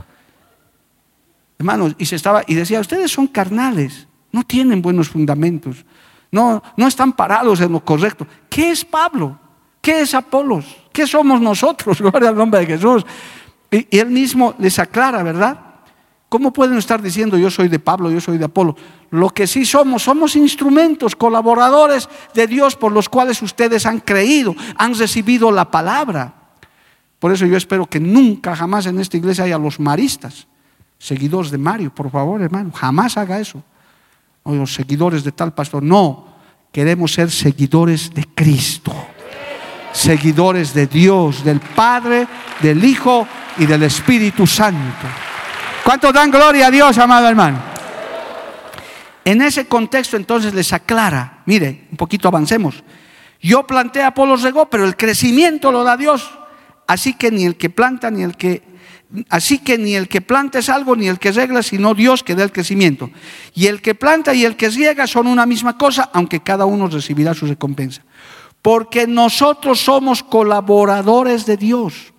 Hermanos, 1.58 1.96
y 1.98 2.06
se 2.06 2.16
estaba, 2.16 2.44
y 2.48 2.56
decía, 2.56 2.80
ustedes 2.80 3.12
son 3.12 3.28
carnales, 3.28 4.08
no 4.32 4.44
tienen 4.44 4.82
buenos 4.82 5.10
fundamentos, 5.10 5.86
no, 6.32 6.62
no 6.78 6.88
están 6.88 7.14
parados 7.14 7.60
en 7.62 7.72
lo 7.72 7.84
correcto. 7.84 8.26
¿Qué 8.50 8.72
es 8.72 8.86
Pablo? 8.86 9.40
¿Qué 9.82 10.02
es 10.02 10.14
Apolos? 10.14 10.66
¿Qué 10.92 11.08
somos 11.08 11.42
nosotros? 11.42 12.02
Gloria 12.02 12.30
al 12.30 12.36
nombre 12.36 12.62
de 12.62 12.66
Jesús. 12.66 13.06
Y, 13.72 13.88
y 13.96 14.00
él 14.00 14.10
mismo 14.10 14.54
les 14.58 14.78
aclara, 14.80 15.24
¿verdad? 15.24 15.69
¿Cómo 16.30 16.54
pueden 16.54 16.78
estar 16.78 17.02
diciendo 17.02 17.40
yo 17.40 17.50
soy 17.50 17.68
de 17.70 17.80
Pablo, 17.80 18.12
yo 18.12 18.22
soy 18.22 18.38
de 18.38 18.46
Apolo? 18.46 18.76
Lo 19.10 19.32
que 19.32 19.48
sí 19.48 19.66
somos, 19.66 20.04
somos 20.04 20.36
instrumentos, 20.36 21.16
colaboradores 21.16 22.08
de 22.36 22.46
Dios 22.46 22.76
por 22.76 22.92
los 22.92 23.10
cuales 23.10 23.42
ustedes 23.42 23.88
han 23.88 24.00
creído, 24.00 24.56
han 24.78 24.94
recibido 24.94 25.52
la 25.52 25.72
palabra. 25.72 26.36
Por 27.18 27.34
eso 27.34 27.48
yo 27.48 27.58
espero 27.58 27.88
que 27.88 28.00
nunca, 28.00 28.56
jamás 28.56 28.86
en 28.86 29.00
esta 29.00 29.18
iglesia 29.18 29.46
haya 29.46 29.58
los 29.58 29.80
maristas, 29.80 30.48
seguidores 31.00 31.50
de 31.50 31.58
Mario, 31.58 31.94
por 31.94 32.12
favor, 32.12 32.42
hermano, 32.42 32.72
jamás 32.74 33.18
haga 33.18 33.40
eso. 33.40 33.64
O 34.44 34.54
los 34.54 34.72
seguidores 34.72 35.24
de 35.24 35.32
tal 35.32 35.54
pastor, 35.56 35.82
no, 35.82 36.28
queremos 36.72 37.12
ser 37.12 37.32
seguidores 37.32 38.14
de 38.14 38.26
Cristo, 38.36 38.94
seguidores 39.92 40.76
de 40.76 40.86
Dios, 40.86 41.44
del 41.44 41.60
Padre, 41.60 42.28
del 42.62 42.84
Hijo 42.84 43.28
y 43.58 43.66
del 43.66 43.82
Espíritu 43.82 44.46
Santo. 44.46 45.08
¿Cuántos 45.90 46.14
dan 46.14 46.30
gloria 46.30 46.68
a 46.68 46.70
Dios, 46.70 47.00
amado 47.00 47.28
hermano? 47.28 47.58
En 49.26 49.42
ese 49.42 49.66
contexto 49.66 50.18
entonces 50.18 50.54
les 50.54 50.72
aclara, 50.72 51.42
mire, 51.48 51.88
un 51.90 51.98
poquito 51.98 52.28
avancemos. 52.28 52.84
Yo 53.42 53.66
planté 53.66 54.04
a 54.04 54.10
Apolo 54.10 54.36
regó, 54.36 54.70
pero 54.70 54.86
el 54.86 54.96
crecimiento 54.96 55.72
lo 55.72 55.84
da 55.84 55.98
Dios. 55.98 56.30
Así 56.86 57.16
que 57.16 57.32
ni 57.32 57.44
el 57.44 57.56
que 57.56 57.72
planta 57.72 58.12
ni 58.12 58.22
el 58.22 58.38
que 58.38 58.62
así 59.30 59.58
que 59.58 59.80
ni 59.80 59.96
el 59.96 60.08
que 60.08 60.22
planta 60.22 60.60
es 60.60 60.70
algo 60.70 60.96
ni 60.96 61.08
el 61.08 61.18
que 61.18 61.32
regla, 61.32 61.64
sino 61.64 61.96
Dios 61.96 62.22
que 62.22 62.36
da 62.36 62.44
el 62.44 62.52
crecimiento. 62.52 63.10
Y 63.56 63.66
el 63.66 63.82
que 63.82 63.96
planta 63.96 64.36
y 64.36 64.46
el 64.46 64.58
que 64.58 64.70
riega 64.70 65.08
son 65.08 65.26
una 65.26 65.48
misma 65.48 65.76
cosa, 65.76 66.12
aunque 66.14 66.42
cada 66.42 66.66
uno 66.66 66.86
recibirá 66.86 67.34
su 67.34 67.48
recompensa. 67.48 68.04
Porque 68.62 69.08
nosotros 69.08 69.80
somos 69.80 70.22
colaboradores 70.22 71.48
de 71.48 71.58
Dios 71.58 72.14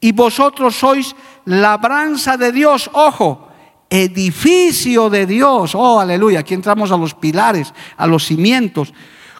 y 0.00 0.12
vosotros 0.12 0.76
sois 0.76 1.16
labranza 1.44 2.36
de 2.36 2.52
Dios, 2.52 2.90
ojo, 2.92 3.48
edificio 3.88 5.08
de 5.10 5.26
Dios, 5.26 5.74
oh 5.74 6.00
aleluya, 6.00 6.40
aquí 6.40 6.54
entramos 6.54 6.90
a 6.90 6.96
los 6.96 7.14
pilares, 7.14 7.72
a 7.96 8.06
los 8.06 8.24
cimientos. 8.26 8.92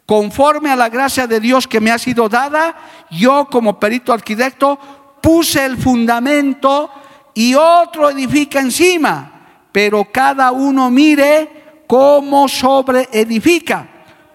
Conforme 0.07 0.71
a 0.71 0.77
la 0.77 0.89
gracia 0.89 1.27
de 1.27 1.41
Dios 1.41 1.67
que 1.67 1.81
me 1.81 1.91
ha 1.91 1.99
sido 1.99 2.29
dada, 2.29 2.77
yo 3.11 3.49
como 3.51 3.79
perito 3.81 4.13
arquitecto 4.13 4.79
puse 5.21 5.65
el 5.65 5.77
fundamento 5.77 6.91
y 7.35 7.55
otro 7.55 8.09
edifica 8.11 8.61
encima, 8.61 9.67
pero 9.73 10.07
cada 10.13 10.53
uno 10.53 10.91
mire 10.91 11.83
cómo 11.89 12.49
sobre 12.49 13.09
edifica, 13.13 13.89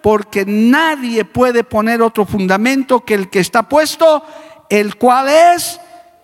porque 0.03 0.45
nadie 0.45 1.23
puede 1.23 1.63
poner 1.63 2.01
otro 2.01 2.25
fundamento 2.25 2.99
que 3.05 3.13
el 3.13 3.29
que 3.29 3.39
está 3.39 3.63
puesto, 3.63 4.23
el 4.69 4.97
cual 4.97 5.29
es 5.29 5.79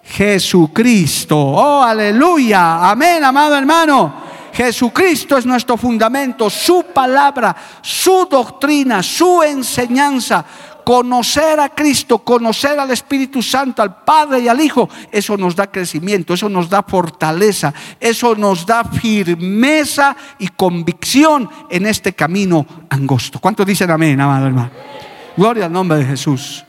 Jesucristo. 0.07 1.37
Oh, 1.37 1.83
aleluya. 1.83 2.89
Amén, 2.89 3.23
amado 3.23 3.55
hermano. 3.55 4.27
Jesucristo 4.53 5.37
es 5.37 5.45
nuestro 5.45 5.77
fundamento, 5.77 6.49
su 6.49 6.85
palabra, 6.93 7.55
su 7.81 8.27
doctrina, 8.29 9.03
su 9.03 9.43
enseñanza. 9.43 10.43
Conocer 10.83 11.59
a 11.59 11.67
Cristo, 11.69 12.19
conocer 12.19 12.79
al 12.79 12.89
Espíritu 12.91 13.43
Santo, 13.43 13.81
al 13.81 14.03
Padre 14.05 14.39
y 14.39 14.47
al 14.47 14.61
Hijo, 14.61 14.87
eso 15.11 15.35
nos 15.35 15.53
da 15.53 15.67
crecimiento, 15.67 16.33
eso 16.33 16.47
nos 16.47 16.69
da 16.69 16.81
fortaleza, 16.81 17.73
eso 17.99 18.35
nos 18.35 18.65
da 18.65 18.85
firmeza 18.85 20.15
y 20.39 20.47
convicción 20.47 21.49
en 21.69 21.87
este 21.87 22.13
camino 22.13 22.65
angosto. 22.89 23.37
¿Cuántos 23.39 23.65
dicen 23.65 23.91
amén, 23.91 24.21
amado 24.21 24.47
hermano? 24.47 24.71
Gloria 25.35 25.65
al 25.65 25.73
nombre 25.73 25.97
de 25.97 26.05
Jesús. 26.05 26.63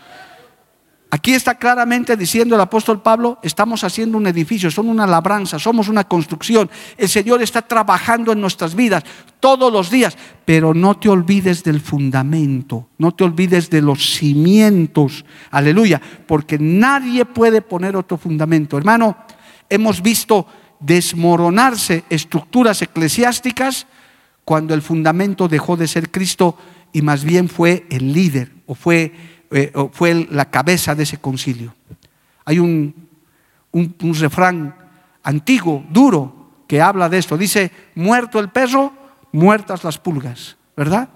Aquí 1.11 1.33
está 1.33 1.55
claramente 1.55 2.19
diciendo 2.19 2.55
el 2.55 2.61
apóstol 2.61 3.01
Pablo, 3.01 3.39
estamos 3.43 3.83
haciendo 3.83 4.19
un 4.19 4.27
edificio, 4.27 4.71
son 4.71 4.91
una 4.91 5.07
labranza, 5.07 5.59
somos 5.59 5.89
una 5.89 6.05
construcción. 6.05 6.69
El 6.99 7.09
Señor 7.09 7.41
está 7.41 7.63
trabajando 7.63 8.31
en 8.33 8.41
nuestras 8.43 8.75
vidas 8.75 9.05
todos 9.41 9.73
los 9.73 9.91
días, 9.91 10.19
pero 10.45 10.75
no 10.75 10.99
te 10.99 11.09
olvides 11.09 11.65
del 11.65 11.81
fundamento, 11.81 12.91
no 12.99 13.13
te 13.13 13.25
olvides 13.25 13.71
de 13.71 13.81
los 13.81 14.17
cimientos. 14.17 15.25
Aleluya, 15.51 15.99
porque 16.27 16.59
nadie 16.59 17.25
puede 17.25 17.63
poner 17.63 17.97
otro 17.97 18.19
fundamento. 18.19 18.77
Hermano, 18.77 19.17
hemos 19.71 20.03
visto 20.03 20.47
desmoronarse 20.79 22.05
estructuras 22.11 22.83
eclesiásticas 22.83 23.87
cuando 24.45 24.75
el 24.75 24.83
fundamento 24.83 25.49
dejó 25.49 25.79
de 25.79 25.89
ser 25.89 26.11
Cristo 26.11 26.59
y 26.93 27.01
más 27.01 27.25
bien 27.25 27.49
fue 27.49 27.87
el 27.89 28.13
líder 28.13 28.53
o 28.67 28.75
fue 28.75 29.38
eh, 29.51 29.73
fue 29.93 30.27
la 30.31 30.51
cabeza 30.51 30.95
de 30.95 31.03
ese 31.05 31.19
concilio. 31.19 31.75
Hay 32.45 32.59
un, 32.59 32.95
un, 33.73 34.15
refrán 34.15 34.75
antiguo, 35.23 35.85
duro, 35.91 36.63
que 36.67 36.81
habla 36.81 37.09
de 37.09 37.19
esto. 37.19 37.37
Dice, 37.37 37.71
muerto 37.95 38.39
el 38.41 38.51
perro, 38.51 38.93
muertas 39.33 39.85
las 39.85 39.99
pulgas, 39.99 40.57
¿verdad? 40.77 41.09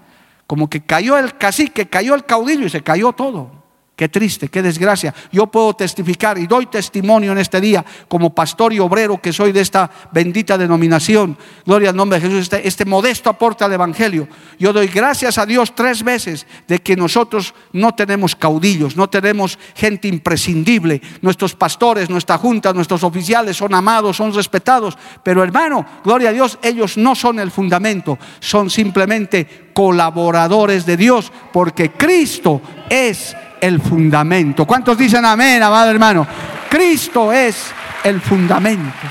Como 0.47 0.69
que 0.69 0.81
cayó 0.81 1.17
el 1.17 1.37
cacique, 1.37 1.87
cayó 1.87 2.15
el 2.15 2.25
caudillo 2.25 2.65
y 2.65 2.69
se 2.69 2.81
cayó 2.81 3.13
todo. 3.13 3.62
Qué 3.95 4.09
triste, 4.09 4.47
qué 4.47 4.63
desgracia. 4.63 5.13
Yo 5.31 5.45
puedo 5.45 5.75
testificar 5.75 6.39
y 6.39 6.47
doy 6.47 6.65
testimonio 6.65 7.31
en 7.31 7.37
este 7.37 7.61
día 7.61 7.85
como 8.07 8.33
pastor 8.33 8.73
y 8.73 8.79
obrero 8.79 9.21
que 9.21 9.31
soy 9.31 9.51
de 9.51 9.61
esta 9.61 9.87
bendita 10.11 10.57
denominación. 10.57 11.37
Gloria 11.63 11.91
al 11.91 11.95
nombre 11.95 12.19
de 12.19 12.25
Jesús, 12.25 12.41
este, 12.41 12.67
este, 12.67 12.85
modesto 12.85 13.29
aporte 13.29 13.63
al 13.63 13.71
Evangelio. 13.71 14.27
Yo 14.57 14.73
doy 14.73 14.87
gracias 14.87 15.37
a 15.37 15.45
Dios 15.45 15.75
tres 15.75 16.01
veces 16.01 16.47
de 16.67 16.79
que 16.79 16.95
nosotros 16.95 17.53
no 17.71 17.93
tenemos 17.93 18.35
caudillos, 18.35 18.97
no 18.97 19.11
tenemos 19.11 19.59
gente 19.75 20.07
imprescindible. 20.07 20.99
Nuestros 21.21 21.53
pastores, 21.53 22.09
nuestra 22.09 22.39
junta, 22.39 22.73
nuestros 22.73 23.03
oficiales 23.03 23.57
son 23.57 23.75
amados, 23.75 24.17
son 24.17 24.33
respetados. 24.33 24.97
Pero 25.21 25.43
hermano, 25.43 25.85
gloria 26.03 26.29
a 26.29 26.33
Dios, 26.33 26.57
ellos 26.63 26.97
no 26.97 27.13
son 27.13 27.37
el 27.37 27.51
fundamento, 27.51 28.17
son 28.39 28.71
simplemente 28.71 29.69
colaboradores 29.75 30.83
de 30.87 30.97
Dios 30.97 31.31
porque 31.51 31.91
Cristo 31.91 32.59
es 32.89 33.35
el 33.63 33.79
fundamento. 33.79 34.65
¿Cuántos 34.65 34.97
dicen 34.97 35.23
amén, 35.23 35.63
amado 35.63 35.89
hermano? 35.89 36.27
Cristo 36.69 37.31
es 37.31 37.71
el 38.03 38.19
fundamento. 38.19 39.07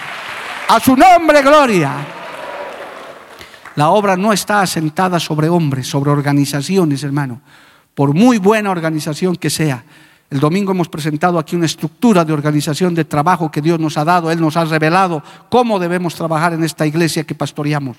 A 0.69 0.79
su 0.79 0.95
nombre, 0.95 1.41
gloria. 1.41 1.95
La 3.77 3.89
obra 3.89 4.15
no 4.15 4.31
está 4.31 4.61
asentada 4.61 5.19
sobre 5.19 5.49
hombres, 5.49 5.87
sobre 5.87 6.11
organizaciones, 6.11 7.03
hermano. 7.03 7.41
Por 7.95 8.13
muy 8.13 8.37
buena 8.37 8.71
organización 8.71 9.37
que 9.37 9.49
sea. 9.49 9.85
El 10.29 10.39
domingo 10.39 10.73
hemos 10.73 10.91
presentado 10.91 11.39
aquí 11.39 11.57
una 11.57 11.65
estructura 11.65 12.23
de 12.23 12.35
organización 12.35 12.95
de 12.95 13.07
trabajo 13.07 13.51
que 13.51 13.63
Dios 13.63 13.81
nos 13.81 13.97
ha 13.97 14.05
dado. 14.05 14.31
Él 14.31 14.39
nos 14.39 14.59
ha 14.59 14.67
revelado 14.67 15.23
cómo 15.49 15.79
debemos 15.79 16.15
trabajar 16.15 16.53
en 16.53 16.63
esta 16.63 16.87
iglesia 16.87 17.25
que 17.25 17.35
pastoreamos. 17.35 17.97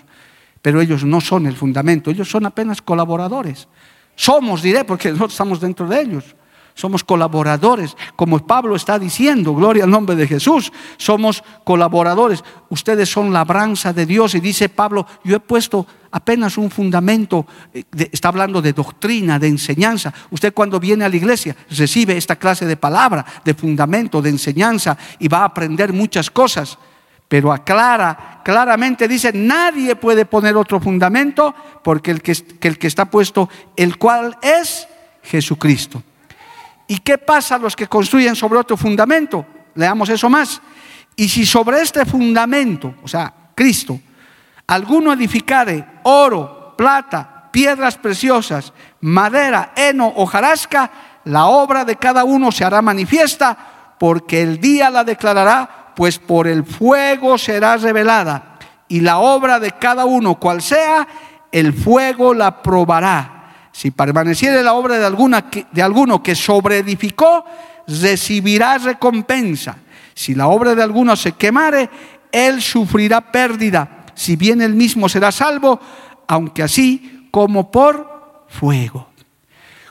Pero 0.62 0.80
ellos 0.82 1.04
no 1.04 1.20
son 1.20 1.48
el 1.48 1.56
fundamento, 1.56 2.12
ellos 2.12 2.30
son 2.30 2.46
apenas 2.46 2.80
colaboradores. 2.80 3.68
Somos, 4.16 4.62
diré, 4.62 4.84
porque 4.84 5.10
nosotros 5.10 5.34
estamos 5.34 5.60
dentro 5.60 5.88
de 5.88 6.00
ellos 6.00 6.36
somos 6.76 7.04
colaboradores, 7.04 7.96
como 8.16 8.40
Pablo 8.46 8.76
está 8.76 8.98
diciendo, 8.98 9.54
gloria 9.54 9.84
al 9.84 9.92
nombre 9.92 10.16
de 10.16 10.28
Jesús, 10.28 10.72
somos 10.98 11.44
colaboradores. 11.64 12.44
Ustedes 12.70 13.10
son 13.10 13.32
labranza 13.32 13.94
de 13.94 14.06
Dios 14.06 14.34
y 14.36 14.40
dice 14.40 14.70
Pablo, 14.70 15.06
yo 15.24 15.36
he 15.36 15.40
puesto 15.40 15.86
apenas 16.12 16.58
un 16.58 16.72
fundamento, 16.72 17.46
eh, 17.74 17.84
está 18.12 18.30
hablando 18.30 18.62
de 18.62 18.74
doctrina, 18.74 19.38
de 19.38 19.48
enseñanza. 19.48 20.14
Usted 20.32 20.54
cuando 20.54 20.80
viene 20.80 21.06
a 21.06 21.10
la 21.10 21.16
iglesia 21.16 21.56
recibe 21.70 22.18
esta 22.18 22.38
clase 22.38 22.66
de 22.66 22.78
palabra, 22.78 23.26
de 23.46 23.54
fundamento, 23.54 24.22
de 24.22 24.30
enseñanza 24.30 24.98
y 25.20 25.28
va 25.28 25.40
a 25.40 25.46
aprender 25.46 25.94
muchas 25.94 26.32
cosas. 26.32 26.78
Pero 27.28 27.52
aclara, 27.52 28.42
claramente 28.44 29.08
dice, 29.08 29.32
nadie 29.34 29.96
puede 29.96 30.26
poner 30.26 30.56
otro 30.58 30.80
fundamento 30.80 31.54
porque 31.84 32.12
el 32.12 32.22
que, 32.22 32.36
el 32.62 32.78
que 32.78 32.88
está 32.88 33.06
puesto, 33.06 33.50
el 33.76 33.98
cual 33.98 34.38
es 34.42 34.88
Jesucristo. 35.24 36.04
¿Y 36.88 37.00
qué 37.00 37.18
pasa 37.18 37.56
a 37.56 37.60
los 37.60 37.76
que 37.76 37.88
construyen 37.88 38.36
sobre 38.36 38.60
otro 38.60 38.78
fundamento? 38.78 39.46
Leamos 39.76 40.10
eso 40.10 40.30
más. 40.30 40.62
Y 41.16 41.30
si 41.30 41.46
sobre 41.46 41.82
este 41.82 42.06
fundamento, 42.06 42.96
o 43.04 43.08
sea, 43.08 43.34
Cristo. 43.56 44.00
Alguno 44.68 45.14
edificare 45.14 45.86
oro, 46.04 46.74
plata, 46.78 47.50
piedras 47.52 47.98
preciosas, 47.98 48.74
madera, 49.02 49.74
heno, 49.76 50.08
hojarasca, 50.16 50.92
la 51.26 51.46
obra 51.46 51.86
de 51.86 51.98
cada 51.98 52.24
uno 52.24 52.52
se 52.52 52.66
hará 52.66 52.82
manifiesta, 52.82 53.96
porque 54.00 54.42
el 54.42 54.60
día 54.60 54.90
la 54.90 55.04
declarará, 55.04 55.94
pues 55.96 56.18
por 56.18 56.48
el 56.48 56.66
fuego 56.66 57.38
será 57.38 57.78
revelada, 57.78 58.58
y 58.88 59.02
la 59.02 59.20
obra 59.20 59.60
de 59.60 59.72
cada 59.74 60.06
uno, 60.06 60.36
cual 60.36 60.62
sea, 60.62 61.08
el 61.52 61.74
fuego 61.74 62.34
la 62.34 62.62
probará. 62.64 63.43
Si 63.74 63.90
permaneciere 63.90 64.64
la 64.64 64.74
obra 64.74 65.00
de, 65.00 65.06
alguna, 65.06 65.46
de 65.72 65.82
alguno 65.82 66.22
que 66.22 66.36
sobreedificó, 66.36 67.44
recibirá 67.88 68.78
recompensa. 68.78 69.76
Si 70.14 70.36
la 70.36 70.48
obra 70.48 70.76
de 70.76 70.84
alguno 70.84 71.16
se 71.16 71.34
quemare, 71.34 71.90
él 72.32 72.62
sufrirá 72.62 73.20
pérdida. 73.20 74.06
Si 74.14 74.36
bien 74.36 74.62
él 74.62 74.76
mismo 74.76 75.10
será 75.10 75.32
salvo, 75.32 75.80
aunque 76.28 76.62
así 76.62 77.28
como 77.32 77.72
por 77.72 78.46
fuego. 78.48 79.10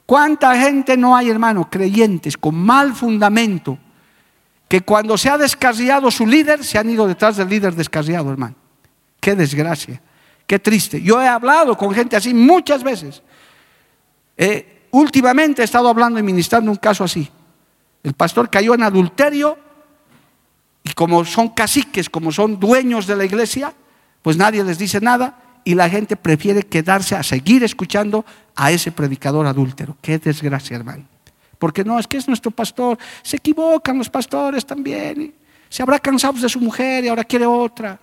¿Cuánta 0.06 0.54
gente 0.56 0.96
no 0.96 1.16
hay, 1.16 1.28
hermano, 1.28 1.68
creyentes 1.68 2.36
con 2.36 2.54
mal 2.54 2.94
fundamento, 2.94 3.78
que 4.68 4.82
cuando 4.82 5.18
se 5.18 5.28
ha 5.28 5.36
descarriado 5.36 6.08
su 6.10 6.24
líder, 6.24 6.62
se 6.62 6.78
han 6.78 6.88
ido 6.88 7.08
detrás 7.08 7.36
del 7.36 7.48
líder 7.48 7.74
descarriado, 7.74 8.30
hermano? 8.30 8.54
Qué 9.18 9.34
desgracia, 9.34 10.00
qué 10.46 10.60
triste. 10.60 11.02
Yo 11.02 11.20
he 11.20 11.26
hablado 11.26 11.76
con 11.76 11.92
gente 11.92 12.14
así 12.14 12.32
muchas 12.32 12.84
veces. 12.84 13.22
Eh, 14.44 14.88
últimamente 14.90 15.62
he 15.62 15.64
estado 15.64 15.88
hablando 15.88 16.18
y 16.18 16.22
ministrando 16.24 16.68
un 16.68 16.76
caso 16.76 17.04
así. 17.04 17.30
El 18.02 18.12
pastor 18.14 18.50
cayó 18.50 18.74
en 18.74 18.82
adulterio 18.82 19.56
y 20.82 20.92
como 20.94 21.24
son 21.24 21.50
caciques, 21.50 22.10
como 22.10 22.32
son 22.32 22.58
dueños 22.58 23.06
de 23.06 23.14
la 23.14 23.24
iglesia, 23.24 23.72
pues 24.20 24.36
nadie 24.36 24.64
les 24.64 24.78
dice 24.78 25.00
nada 25.00 25.60
y 25.62 25.76
la 25.76 25.88
gente 25.88 26.16
prefiere 26.16 26.64
quedarse 26.64 27.14
a 27.14 27.22
seguir 27.22 27.62
escuchando 27.62 28.24
a 28.56 28.72
ese 28.72 28.90
predicador 28.90 29.46
adúltero. 29.46 29.96
Qué 30.02 30.18
desgracia, 30.18 30.76
hermano. 30.76 31.04
Porque 31.60 31.84
no, 31.84 32.00
es 32.00 32.08
que 32.08 32.16
es 32.16 32.26
nuestro 32.26 32.50
pastor. 32.50 32.98
Se 33.22 33.36
equivocan 33.36 33.96
los 33.96 34.10
pastores 34.10 34.66
también. 34.66 35.32
Se 35.68 35.84
habrá 35.84 36.00
cansado 36.00 36.40
de 36.40 36.48
su 36.48 36.58
mujer 36.58 37.04
y 37.04 37.08
ahora 37.08 37.22
quiere 37.22 37.46
otra. 37.46 37.96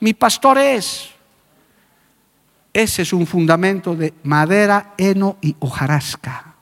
Mi 0.00 0.14
pastor 0.14 0.58
es. 0.58 1.13
Ese 2.74 3.02
es 3.02 3.12
un 3.12 3.24
fundamento 3.24 3.94
de 3.94 4.12
madera, 4.24 4.94
heno 4.98 5.36
y 5.40 5.54
hojarasca, 5.60 6.56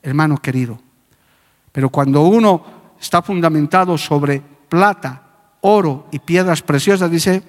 hermano 0.00 0.38
querido. 0.38 0.78
Pero 1.72 1.90
cuando 1.90 2.22
uno 2.22 2.64
está 3.00 3.20
fundamentado 3.20 3.98
sobre 3.98 4.40
plata, 4.68 5.22
oro 5.62 6.06
y 6.12 6.20
piedras 6.20 6.62
preciosas, 6.62 7.10
dice, 7.10 7.42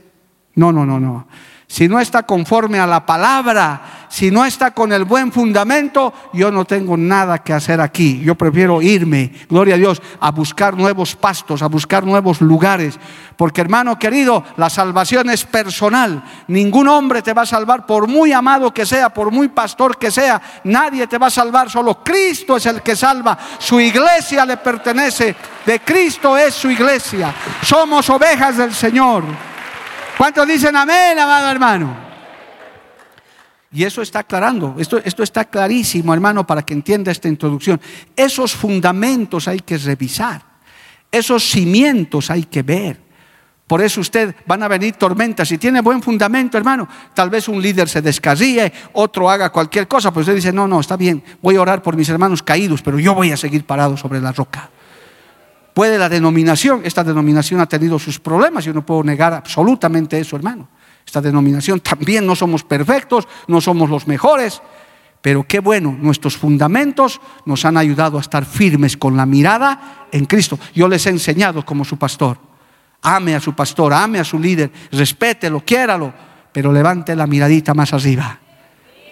no, 0.55 0.71
no, 0.71 0.83
no, 0.83 0.99
no. 0.99 1.27
Si 1.71 1.87
no 1.87 2.01
está 2.01 2.23
conforme 2.23 2.81
a 2.81 2.85
la 2.85 3.05
palabra, 3.05 4.07
si 4.09 4.29
no 4.29 4.43
está 4.43 4.71
con 4.71 4.91
el 4.91 5.05
buen 5.05 5.31
fundamento, 5.31 6.13
yo 6.33 6.51
no 6.51 6.65
tengo 6.65 6.97
nada 6.97 7.37
que 7.37 7.53
hacer 7.53 7.79
aquí. 7.79 8.19
Yo 8.19 8.35
prefiero 8.35 8.81
irme, 8.81 9.31
gloria 9.47 9.75
a 9.75 9.77
Dios, 9.77 10.01
a 10.19 10.31
buscar 10.31 10.75
nuevos 10.75 11.15
pastos, 11.15 11.61
a 11.61 11.67
buscar 11.67 12.03
nuevos 12.03 12.41
lugares. 12.41 12.99
Porque 13.37 13.61
hermano 13.61 13.97
querido, 13.97 14.43
la 14.57 14.69
salvación 14.69 15.29
es 15.29 15.45
personal. 15.45 16.21
Ningún 16.47 16.89
hombre 16.89 17.21
te 17.21 17.31
va 17.31 17.43
a 17.43 17.45
salvar, 17.45 17.85
por 17.85 18.05
muy 18.05 18.33
amado 18.33 18.73
que 18.73 18.85
sea, 18.85 19.07
por 19.07 19.31
muy 19.31 19.47
pastor 19.47 19.97
que 19.97 20.11
sea. 20.11 20.41
Nadie 20.65 21.07
te 21.07 21.17
va 21.17 21.27
a 21.27 21.31
salvar, 21.31 21.69
solo 21.69 22.03
Cristo 22.03 22.57
es 22.57 22.65
el 22.65 22.81
que 22.81 22.97
salva. 22.97 23.37
Su 23.59 23.79
iglesia 23.79 24.45
le 24.45 24.57
pertenece. 24.57 25.37
De 25.65 25.79
Cristo 25.79 26.35
es 26.35 26.53
su 26.53 26.69
iglesia. 26.69 27.33
Somos 27.63 28.09
ovejas 28.09 28.57
del 28.57 28.73
Señor. 28.73 29.50
¿Cuántos 30.21 30.47
dicen 30.47 30.75
amén, 30.75 31.17
amado 31.17 31.49
hermano? 31.49 31.97
Y 33.71 33.83
eso 33.83 34.03
está 34.03 34.19
aclarando, 34.19 34.75
esto, 34.77 34.99
está 35.23 35.45
clarísimo, 35.45 36.13
hermano, 36.13 36.45
para 36.45 36.61
que 36.61 36.75
entienda 36.75 37.11
esta 37.11 37.27
introducción. 37.27 37.81
Esos 38.15 38.53
fundamentos 38.53 39.47
hay 39.47 39.61
que 39.61 39.79
revisar, 39.79 40.43
esos 41.11 41.41
cimientos 41.49 42.29
hay 42.29 42.43
que 42.43 42.61
ver. 42.61 43.01
Por 43.65 43.81
eso 43.81 43.99
usted 43.99 44.35
van 44.45 44.61
a 44.61 44.67
venir 44.67 44.93
tormentas. 44.93 45.47
Si 45.47 45.57
tiene 45.57 45.81
buen 45.81 46.03
fundamento, 46.03 46.55
hermano, 46.55 46.87
tal 47.15 47.31
vez 47.31 47.47
un 47.47 47.59
líder 47.59 47.89
se 47.89 48.03
descarríe, 48.03 48.71
otro 48.93 49.27
haga 49.27 49.49
cualquier 49.51 49.87
cosa, 49.87 50.13
pues 50.13 50.27
usted 50.27 50.35
dice, 50.35 50.53
no, 50.53 50.67
no, 50.67 50.81
está 50.81 50.97
bien, 50.97 51.23
voy 51.41 51.55
a 51.55 51.61
orar 51.61 51.81
por 51.81 51.95
mis 51.95 52.09
hermanos 52.09 52.43
caídos, 52.43 52.83
pero 52.83 52.99
yo 52.99 53.15
voy 53.15 53.31
a 53.31 53.37
seguir 53.37 53.65
parado 53.65 53.97
sobre 53.97 54.21
la 54.21 54.31
roca. 54.31 54.69
Puede 55.73 55.97
la 55.97 56.09
denominación, 56.09 56.81
esta 56.83 57.03
denominación 57.03 57.61
ha 57.61 57.65
tenido 57.65 57.97
sus 57.97 58.19
problemas, 58.19 58.65
yo 58.65 58.73
no 58.73 58.85
puedo 58.85 59.03
negar 59.03 59.33
absolutamente 59.33 60.19
eso, 60.19 60.35
hermano. 60.35 60.67
Esta 61.05 61.21
denominación 61.21 61.79
también 61.79 62.25
no 62.25 62.35
somos 62.35 62.63
perfectos, 62.63 63.27
no 63.47 63.61
somos 63.61 63.89
los 63.89 64.07
mejores, 64.07 64.61
pero 65.21 65.45
qué 65.47 65.59
bueno, 65.59 65.95
nuestros 65.99 66.35
fundamentos 66.35 67.21
nos 67.45 67.63
han 67.63 67.77
ayudado 67.77 68.17
a 68.17 68.21
estar 68.21 68.45
firmes 68.45 68.97
con 68.97 69.15
la 69.15 69.25
mirada 69.25 70.07
en 70.11 70.25
Cristo. 70.25 70.59
Yo 70.73 70.87
les 70.87 71.05
he 71.05 71.09
enseñado 71.09 71.63
como 71.63 71.85
su 71.85 71.97
pastor. 71.97 72.37
Ame 73.03 73.35
a 73.35 73.39
su 73.39 73.53
pastor, 73.53 73.93
ame 73.93 74.19
a 74.19 74.23
su 74.23 74.37
líder, 74.37 74.71
respételo, 74.91 75.61
quiéralo, 75.61 76.13
pero 76.51 76.71
levante 76.71 77.15
la 77.15 77.27
miradita 77.27 77.73
más 77.73 77.93
arriba. 77.93 78.40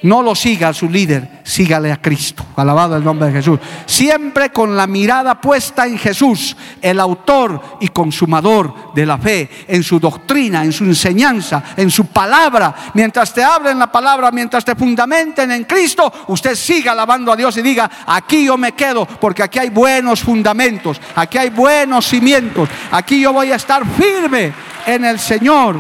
No 0.02 0.22
lo 0.22 0.34
siga 0.34 0.70
a 0.70 0.74
su 0.74 0.90
líder, 0.90 1.42
sígale 1.44 1.92
a 1.92 2.02
Cristo. 2.02 2.46
Alabado 2.56 2.96
el 2.96 3.04
nombre 3.04 3.28
de 3.28 3.34
Jesús. 3.34 3.60
Siempre 3.86 4.50
con 4.50 4.78
la 4.78 4.88
mirada 4.88 5.42
puesta 5.42 5.86
en 5.86 5.98
Jesús, 5.98 6.56
el 6.82 7.02
autor 7.02 7.78
y 7.82 7.90
consumador 7.90 8.94
de 8.94 9.06
la 9.06 9.18
fe, 9.18 9.50
en 9.68 9.84
su 9.84 10.00
doctrina, 10.00 10.64
en 10.64 10.72
su 10.72 10.86
enseñanza, 10.86 11.64
en 11.76 11.92
su 11.92 12.06
palabra. 12.06 12.74
Mientras 12.94 13.34
te 13.34 13.44
abren 13.44 13.78
la 13.78 13.92
palabra, 13.92 14.32
mientras 14.32 14.64
te 14.64 14.74
fundamenten 14.74 15.52
en 15.52 15.66
Cristo, 15.66 16.12
usted 16.28 16.56
siga 16.56 16.94
alabando 16.94 17.34
a 17.34 17.36
Dios 17.36 17.58
y 17.58 17.62
diga, 17.62 17.92
aquí 18.06 18.46
yo 18.46 18.56
me 18.58 18.72
quedo, 18.72 19.06
porque 19.06 19.44
aquí 19.44 19.60
hay 19.60 19.70
buenos 19.70 20.22
fundamentos, 20.22 21.02
aquí 21.16 21.38
hay 21.38 21.50
buenos 21.50 22.08
cimientos, 22.08 22.70
aquí 22.92 23.20
yo 23.20 23.34
voy 23.34 23.52
a 23.52 23.58
estar 23.58 23.86
firme 23.86 24.54
en 24.86 25.04
el 25.04 25.20
Señor. 25.20 25.76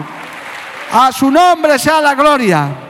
A 0.91 1.09
su 1.13 1.31
nombre 1.31 1.79
sea 1.79 2.01
la 2.01 2.15
gloria. 2.15 2.88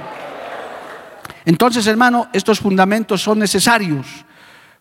Entonces, 1.50 1.88
hermano, 1.88 2.28
estos 2.32 2.60
fundamentos 2.60 3.24
son 3.24 3.40
necesarios 3.40 4.06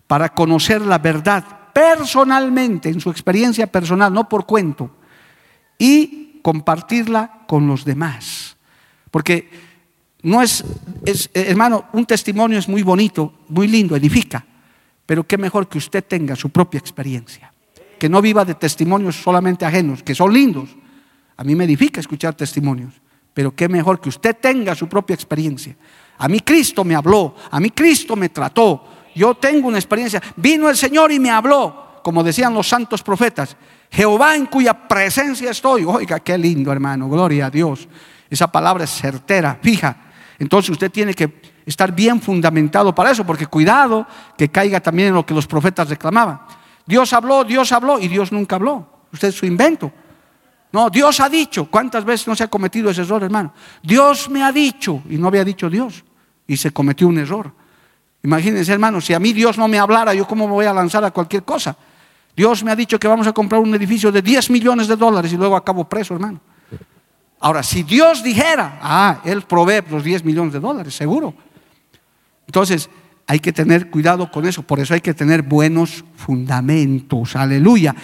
para 0.06 0.28
conocer 0.28 0.82
la 0.82 0.98
verdad 0.98 1.42
personalmente, 1.72 2.90
en 2.90 3.00
su 3.00 3.08
experiencia 3.08 3.66
personal, 3.66 4.12
no 4.12 4.28
por 4.28 4.44
cuento, 4.44 4.90
y 5.78 6.40
compartirla 6.42 7.44
con 7.46 7.66
los 7.66 7.86
demás. 7.86 8.58
Porque 9.10 9.48
no 10.20 10.42
es, 10.42 10.62
hermano, 11.32 11.86
un 11.94 12.04
testimonio 12.04 12.58
es 12.58 12.68
muy 12.68 12.82
bonito, 12.82 13.32
muy 13.48 13.66
lindo, 13.66 13.96
edifica, 13.96 14.44
pero 15.06 15.26
qué 15.26 15.38
mejor 15.38 15.70
que 15.70 15.78
usted 15.78 16.04
tenga 16.04 16.36
su 16.36 16.50
propia 16.50 16.76
experiencia, 16.76 17.50
que 17.98 18.10
no 18.10 18.20
viva 18.20 18.44
de 18.44 18.56
testimonios 18.56 19.16
solamente 19.16 19.64
ajenos, 19.64 20.02
que 20.02 20.14
son 20.14 20.34
lindos. 20.34 20.68
A 21.34 21.44
mí 21.44 21.54
me 21.54 21.64
edifica 21.64 21.98
escuchar 21.98 22.34
testimonios, 22.34 22.92
pero 23.32 23.56
qué 23.56 23.70
mejor 23.70 24.02
que 24.02 24.10
usted 24.10 24.36
tenga 24.38 24.74
su 24.74 24.86
propia 24.86 25.14
experiencia. 25.14 25.74
A 26.18 26.28
mí 26.28 26.40
Cristo 26.40 26.84
me 26.84 26.94
habló, 26.94 27.34
a 27.50 27.60
mí 27.60 27.70
Cristo 27.70 28.16
me 28.16 28.28
trató. 28.28 28.84
Yo 29.14 29.34
tengo 29.34 29.68
una 29.68 29.78
experiencia. 29.78 30.22
Vino 30.36 30.68
el 30.68 30.76
Señor 30.76 31.12
y 31.12 31.18
me 31.18 31.30
habló, 31.30 32.00
como 32.02 32.22
decían 32.22 32.54
los 32.54 32.68
santos 32.68 33.02
profetas. 33.02 33.56
Jehová 33.90 34.34
en 34.34 34.46
cuya 34.46 34.88
presencia 34.88 35.50
estoy. 35.50 35.84
Oiga, 35.84 36.20
qué 36.20 36.36
lindo 36.36 36.72
hermano, 36.72 37.08
gloria 37.08 37.46
a 37.46 37.50
Dios. 37.50 37.88
Esa 38.28 38.50
palabra 38.50 38.84
es 38.84 38.90
certera, 38.90 39.58
fija. 39.62 39.96
Entonces 40.38 40.70
usted 40.70 40.90
tiene 40.90 41.14
que 41.14 41.40
estar 41.64 41.92
bien 41.92 42.20
fundamentado 42.20 42.94
para 42.94 43.12
eso, 43.12 43.24
porque 43.24 43.46
cuidado 43.46 44.06
que 44.36 44.48
caiga 44.48 44.80
también 44.80 45.08
en 45.08 45.14
lo 45.14 45.24
que 45.24 45.34
los 45.34 45.46
profetas 45.46 45.88
reclamaban. 45.88 46.40
Dios 46.84 47.12
habló, 47.12 47.44
Dios 47.44 47.70
habló 47.72 47.98
y 47.98 48.08
Dios 48.08 48.32
nunca 48.32 48.56
habló. 48.56 48.86
Usted 49.12 49.28
es 49.28 49.34
su 49.36 49.46
invento. 49.46 49.92
No, 50.72 50.90
Dios 50.90 51.20
ha 51.20 51.28
dicho. 51.28 51.70
¿Cuántas 51.70 52.04
veces 52.04 52.26
no 52.26 52.34
se 52.34 52.44
ha 52.44 52.48
cometido 52.48 52.90
ese 52.90 53.02
error, 53.02 53.22
hermano? 53.22 53.52
Dios 53.82 54.28
me 54.28 54.42
ha 54.42 54.52
dicho 54.52 55.02
y 55.08 55.16
no 55.16 55.28
había 55.28 55.44
dicho 55.44 55.70
Dios 55.70 56.04
y 56.48 56.56
se 56.56 56.72
cometió 56.72 57.06
un 57.06 57.18
error. 57.18 57.52
Imagínense, 58.24 58.72
hermano, 58.72 59.00
si 59.00 59.14
a 59.14 59.20
mí 59.20 59.32
Dios 59.32 59.56
no 59.56 59.68
me 59.68 59.78
hablara, 59.78 60.12
yo 60.14 60.26
cómo 60.26 60.48
me 60.48 60.54
voy 60.54 60.66
a 60.66 60.72
lanzar 60.72 61.04
a 61.04 61.12
cualquier 61.12 61.44
cosa. 61.44 61.76
Dios 62.34 62.64
me 62.64 62.72
ha 62.72 62.76
dicho 62.76 62.98
que 62.98 63.06
vamos 63.06 63.26
a 63.28 63.32
comprar 63.32 63.60
un 63.60 63.72
edificio 63.74 64.10
de 64.10 64.22
10 64.22 64.50
millones 64.50 64.88
de 64.88 64.96
dólares 64.96 65.32
y 65.32 65.36
luego 65.36 65.54
acabo 65.54 65.88
preso, 65.88 66.14
hermano. 66.14 66.40
Ahora, 67.40 67.62
si 67.62 67.84
Dios 67.84 68.24
dijera, 68.24 68.80
ah, 68.82 69.20
Él 69.24 69.42
provee 69.42 69.82
los 69.88 70.02
10 70.02 70.24
millones 70.24 70.52
de 70.52 70.58
dólares, 70.58 70.94
seguro. 70.94 71.34
Entonces, 72.46 72.88
hay 73.26 73.40
que 73.40 73.52
tener 73.52 73.90
cuidado 73.90 74.30
con 74.30 74.46
eso, 74.46 74.62
por 74.62 74.80
eso 74.80 74.94
hay 74.94 75.00
que 75.00 75.14
tener 75.14 75.42
buenos 75.42 76.04
fundamentos, 76.16 77.36
aleluya. 77.36 77.94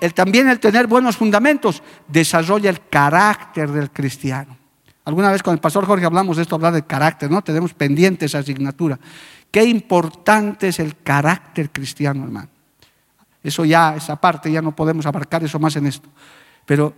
El, 0.00 0.12
también 0.12 0.48
el 0.48 0.60
tener 0.60 0.86
buenos 0.86 1.16
fundamentos 1.16 1.82
desarrolla 2.06 2.70
el 2.70 2.86
carácter 2.88 3.70
del 3.72 3.90
cristiano. 3.90 4.56
Alguna 5.08 5.32
vez 5.32 5.42
con 5.42 5.54
el 5.54 5.58
pastor 5.58 5.86
Jorge 5.86 6.04
hablamos 6.04 6.36
de 6.36 6.42
esto, 6.42 6.54
hablar 6.54 6.74
del 6.74 6.84
carácter, 6.84 7.30
¿no? 7.30 7.40
Tenemos 7.40 7.72
pendiente 7.72 8.26
esa 8.26 8.40
asignatura. 8.40 9.00
Qué 9.50 9.64
importante 9.64 10.68
es 10.68 10.80
el 10.80 10.98
carácter 10.98 11.70
cristiano, 11.70 12.24
hermano. 12.24 12.50
Eso 13.42 13.64
ya, 13.64 13.96
esa 13.96 14.16
parte, 14.16 14.52
ya 14.52 14.60
no 14.60 14.76
podemos 14.76 15.06
abarcar 15.06 15.42
eso 15.42 15.58
más 15.58 15.76
en 15.76 15.86
esto. 15.86 16.10
Pero 16.66 16.92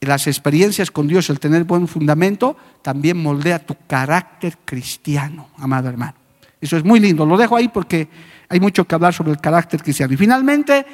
las 0.00 0.26
experiencias 0.26 0.90
con 0.90 1.06
Dios, 1.06 1.28
el 1.28 1.38
tener 1.38 1.64
buen 1.64 1.86
fundamento, 1.86 2.56
también 2.80 3.22
moldea 3.22 3.58
tu 3.58 3.76
carácter 3.86 4.56
cristiano, 4.64 5.50
amado 5.58 5.90
hermano. 5.90 6.14
Eso 6.62 6.78
es 6.78 6.84
muy 6.84 6.98
lindo. 6.98 7.26
Lo 7.26 7.36
dejo 7.36 7.56
ahí 7.56 7.68
porque 7.68 8.08
hay 8.48 8.58
mucho 8.58 8.86
que 8.86 8.94
hablar 8.94 9.12
sobre 9.12 9.32
el 9.32 9.38
carácter 9.38 9.82
cristiano. 9.82 10.14
Y 10.14 10.16
finalmente, 10.16 10.86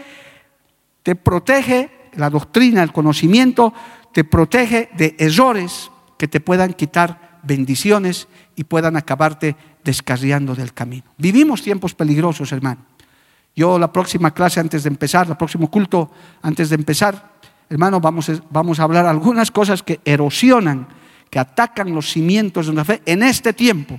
te 1.04 1.14
protege 1.14 2.10
la 2.14 2.28
doctrina, 2.28 2.82
el 2.82 2.92
conocimiento, 2.92 3.72
te 4.12 4.24
protege 4.24 4.90
de 4.96 5.14
errores 5.16 5.92
que 6.20 6.28
te 6.28 6.38
puedan 6.38 6.74
quitar 6.74 7.38
bendiciones 7.42 8.28
y 8.54 8.64
puedan 8.64 8.94
acabarte 8.94 9.56
descarriando 9.82 10.54
del 10.54 10.74
camino. 10.74 11.04
Vivimos 11.16 11.62
tiempos 11.62 11.94
peligrosos, 11.94 12.52
hermano. 12.52 12.82
Yo 13.56 13.78
la 13.78 13.90
próxima 13.90 14.34
clase 14.34 14.60
antes 14.60 14.82
de 14.82 14.90
empezar, 14.90 15.26
el 15.28 15.38
próximo 15.38 15.70
culto 15.70 16.10
antes 16.42 16.68
de 16.68 16.74
empezar, 16.74 17.36
hermano, 17.70 18.02
vamos, 18.02 18.30
vamos 18.50 18.78
a 18.78 18.82
hablar 18.82 19.06
algunas 19.06 19.50
cosas 19.50 19.82
que 19.82 20.00
erosionan, 20.04 20.88
que 21.30 21.38
atacan 21.38 21.94
los 21.94 22.12
cimientos 22.12 22.66
de 22.66 22.72
una 22.72 22.84
fe 22.84 23.00
en 23.06 23.22
este 23.22 23.54
tiempo 23.54 23.98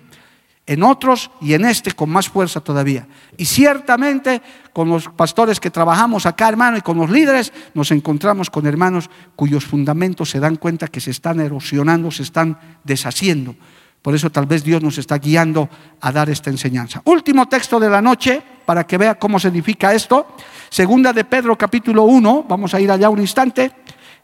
en 0.65 0.83
otros 0.83 1.31
y 1.41 1.53
en 1.53 1.65
este 1.65 1.91
con 1.91 2.09
más 2.09 2.29
fuerza 2.29 2.61
todavía. 2.61 3.07
Y 3.37 3.45
ciertamente 3.45 4.41
con 4.73 4.89
los 4.89 5.09
pastores 5.09 5.59
que 5.59 5.69
trabajamos 5.69 6.25
acá, 6.25 6.49
hermano, 6.49 6.77
y 6.77 6.81
con 6.81 6.97
los 6.97 7.09
líderes, 7.09 7.51
nos 7.73 7.91
encontramos 7.91 8.49
con 8.49 8.65
hermanos 8.65 9.09
cuyos 9.35 9.65
fundamentos 9.65 10.29
se 10.29 10.39
dan 10.39 10.55
cuenta 10.55 10.87
que 10.87 11.01
se 11.01 11.11
están 11.11 11.39
erosionando, 11.39 12.11
se 12.11 12.23
están 12.23 12.57
deshaciendo. 12.83 13.55
Por 14.01 14.15
eso 14.15 14.31
tal 14.31 14.47
vez 14.47 14.63
Dios 14.63 14.81
nos 14.81 14.97
está 14.97 15.17
guiando 15.17 15.69
a 15.99 16.11
dar 16.11 16.29
esta 16.29 16.49
enseñanza. 16.49 17.01
Último 17.05 17.47
texto 17.47 17.79
de 17.79 17.89
la 17.89 18.01
noche, 18.01 18.41
para 18.65 18.85
que 18.85 18.97
vea 18.97 19.19
cómo 19.19 19.39
se 19.39 19.49
edifica 19.49 19.93
esto. 19.93 20.35
Segunda 20.69 21.13
de 21.13 21.23
Pedro 21.25 21.55
capítulo 21.57 22.03
1, 22.03 22.45
vamos 22.47 22.73
a 22.73 22.79
ir 22.79 22.89
allá 22.89 23.09
un 23.09 23.19
instante 23.19 23.71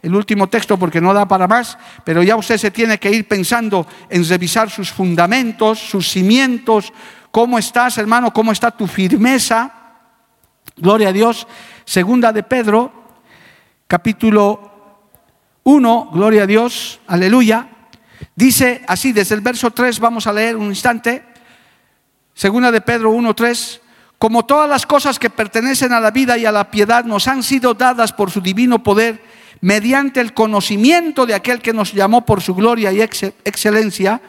el 0.08 0.16
último 0.16 0.48
texto 0.48 0.80
porque 0.80 1.02
no 1.02 1.14
da 1.14 1.28
para 1.28 1.48
más, 1.48 1.78
pero 2.06 2.24
ya 2.24 2.38
usted 2.38 2.58
se 2.58 2.72
tiene 2.72 2.98
que 2.98 3.12
ir 3.12 3.28
pensando 3.28 3.86
en 4.10 4.28
revisar 4.28 4.70
sus 4.70 4.90
fundamentos, 4.90 5.80
sus 5.80 6.10
cimientos, 6.10 6.94
cómo 7.30 7.60
estás, 7.60 7.98
hermano, 7.98 8.32
cómo 8.32 8.54
está 8.54 8.72
tu 8.72 8.88
firmeza. 8.88 9.70
Gloria 10.78 11.10
a 11.10 11.12
Dios. 11.12 11.46
Segunda 11.84 12.32
de 12.32 12.44
Pedro, 12.44 13.20
capítulo 13.86 14.72
1, 15.64 16.10
gloria 16.14 16.44
a 16.44 16.48
Dios, 16.48 17.02
aleluya. 17.08 17.68
Dice 18.34 18.86
así, 18.88 19.12
desde 19.12 19.36
el 19.36 19.42
verso 19.42 19.72
3 19.72 20.00
vamos 20.00 20.26
a 20.26 20.32
leer 20.32 20.56
un 20.56 20.68
instante. 20.68 21.26
Segunda 22.34 22.72
de 22.72 22.80
Pedro 22.80 23.10
1, 23.10 23.34
3. 23.36 23.82
Como 24.18 24.46
todas 24.46 24.70
las 24.70 24.86
cosas 24.86 25.20
que 25.20 25.30
pertenecen 25.30 25.92
a 25.92 26.00
la 26.00 26.12
vida 26.12 26.38
y 26.38 26.46
a 26.46 26.52
la 26.54 26.72
piedad 26.72 27.04
nos 27.04 27.28
han 27.28 27.44
sido 27.44 27.74
dadas 27.74 28.14
por 28.14 28.32
su 28.32 28.40
divino 28.40 28.82
poder, 28.82 29.22
mediante 29.62 30.22
el 30.22 30.34
conocimiento 30.34 31.26
de 31.26 31.34
aquel 31.34 31.62
que 31.62 31.74
nos 31.74 31.94
llamó 31.94 32.26
por 32.26 32.42
su 32.42 32.54
gloria 32.56 32.92
y 32.92 33.02
excelencia, 33.02 34.22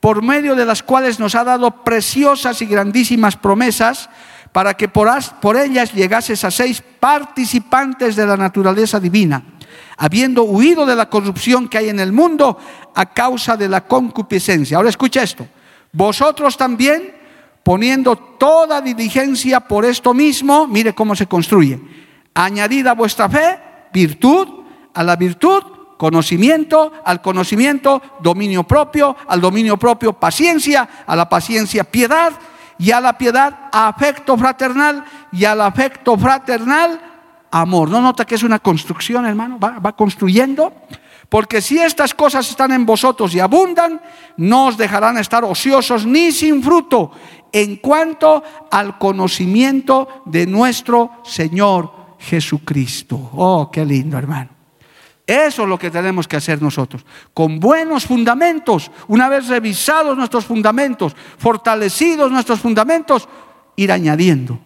por 0.00 0.22
medio 0.22 0.56
de 0.56 0.64
las 0.64 0.82
cuales 0.82 1.20
nos 1.20 1.34
ha 1.34 1.44
dado 1.44 1.84
preciosas 1.84 2.60
y 2.62 2.66
grandísimas 2.66 3.36
promesas, 3.36 4.08
para 4.52 4.74
que 4.74 4.88
por, 4.88 5.08
ellas 5.56 5.92
llegases 5.92 6.44
a 6.44 6.50
seis 6.50 6.82
participantes 7.00 8.16
de 8.16 8.26
la 8.26 8.36
naturaleza 8.36 9.00
divina, 9.00 9.42
habiendo 9.96 10.42
huido 10.42 10.84
de 10.84 10.94
la 10.94 11.08
corrupción 11.08 11.68
que 11.68 11.78
hay 11.78 11.88
en 11.88 12.00
el 12.00 12.12
mundo 12.12 12.58
a 12.94 13.06
causa 13.14 13.56
de 13.56 13.68
la 13.68 13.86
concupiscencia. 13.86 14.76
Ahora 14.76 14.90
escucha 14.90 15.22
esto, 15.22 15.46
vosotros 15.92 16.56
también, 16.56 17.14
poniendo 17.62 18.16
toda 18.16 18.82
diligencia 18.82 19.60
por 19.60 19.84
esto 19.84 20.12
mismo, 20.12 20.66
mire 20.66 20.94
cómo 20.94 21.16
se 21.16 21.26
construye, 21.26 21.80
añadida 22.34 22.94
vuestra 22.94 23.28
fe, 23.28 23.58
virtud, 23.92 24.61
a 24.94 25.02
la 25.02 25.16
virtud, 25.16 25.62
conocimiento, 25.96 26.92
al 27.04 27.22
conocimiento, 27.22 28.02
dominio 28.20 28.64
propio, 28.64 29.16
al 29.28 29.40
dominio 29.40 29.76
propio, 29.76 30.12
paciencia, 30.12 30.88
a 31.06 31.14
la 31.14 31.28
paciencia, 31.28 31.84
piedad, 31.84 32.32
y 32.78 32.90
a 32.90 33.00
la 33.00 33.16
piedad, 33.16 33.68
afecto 33.70 34.36
fraternal, 34.36 35.04
y 35.30 35.44
al 35.44 35.60
afecto 35.60 36.18
fraternal, 36.18 37.00
amor. 37.52 37.88
¿No 37.88 38.00
nota 38.00 38.24
que 38.24 38.34
es 38.34 38.42
una 38.42 38.58
construcción, 38.58 39.24
hermano? 39.26 39.58
Va, 39.60 39.92
construyendo. 39.92 40.72
Porque 41.28 41.62
si 41.62 41.78
estas 41.78 42.12
cosas 42.12 42.50
están 42.50 42.72
en 42.72 42.84
vosotros 42.84 43.32
y 43.34 43.40
abundan, 43.40 44.00
no 44.36 44.66
os 44.66 44.76
dejarán 44.76 45.16
estar 45.18 45.44
ociosos 45.44 46.04
ni 46.04 46.32
sin 46.32 46.62
fruto 46.62 47.12
en 47.52 47.76
cuanto 47.76 48.42
al 48.70 48.98
conocimiento 48.98 50.24
de 50.26 50.46
nuestro 50.46 51.22
Señor 51.22 51.92
Jesucristo. 52.18 53.30
Oh, 53.34 53.70
qué 53.70 53.84
lindo, 53.84 54.18
hermano. 54.18 54.61
Eso 55.26 55.62
es 55.62 55.68
lo 55.68 55.78
que 55.78 55.90
tenemos 55.90 56.26
que 56.26 56.36
hacer 56.36 56.60
nosotros. 56.60 57.04
Con 57.32 57.60
buenos 57.60 58.06
fundamentos, 58.06 58.90
una 59.08 59.28
vez 59.28 59.48
revisados 59.48 60.16
nuestros 60.16 60.44
fundamentos, 60.44 61.14
fortalecidos 61.38 62.30
nuestros 62.30 62.60
fundamentos, 62.60 63.28
ir 63.76 63.92
añadiendo 63.92 64.58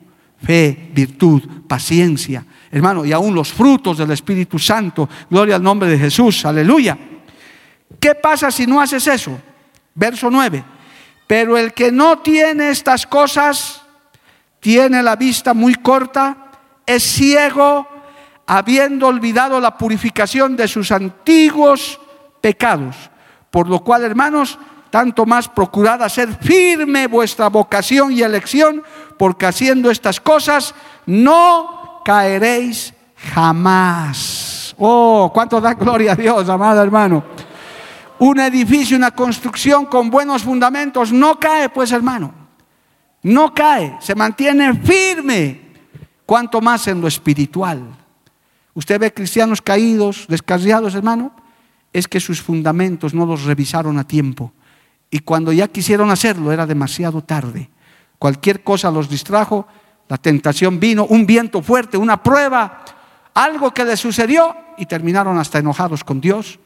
fe, 0.42 0.90
virtud, 0.92 1.42
paciencia, 1.66 2.44
hermano, 2.70 3.04
y 3.04 3.12
aún 3.12 3.34
los 3.34 3.52
frutos 3.52 3.98
del 3.98 4.10
Espíritu 4.10 4.58
Santo. 4.58 5.08
Gloria 5.30 5.56
al 5.56 5.62
nombre 5.62 5.88
de 5.88 5.98
Jesús, 5.98 6.44
aleluya. 6.44 6.96
¿Qué 7.98 8.14
pasa 8.14 8.50
si 8.50 8.66
no 8.66 8.80
haces 8.80 9.06
eso? 9.06 9.38
Verso 9.94 10.30
9. 10.30 10.64
Pero 11.26 11.56
el 11.56 11.72
que 11.72 11.90
no 11.90 12.18
tiene 12.18 12.70
estas 12.70 13.06
cosas, 13.06 13.82
tiene 14.60 15.02
la 15.02 15.16
vista 15.16 15.54
muy 15.54 15.74
corta, 15.74 16.50
es 16.86 17.02
ciego 17.02 17.88
habiendo 18.46 19.08
olvidado 19.08 19.60
la 19.60 19.76
purificación 19.76 20.56
de 20.56 20.68
sus 20.68 20.92
antiguos 20.92 22.00
pecados. 22.40 22.96
Por 23.50 23.68
lo 23.68 23.80
cual, 23.80 24.04
hermanos, 24.04 24.58
tanto 24.90 25.26
más 25.26 25.48
procurad 25.48 26.02
hacer 26.02 26.32
firme 26.40 27.06
vuestra 27.06 27.48
vocación 27.48 28.12
y 28.12 28.22
elección, 28.22 28.82
porque 29.18 29.46
haciendo 29.46 29.90
estas 29.90 30.20
cosas 30.20 30.74
no 31.06 32.02
caeréis 32.04 32.94
jamás. 33.16 34.74
Oh, 34.78 35.30
cuánto 35.32 35.60
da 35.60 35.74
gloria 35.74 36.12
a 36.12 36.16
Dios, 36.16 36.48
amado 36.48 36.82
hermano. 36.82 37.24
Un 38.18 38.40
edificio, 38.40 38.96
una 38.96 39.10
construcción 39.10 39.86
con 39.86 40.08
buenos 40.08 40.42
fundamentos 40.42 41.12
no 41.12 41.38
cae, 41.38 41.68
pues 41.68 41.92
hermano. 41.92 42.32
No 43.22 43.52
cae, 43.52 43.96
se 44.00 44.14
mantiene 44.14 44.72
firme, 44.74 45.72
cuanto 46.24 46.60
más 46.60 46.86
en 46.86 47.00
lo 47.00 47.08
espiritual. 47.08 48.05
Usted 48.76 49.00
ve 49.00 49.14
cristianos 49.14 49.62
caídos, 49.62 50.26
descarriados, 50.28 50.94
hermano, 50.94 51.32
es 51.94 52.06
que 52.06 52.20
sus 52.20 52.42
fundamentos 52.42 53.14
no 53.14 53.24
los 53.24 53.44
revisaron 53.44 53.98
a 53.98 54.06
tiempo. 54.06 54.52
Y 55.10 55.20
cuando 55.20 55.50
ya 55.50 55.66
quisieron 55.66 56.10
hacerlo 56.10 56.52
era 56.52 56.66
demasiado 56.66 57.22
tarde. 57.22 57.70
Cualquier 58.18 58.62
cosa 58.62 58.90
los 58.90 59.08
distrajo, 59.08 59.66
la 60.10 60.18
tentación 60.18 60.78
vino, 60.78 61.06
un 61.06 61.24
viento 61.24 61.62
fuerte, 61.62 61.96
una 61.96 62.22
prueba, 62.22 62.84
algo 63.32 63.72
que 63.72 63.86
les 63.86 63.98
sucedió 63.98 64.54
y 64.76 64.84
terminaron 64.84 65.38
hasta 65.38 65.58
enojados 65.58 66.04
con 66.04 66.20
Dios. 66.20 66.58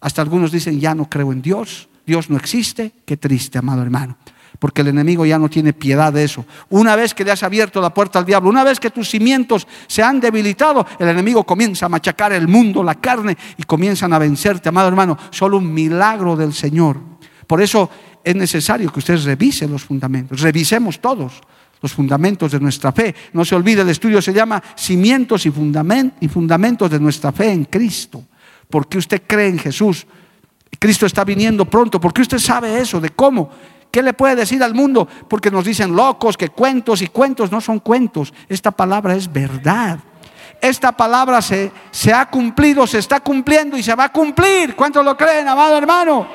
Hasta 0.00 0.22
algunos 0.22 0.50
dicen, 0.50 0.80
ya 0.80 0.94
no 0.94 1.10
creo 1.10 1.32
en 1.32 1.42
Dios, 1.42 1.90
Dios 2.06 2.30
no 2.30 2.38
existe. 2.38 2.92
Qué 3.04 3.18
triste, 3.18 3.58
amado 3.58 3.82
hermano 3.82 4.16
porque 4.58 4.80
el 4.80 4.88
enemigo 4.88 5.24
ya 5.24 5.38
no 5.38 5.48
tiene 5.48 5.72
piedad 5.72 6.12
de 6.12 6.24
eso. 6.24 6.44
Una 6.70 6.96
vez 6.96 7.14
que 7.14 7.24
le 7.24 7.30
has 7.30 7.42
abierto 7.42 7.80
la 7.80 7.94
puerta 7.94 8.18
al 8.18 8.24
diablo, 8.24 8.50
una 8.50 8.64
vez 8.64 8.80
que 8.80 8.90
tus 8.90 9.08
cimientos 9.08 9.66
se 9.86 10.02
han 10.02 10.20
debilitado, 10.20 10.84
el 10.98 11.08
enemigo 11.08 11.44
comienza 11.44 11.86
a 11.86 11.88
machacar 11.88 12.32
el 12.32 12.48
mundo, 12.48 12.82
la 12.82 12.96
carne, 12.96 13.36
y 13.56 13.62
comienzan 13.62 14.12
a 14.12 14.18
vencerte, 14.18 14.68
amado 14.68 14.88
hermano. 14.88 15.16
Solo 15.30 15.58
un 15.58 15.72
milagro 15.72 16.36
del 16.36 16.52
Señor. 16.52 16.98
Por 17.46 17.62
eso 17.62 17.88
es 18.24 18.34
necesario 18.34 18.92
que 18.92 18.98
ustedes 18.98 19.24
revisen 19.24 19.70
los 19.70 19.84
fundamentos, 19.84 20.40
revisemos 20.40 21.00
todos 21.00 21.40
los 21.80 21.92
fundamentos 21.92 22.50
de 22.50 22.58
nuestra 22.58 22.90
fe. 22.90 23.14
No 23.32 23.44
se 23.44 23.54
olvide, 23.54 23.82
el 23.82 23.88
estudio 23.88 24.20
se 24.20 24.32
llama 24.32 24.62
Cimientos 24.76 25.46
y, 25.46 25.52
y 26.20 26.28
Fundamentos 26.28 26.90
de 26.90 26.98
nuestra 26.98 27.30
fe 27.30 27.52
en 27.52 27.64
Cristo. 27.66 28.24
Porque 28.68 28.98
usted 28.98 29.22
cree 29.26 29.48
en 29.48 29.58
Jesús. 29.58 30.04
Cristo 30.78 31.06
está 31.06 31.24
viniendo 31.24 31.64
pronto. 31.64 32.00
Porque 32.00 32.22
usted 32.22 32.38
sabe 32.38 32.80
eso, 32.80 33.00
de 33.00 33.10
cómo 33.10 33.50
¿Qué 33.90 34.02
le 34.02 34.12
puede 34.12 34.36
decir 34.36 34.62
al 34.62 34.74
mundo? 34.74 35.08
Porque 35.28 35.50
nos 35.50 35.64
dicen 35.64 35.96
locos, 35.96 36.36
que 36.36 36.50
cuentos 36.50 37.00
y 37.02 37.08
cuentos 37.08 37.50
no 37.50 37.60
son 37.60 37.80
cuentos. 37.80 38.34
Esta 38.48 38.70
palabra 38.70 39.14
es 39.14 39.32
verdad. 39.32 39.98
Esta 40.60 40.92
palabra 40.92 41.40
se, 41.40 41.72
se 41.90 42.12
ha 42.12 42.26
cumplido, 42.26 42.86
se 42.86 42.98
está 42.98 43.20
cumpliendo 43.20 43.76
y 43.76 43.82
se 43.82 43.94
va 43.94 44.04
a 44.04 44.12
cumplir. 44.12 44.74
¿Cuántos 44.76 45.04
lo 45.04 45.16
creen, 45.16 45.48
amado 45.48 45.78
hermano? 45.78 46.26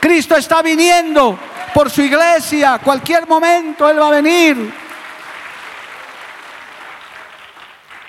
Cristo 0.00 0.36
está 0.36 0.62
viniendo 0.62 1.38
por 1.72 1.90
su 1.90 2.02
iglesia. 2.02 2.78
Cualquier 2.82 3.26
momento 3.26 3.88
Él 3.88 4.00
va 4.00 4.08
a 4.08 4.20
venir. 4.20 4.74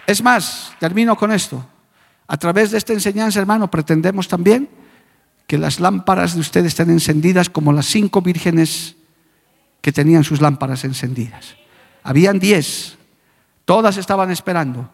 Es 0.05 0.24
más, 0.24 0.74
termino 0.80 1.15
con 1.15 1.32
esto. 1.32 1.63
A 2.28 2.38
través 2.38 2.72
de 2.72 2.80
esta 2.80 2.93
enseñanza, 2.93 3.39
hermano, 3.39 3.70
pretendemos 3.70 4.28
también 4.28 4.70
que 5.50 5.58
las 5.58 5.80
lámparas 5.80 6.36
de 6.36 6.41
ustedes 6.41 6.68
estén 6.78 6.91
encendidas 6.91 7.50
como 7.50 7.74
las 7.74 7.88
cinco 7.88 8.22
vírgenes 8.22 8.95
que 9.82 9.91
tenían 9.91 10.24
sus 10.24 10.41
lámparas 10.41 10.84
encendidas. 10.84 11.56
Habían 12.04 12.38
diez, 12.38 13.00
todas 13.66 13.97
estaban 13.97 14.30
esperando, 14.30 14.88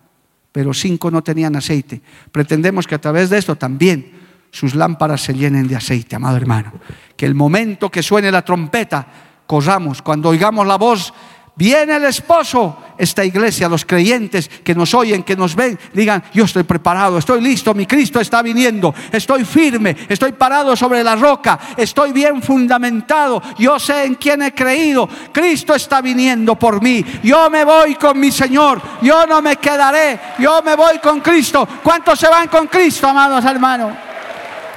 pero 0.53 0.73
cinco 0.73 1.11
no 1.11 1.21
tenían 1.21 1.57
aceite. 1.57 2.01
Pretendemos 2.31 2.87
que 2.87 2.95
a 2.95 3.01
través 3.01 3.29
de 3.29 3.37
esto 3.37 3.57
también 3.57 4.13
sus 4.49 4.75
lámparas 4.75 5.19
se 5.19 5.33
llenen 5.33 5.67
de 5.67 5.75
aceite, 5.75 6.15
amado 6.15 6.37
hermano. 6.37 6.71
Que 7.17 7.25
el 7.25 7.35
momento 7.35 7.91
que 7.91 8.01
suene 8.01 8.31
la 8.31 8.45
trompeta, 8.45 9.05
corramos, 9.45 10.01
cuando 10.01 10.29
oigamos 10.29 10.65
la 10.65 10.77
voz 10.77 11.11
Viene 11.55 11.95
el 11.95 12.03
esposo, 12.03 12.77
esta 12.97 13.23
iglesia, 13.23 13.69
los 13.69 13.85
creyentes 13.85 14.49
que 14.63 14.75
nos 14.75 14.93
oyen, 14.93 15.23
que 15.23 15.35
nos 15.35 15.55
ven, 15.55 15.77
digan, 15.93 16.23
yo 16.33 16.45
estoy 16.45 16.63
preparado, 16.63 17.17
estoy 17.17 17.41
listo, 17.41 17.73
mi 17.73 17.85
Cristo 17.85 18.19
está 18.19 18.41
viniendo, 18.41 18.93
estoy 19.11 19.45
firme, 19.45 19.95
estoy 20.07 20.31
parado 20.33 20.75
sobre 20.75 21.03
la 21.03 21.15
roca, 21.15 21.59
estoy 21.77 22.11
bien 22.11 22.41
fundamentado, 22.41 23.41
yo 23.57 23.79
sé 23.79 24.05
en 24.05 24.15
quién 24.15 24.41
he 24.41 24.53
creído, 24.53 25.07
Cristo 25.31 25.73
está 25.75 26.01
viniendo 26.01 26.55
por 26.57 26.81
mí, 26.81 27.03
yo 27.23 27.49
me 27.49 27.63
voy 27.63 27.95
con 27.95 28.19
mi 28.19 28.31
Señor, 28.31 28.81
yo 29.01 29.25
no 29.25 29.41
me 29.41 29.57
quedaré, 29.57 30.19
yo 30.39 30.61
me 30.63 30.75
voy 30.75 30.99
con 30.99 31.21
Cristo. 31.21 31.67
¿Cuántos 31.83 32.19
se 32.19 32.27
van 32.27 32.47
con 32.47 32.67
Cristo, 32.67 33.07
amados 33.07 33.43
hermanos? 33.45 33.93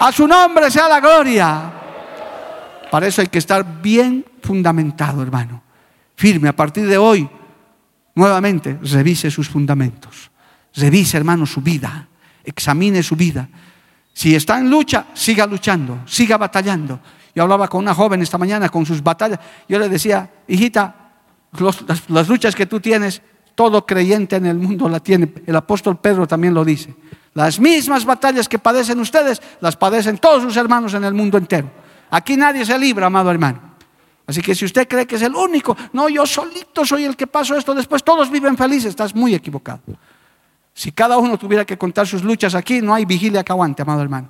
A 0.01 0.13
su 0.13 0.27
nombre 0.27 0.71
sea 0.71 0.89
la 0.89 1.01
gloria. 1.01 1.73
Para 2.91 3.07
eso 3.07 3.21
hay 3.21 3.29
que 3.29 3.39
estar 3.39 3.65
bien 3.83 4.25
fundamentado, 4.43 5.23
hermano 5.23 5.69
firme. 6.19 6.49
A 6.49 6.57
partir 6.57 6.87
de 6.87 6.99
hoy, 6.99 7.29
nuevamente, 8.19 8.77
revise 8.83 9.31
sus 9.31 9.49
fundamentos. 9.49 10.31
Revise, 10.75 11.17
hermano, 11.17 11.47
su 11.47 11.61
vida. 11.61 12.09
Examine 12.45 13.03
su 13.03 13.15
vida. 13.15 13.49
Si 14.13 14.35
está 14.35 14.59
en 14.59 14.69
lucha, 14.69 15.07
siga 15.15 15.47
luchando, 15.47 16.01
siga 16.05 16.37
batallando. 16.37 16.99
Yo 17.33 17.45
hablaba 17.45 17.69
con 17.69 17.79
una 17.79 17.95
joven 17.95 18.21
esta 18.21 18.37
mañana 18.37 18.69
con 18.69 18.85
sus 18.85 19.01
batallas. 19.03 19.39
Yo 19.69 19.79
le 19.79 19.89
decía, 19.89 20.29
hijita, 20.49 21.13
las, 21.53 22.09
las, 22.11 22.29
luchas 22.29 22.57
que 22.57 22.67
tú 22.67 22.81
tienes, 22.81 23.23
todo 23.55 23.87
creyente 23.87 24.35
en 24.35 24.47
el 24.47 24.59
mundo 24.59 24.89
la 24.89 24.99
tiene. 24.99 25.33
El 25.47 25.55
apóstol 25.55 26.01
Pedro 26.01 26.27
también 26.27 26.53
lo 26.53 26.65
dice. 26.65 26.97
Las 27.35 27.61
mismas 27.61 28.05
batallas 28.05 28.49
que 28.49 28.59
padecen 28.59 28.99
ustedes, 28.99 29.41
las 29.61 29.77
padecen 29.77 30.19
todos 30.19 30.43
sus 30.43 30.57
hermanos 30.57 30.93
en 30.95 31.05
el 31.05 31.15
mundo 31.15 31.39
entero. 31.39 31.71
Aquí 32.11 32.37
nadie 32.37 32.67
se 32.67 32.77
libra, 32.77 33.07
amado 33.07 33.31
hermano. 33.31 33.68
Así 34.29 34.43
que 34.43 34.55
si 34.55 34.67
usted 34.67 34.87
cree 34.87 35.07
que 35.07 35.17
es 35.17 35.23
el 35.23 35.35
único, 35.35 35.75
no, 35.95 36.07
yo 36.11 36.27
solito 36.27 36.85
soy 36.85 37.05
el 37.05 37.17
que 37.17 37.27
paso 37.27 37.57
esto, 37.57 37.75
después 37.75 38.05
todos 38.05 38.31
viven 38.31 38.59
felices, 38.59 38.91
estás 38.91 39.15
muy 39.15 39.35
equivocado. 39.35 39.81
Si 40.75 40.93
cada 40.93 41.17
uno 41.17 41.39
tuviera 41.39 41.65
que 41.65 41.79
contar 41.79 42.07
sus 42.07 42.23
luchas 42.23 42.55
aquí, 42.55 42.83
no 42.83 42.93
hay 42.93 43.07
vigilia 43.07 43.43
que 43.43 43.53
aguante, 43.53 43.81
amado 43.81 44.03
hermano. 44.03 44.29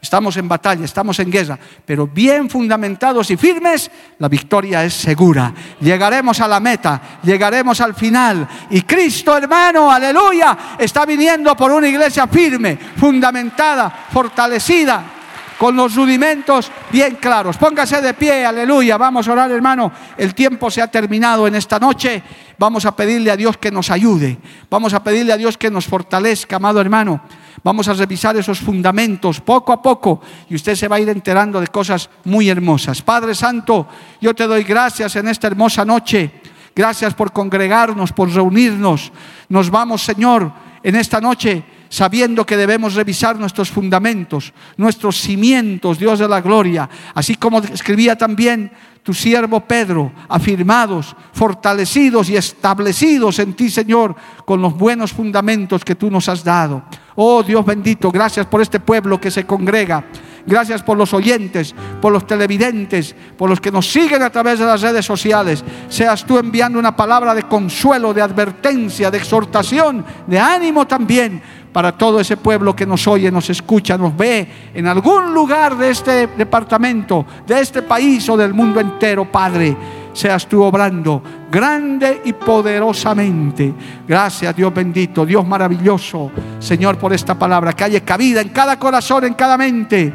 Estamos 0.00 0.36
en 0.36 0.48
batalla, 0.48 0.84
estamos 0.84 1.18
en 1.18 1.32
guerra, 1.32 1.58
pero 1.84 2.06
bien 2.06 2.48
fundamentados 2.48 3.28
y 3.32 3.36
firmes, 3.36 3.90
la 4.18 4.28
victoria 4.28 4.84
es 4.84 4.94
segura. 4.94 5.52
Llegaremos 5.80 6.40
a 6.40 6.46
la 6.46 6.60
meta, 6.60 7.18
llegaremos 7.22 7.80
al 7.80 7.94
final. 7.94 8.48
Y 8.70 8.82
Cristo, 8.82 9.36
hermano, 9.36 9.90
aleluya, 9.90 10.76
está 10.78 11.04
viniendo 11.04 11.56
por 11.56 11.72
una 11.72 11.88
iglesia 11.88 12.28
firme, 12.28 12.78
fundamentada, 12.96 14.06
fortalecida, 14.10 15.19
con 15.60 15.76
los 15.76 15.94
rudimentos 15.94 16.72
bien 16.90 17.16
claros. 17.16 17.58
Póngase 17.58 18.00
de 18.00 18.14
pie, 18.14 18.46
aleluya. 18.46 18.96
Vamos 18.96 19.28
a 19.28 19.32
orar, 19.32 19.50
hermano. 19.50 19.92
El 20.16 20.34
tiempo 20.34 20.70
se 20.70 20.80
ha 20.80 20.86
terminado 20.86 21.46
en 21.46 21.54
esta 21.54 21.78
noche. 21.78 22.22
Vamos 22.56 22.86
a 22.86 22.96
pedirle 22.96 23.30
a 23.30 23.36
Dios 23.36 23.58
que 23.58 23.70
nos 23.70 23.90
ayude. 23.90 24.38
Vamos 24.70 24.94
a 24.94 25.04
pedirle 25.04 25.34
a 25.34 25.36
Dios 25.36 25.58
que 25.58 25.70
nos 25.70 25.86
fortalezca, 25.86 26.56
amado 26.56 26.80
hermano. 26.80 27.20
Vamos 27.62 27.88
a 27.88 27.92
revisar 27.92 28.38
esos 28.38 28.58
fundamentos 28.58 29.42
poco 29.42 29.74
a 29.74 29.82
poco 29.82 30.22
y 30.48 30.54
usted 30.54 30.74
se 30.74 30.88
va 30.88 30.96
a 30.96 31.00
ir 31.00 31.10
enterando 31.10 31.60
de 31.60 31.66
cosas 31.66 32.08
muy 32.24 32.48
hermosas. 32.48 33.02
Padre 33.02 33.34
Santo, 33.34 33.86
yo 34.18 34.34
te 34.34 34.46
doy 34.46 34.64
gracias 34.64 35.14
en 35.16 35.28
esta 35.28 35.48
hermosa 35.48 35.84
noche. 35.84 36.40
Gracias 36.74 37.12
por 37.12 37.34
congregarnos, 37.34 38.12
por 38.14 38.32
reunirnos. 38.32 39.12
Nos 39.50 39.68
vamos, 39.68 40.02
Señor, 40.02 40.50
en 40.82 40.96
esta 40.96 41.20
noche 41.20 41.62
sabiendo 41.90 42.46
que 42.46 42.56
debemos 42.56 42.94
revisar 42.94 43.36
nuestros 43.38 43.68
fundamentos, 43.68 44.54
nuestros 44.76 45.16
cimientos, 45.20 45.98
Dios 45.98 46.20
de 46.20 46.28
la 46.28 46.40
gloria, 46.40 46.88
así 47.14 47.34
como 47.34 47.58
escribía 47.58 48.16
también 48.16 48.70
tu 49.02 49.12
siervo 49.12 49.60
Pedro, 49.60 50.12
afirmados, 50.28 51.16
fortalecidos 51.32 52.30
y 52.30 52.36
establecidos 52.36 53.40
en 53.40 53.54
ti, 53.54 53.70
Señor, 53.70 54.14
con 54.44 54.62
los 54.62 54.76
buenos 54.76 55.12
fundamentos 55.12 55.84
que 55.84 55.96
tú 55.96 56.10
nos 56.10 56.28
has 56.28 56.44
dado. 56.44 56.84
Oh 57.16 57.42
Dios 57.42 57.64
bendito, 57.66 58.12
gracias 58.12 58.46
por 58.46 58.62
este 58.62 58.78
pueblo 58.78 59.20
que 59.20 59.30
se 59.30 59.44
congrega. 59.44 60.04
Gracias 60.46 60.82
por 60.82 60.96
los 60.96 61.12
oyentes, 61.12 61.74
por 62.00 62.12
los 62.12 62.26
televidentes, 62.26 63.14
por 63.36 63.50
los 63.50 63.60
que 63.60 63.70
nos 63.70 63.90
siguen 63.90 64.22
a 64.22 64.30
través 64.30 64.58
de 64.58 64.64
las 64.64 64.80
redes 64.80 65.04
sociales. 65.04 65.62
Seas 65.88 66.24
tú 66.24 66.38
enviando 66.38 66.78
una 66.78 66.96
palabra 66.96 67.34
de 67.34 67.42
consuelo, 67.42 68.14
de 68.14 68.22
advertencia, 68.22 69.10
de 69.10 69.18
exhortación, 69.18 70.04
de 70.26 70.38
ánimo 70.38 70.86
también 70.86 71.42
para 71.72 71.96
todo 71.96 72.20
ese 72.20 72.36
pueblo 72.36 72.74
que 72.74 72.86
nos 72.86 73.06
oye, 73.06 73.30
nos 73.30 73.48
escucha, 73.50 73.96
nos 73.96 74.16
ve 74.16 74.46
en 74.74 74.86
algún 74.86 75.32
lugar 75.32 75.76
de 75.76 75.90
este 75.90 76.26
departamento, 76.26 77.24
de 77.46 77.60
este 77.60 77.82
país 77.82 78.28
o 78.28 78.36
del 78.36 78.52
mundo 78.52 78.80
entero, 78.80 79.30
Padre. 79.30 79.76
Seas 80.12 80.48
tú 80.48 80.62
obrando 80.62 81.22
grande 81.50 82.22
y 82.24 82.32
poderosamente. 82.32 83.72
Gracias, 84.06 84.56
Dios 84.56 84.74
bendito, 84.74 85.24
Dios 85.24 85.46
maravilloso, 85.46 86.32
Señor, 86.58 86.98
por 86.98 87.12
esta 87.12 87.38
palabra. 87.38 87.72
Que 87.72 87.84
haya 87.84 88.04
cabida 88.04 88.40
en 88.40 88.48
cada 88.48 88.76
corazón, 88.76 89.24
en 89.24 89.34
cada 89.34 89.56
mente. 89.56 90.12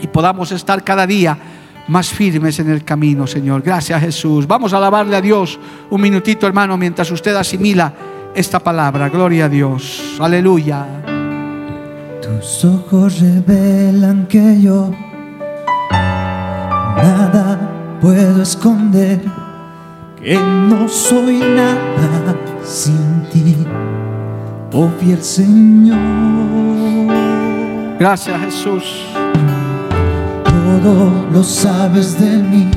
Y 0.00 0.06
podamos 0.06 0.50
estar 0.52 0.82
cada 0.82 1.06
día 1.06 1.36
más 1.88 2.08
firmes 2.08 2.58
en 2.60 2.70
el 2.70 2.82
camino, 2.82 3.26
Señor. 3.26 3.60
Gracias, 3.60 4.00
Jesús. 4.00 4.46
Vamos 4.46 4.72
a 4.72 4.78
alabarle 4.78 5.16
a 5.16 5.20
Dios 5.20 5.58
un 5.90 6.00
minutito, 6.00 6.46
hermano, 6.46 6.78
mientras 6.78 7.10
usted 7.10 7.34
asimila 7.36 7.92
esta 8.34 8.58
palabra. 8.58 9.08
Gloria 9.08 9.46
a 9.46 9.48
Dios. 9.48 10.16
Aleluya. 10.20 10.86
Tus 12.20 12.64
ojos 12.64 13.20
revelan 13.20 14.26
que 14.26 14.60
yo 14.60 14.90
nada 16.96 17.98
puedo 18.00 18.42
esconder, 18.42 19.20
que 20.16 20.36
no 20.36 20.88
soy 20.88 21.38
nada 21.38 22.34
sin 22.64 23.24
ti, 23.30 23.56
oh 24.72 24.88
fiel 24.98 25.22
Señor. 25.22 25.98
Gracias 27.98 28.40
Jesús. 28.40 29.06
Todo 30.44 31.10
lo 31.32 31.42
sabes 31.42 32.18
de 32.18 32.42
mí 32.42 32.70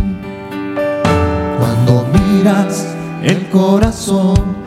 cuando 1.57 2.05
miras 2.13 2.95
el 3.23 3.47
corazón 3.49 4.66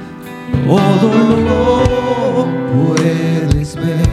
todo 1.01 1.37
lo 1.49 2.47
puedes 2.73 3.75
ver 3.77 4.09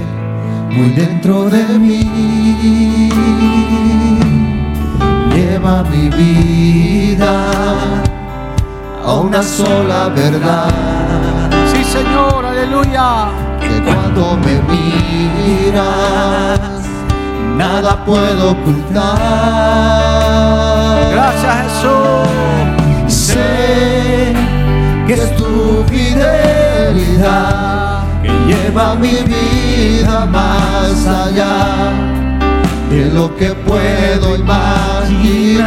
muy 0.71 0.89
dentro 0.91 1.49
de 1.49 1.63
mí. 1.79 3.09
Lleva 5.33 5.83
mi 5.83 6.09
vida 6.09 7.33
a 9.05 9.13
una 9.13 9.43
sola 9.43 10.09
verdad. 10.09 10.69
Sí, 11.73 11.83
Señor, 11.83 12.45
aleluya. 12.45 13.29
Que 13.59 13.81
cuando 13.83 14.37
me 14.37 14.61
miras, 14.71 16.59
nada 17.57 18.05
puedo 18.05 18.51
ocultar. 18.51 19.17
Gracias, 21.11 21.55
Jesús. 21.63 22.36
Es 25.17 25.35
tu 25.35 25.83
fidelidad 25.87 26.93
que 28.21 28.29
lleva 28.45 28.93
mi 28.93 29.15
vida 29.23 30.27
más 30.27 31.07
allá 31.07 31.91
de 32.91 33.05
lo 33.11 33.35
que 33.35 33.55
puedo 33.67 34.35
imaginar. 34.35 35.65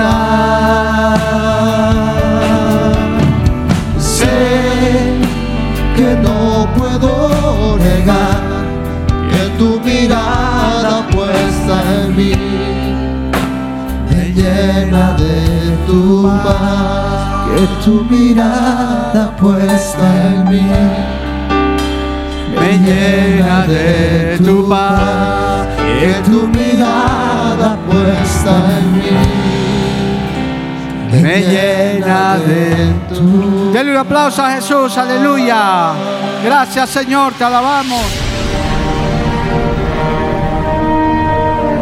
Sé 3.98 5.18
que 5.96 6.16
no 6.22 6.68
puedo 6.76 7.76
negar 7.76 8.40
que 9.30 9.42
tu 9.59 9.80
mirada 9.80 11.09
puesta 11.09 11.82
en 12.05 12.16
mí 12.16 12.34
me 14.11 14.22
llena 14.32 15.14
de 15.14 15.76
tu 15.88 16.22
paz 16.44 17.09
que 17.55 17.66
tu 17.84 18.05
mirada 18.05 19.34
puesta 19.36 20.07
en 20.26 20.48
mí 20.51 20.70
me 22.59 22.78
llena 22.78 23.66
de 23.66 24.38
tu 24.44 24.68
paz, 24.68 25.66
que 25.76 26.30
tu 26.30 26.46
mirada 26.48 27.76
puesta 27.88 28.53
en 28.78 28.92
mí 28.96 29.51
me 31.22 31.40
llena 31.40 32.38
de 32.38 32.94
tu 33.09 33.72
Dale 33.72 33.90
un 33.90 33.96
aplauso 33.96 34.42
a 34.42 34.53
Jesús, 34.53 34.96
aleluya. 34.96 35.92
Gracias 36.44 36.90
Señor, 36.90 37.34
te 37.34 37.44
alabamos. 37.44 38.05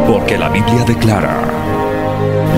Porque 0.07 0.37
la 0.37 0.49
Biblia 0.49 0.83
declara 0.85 1.68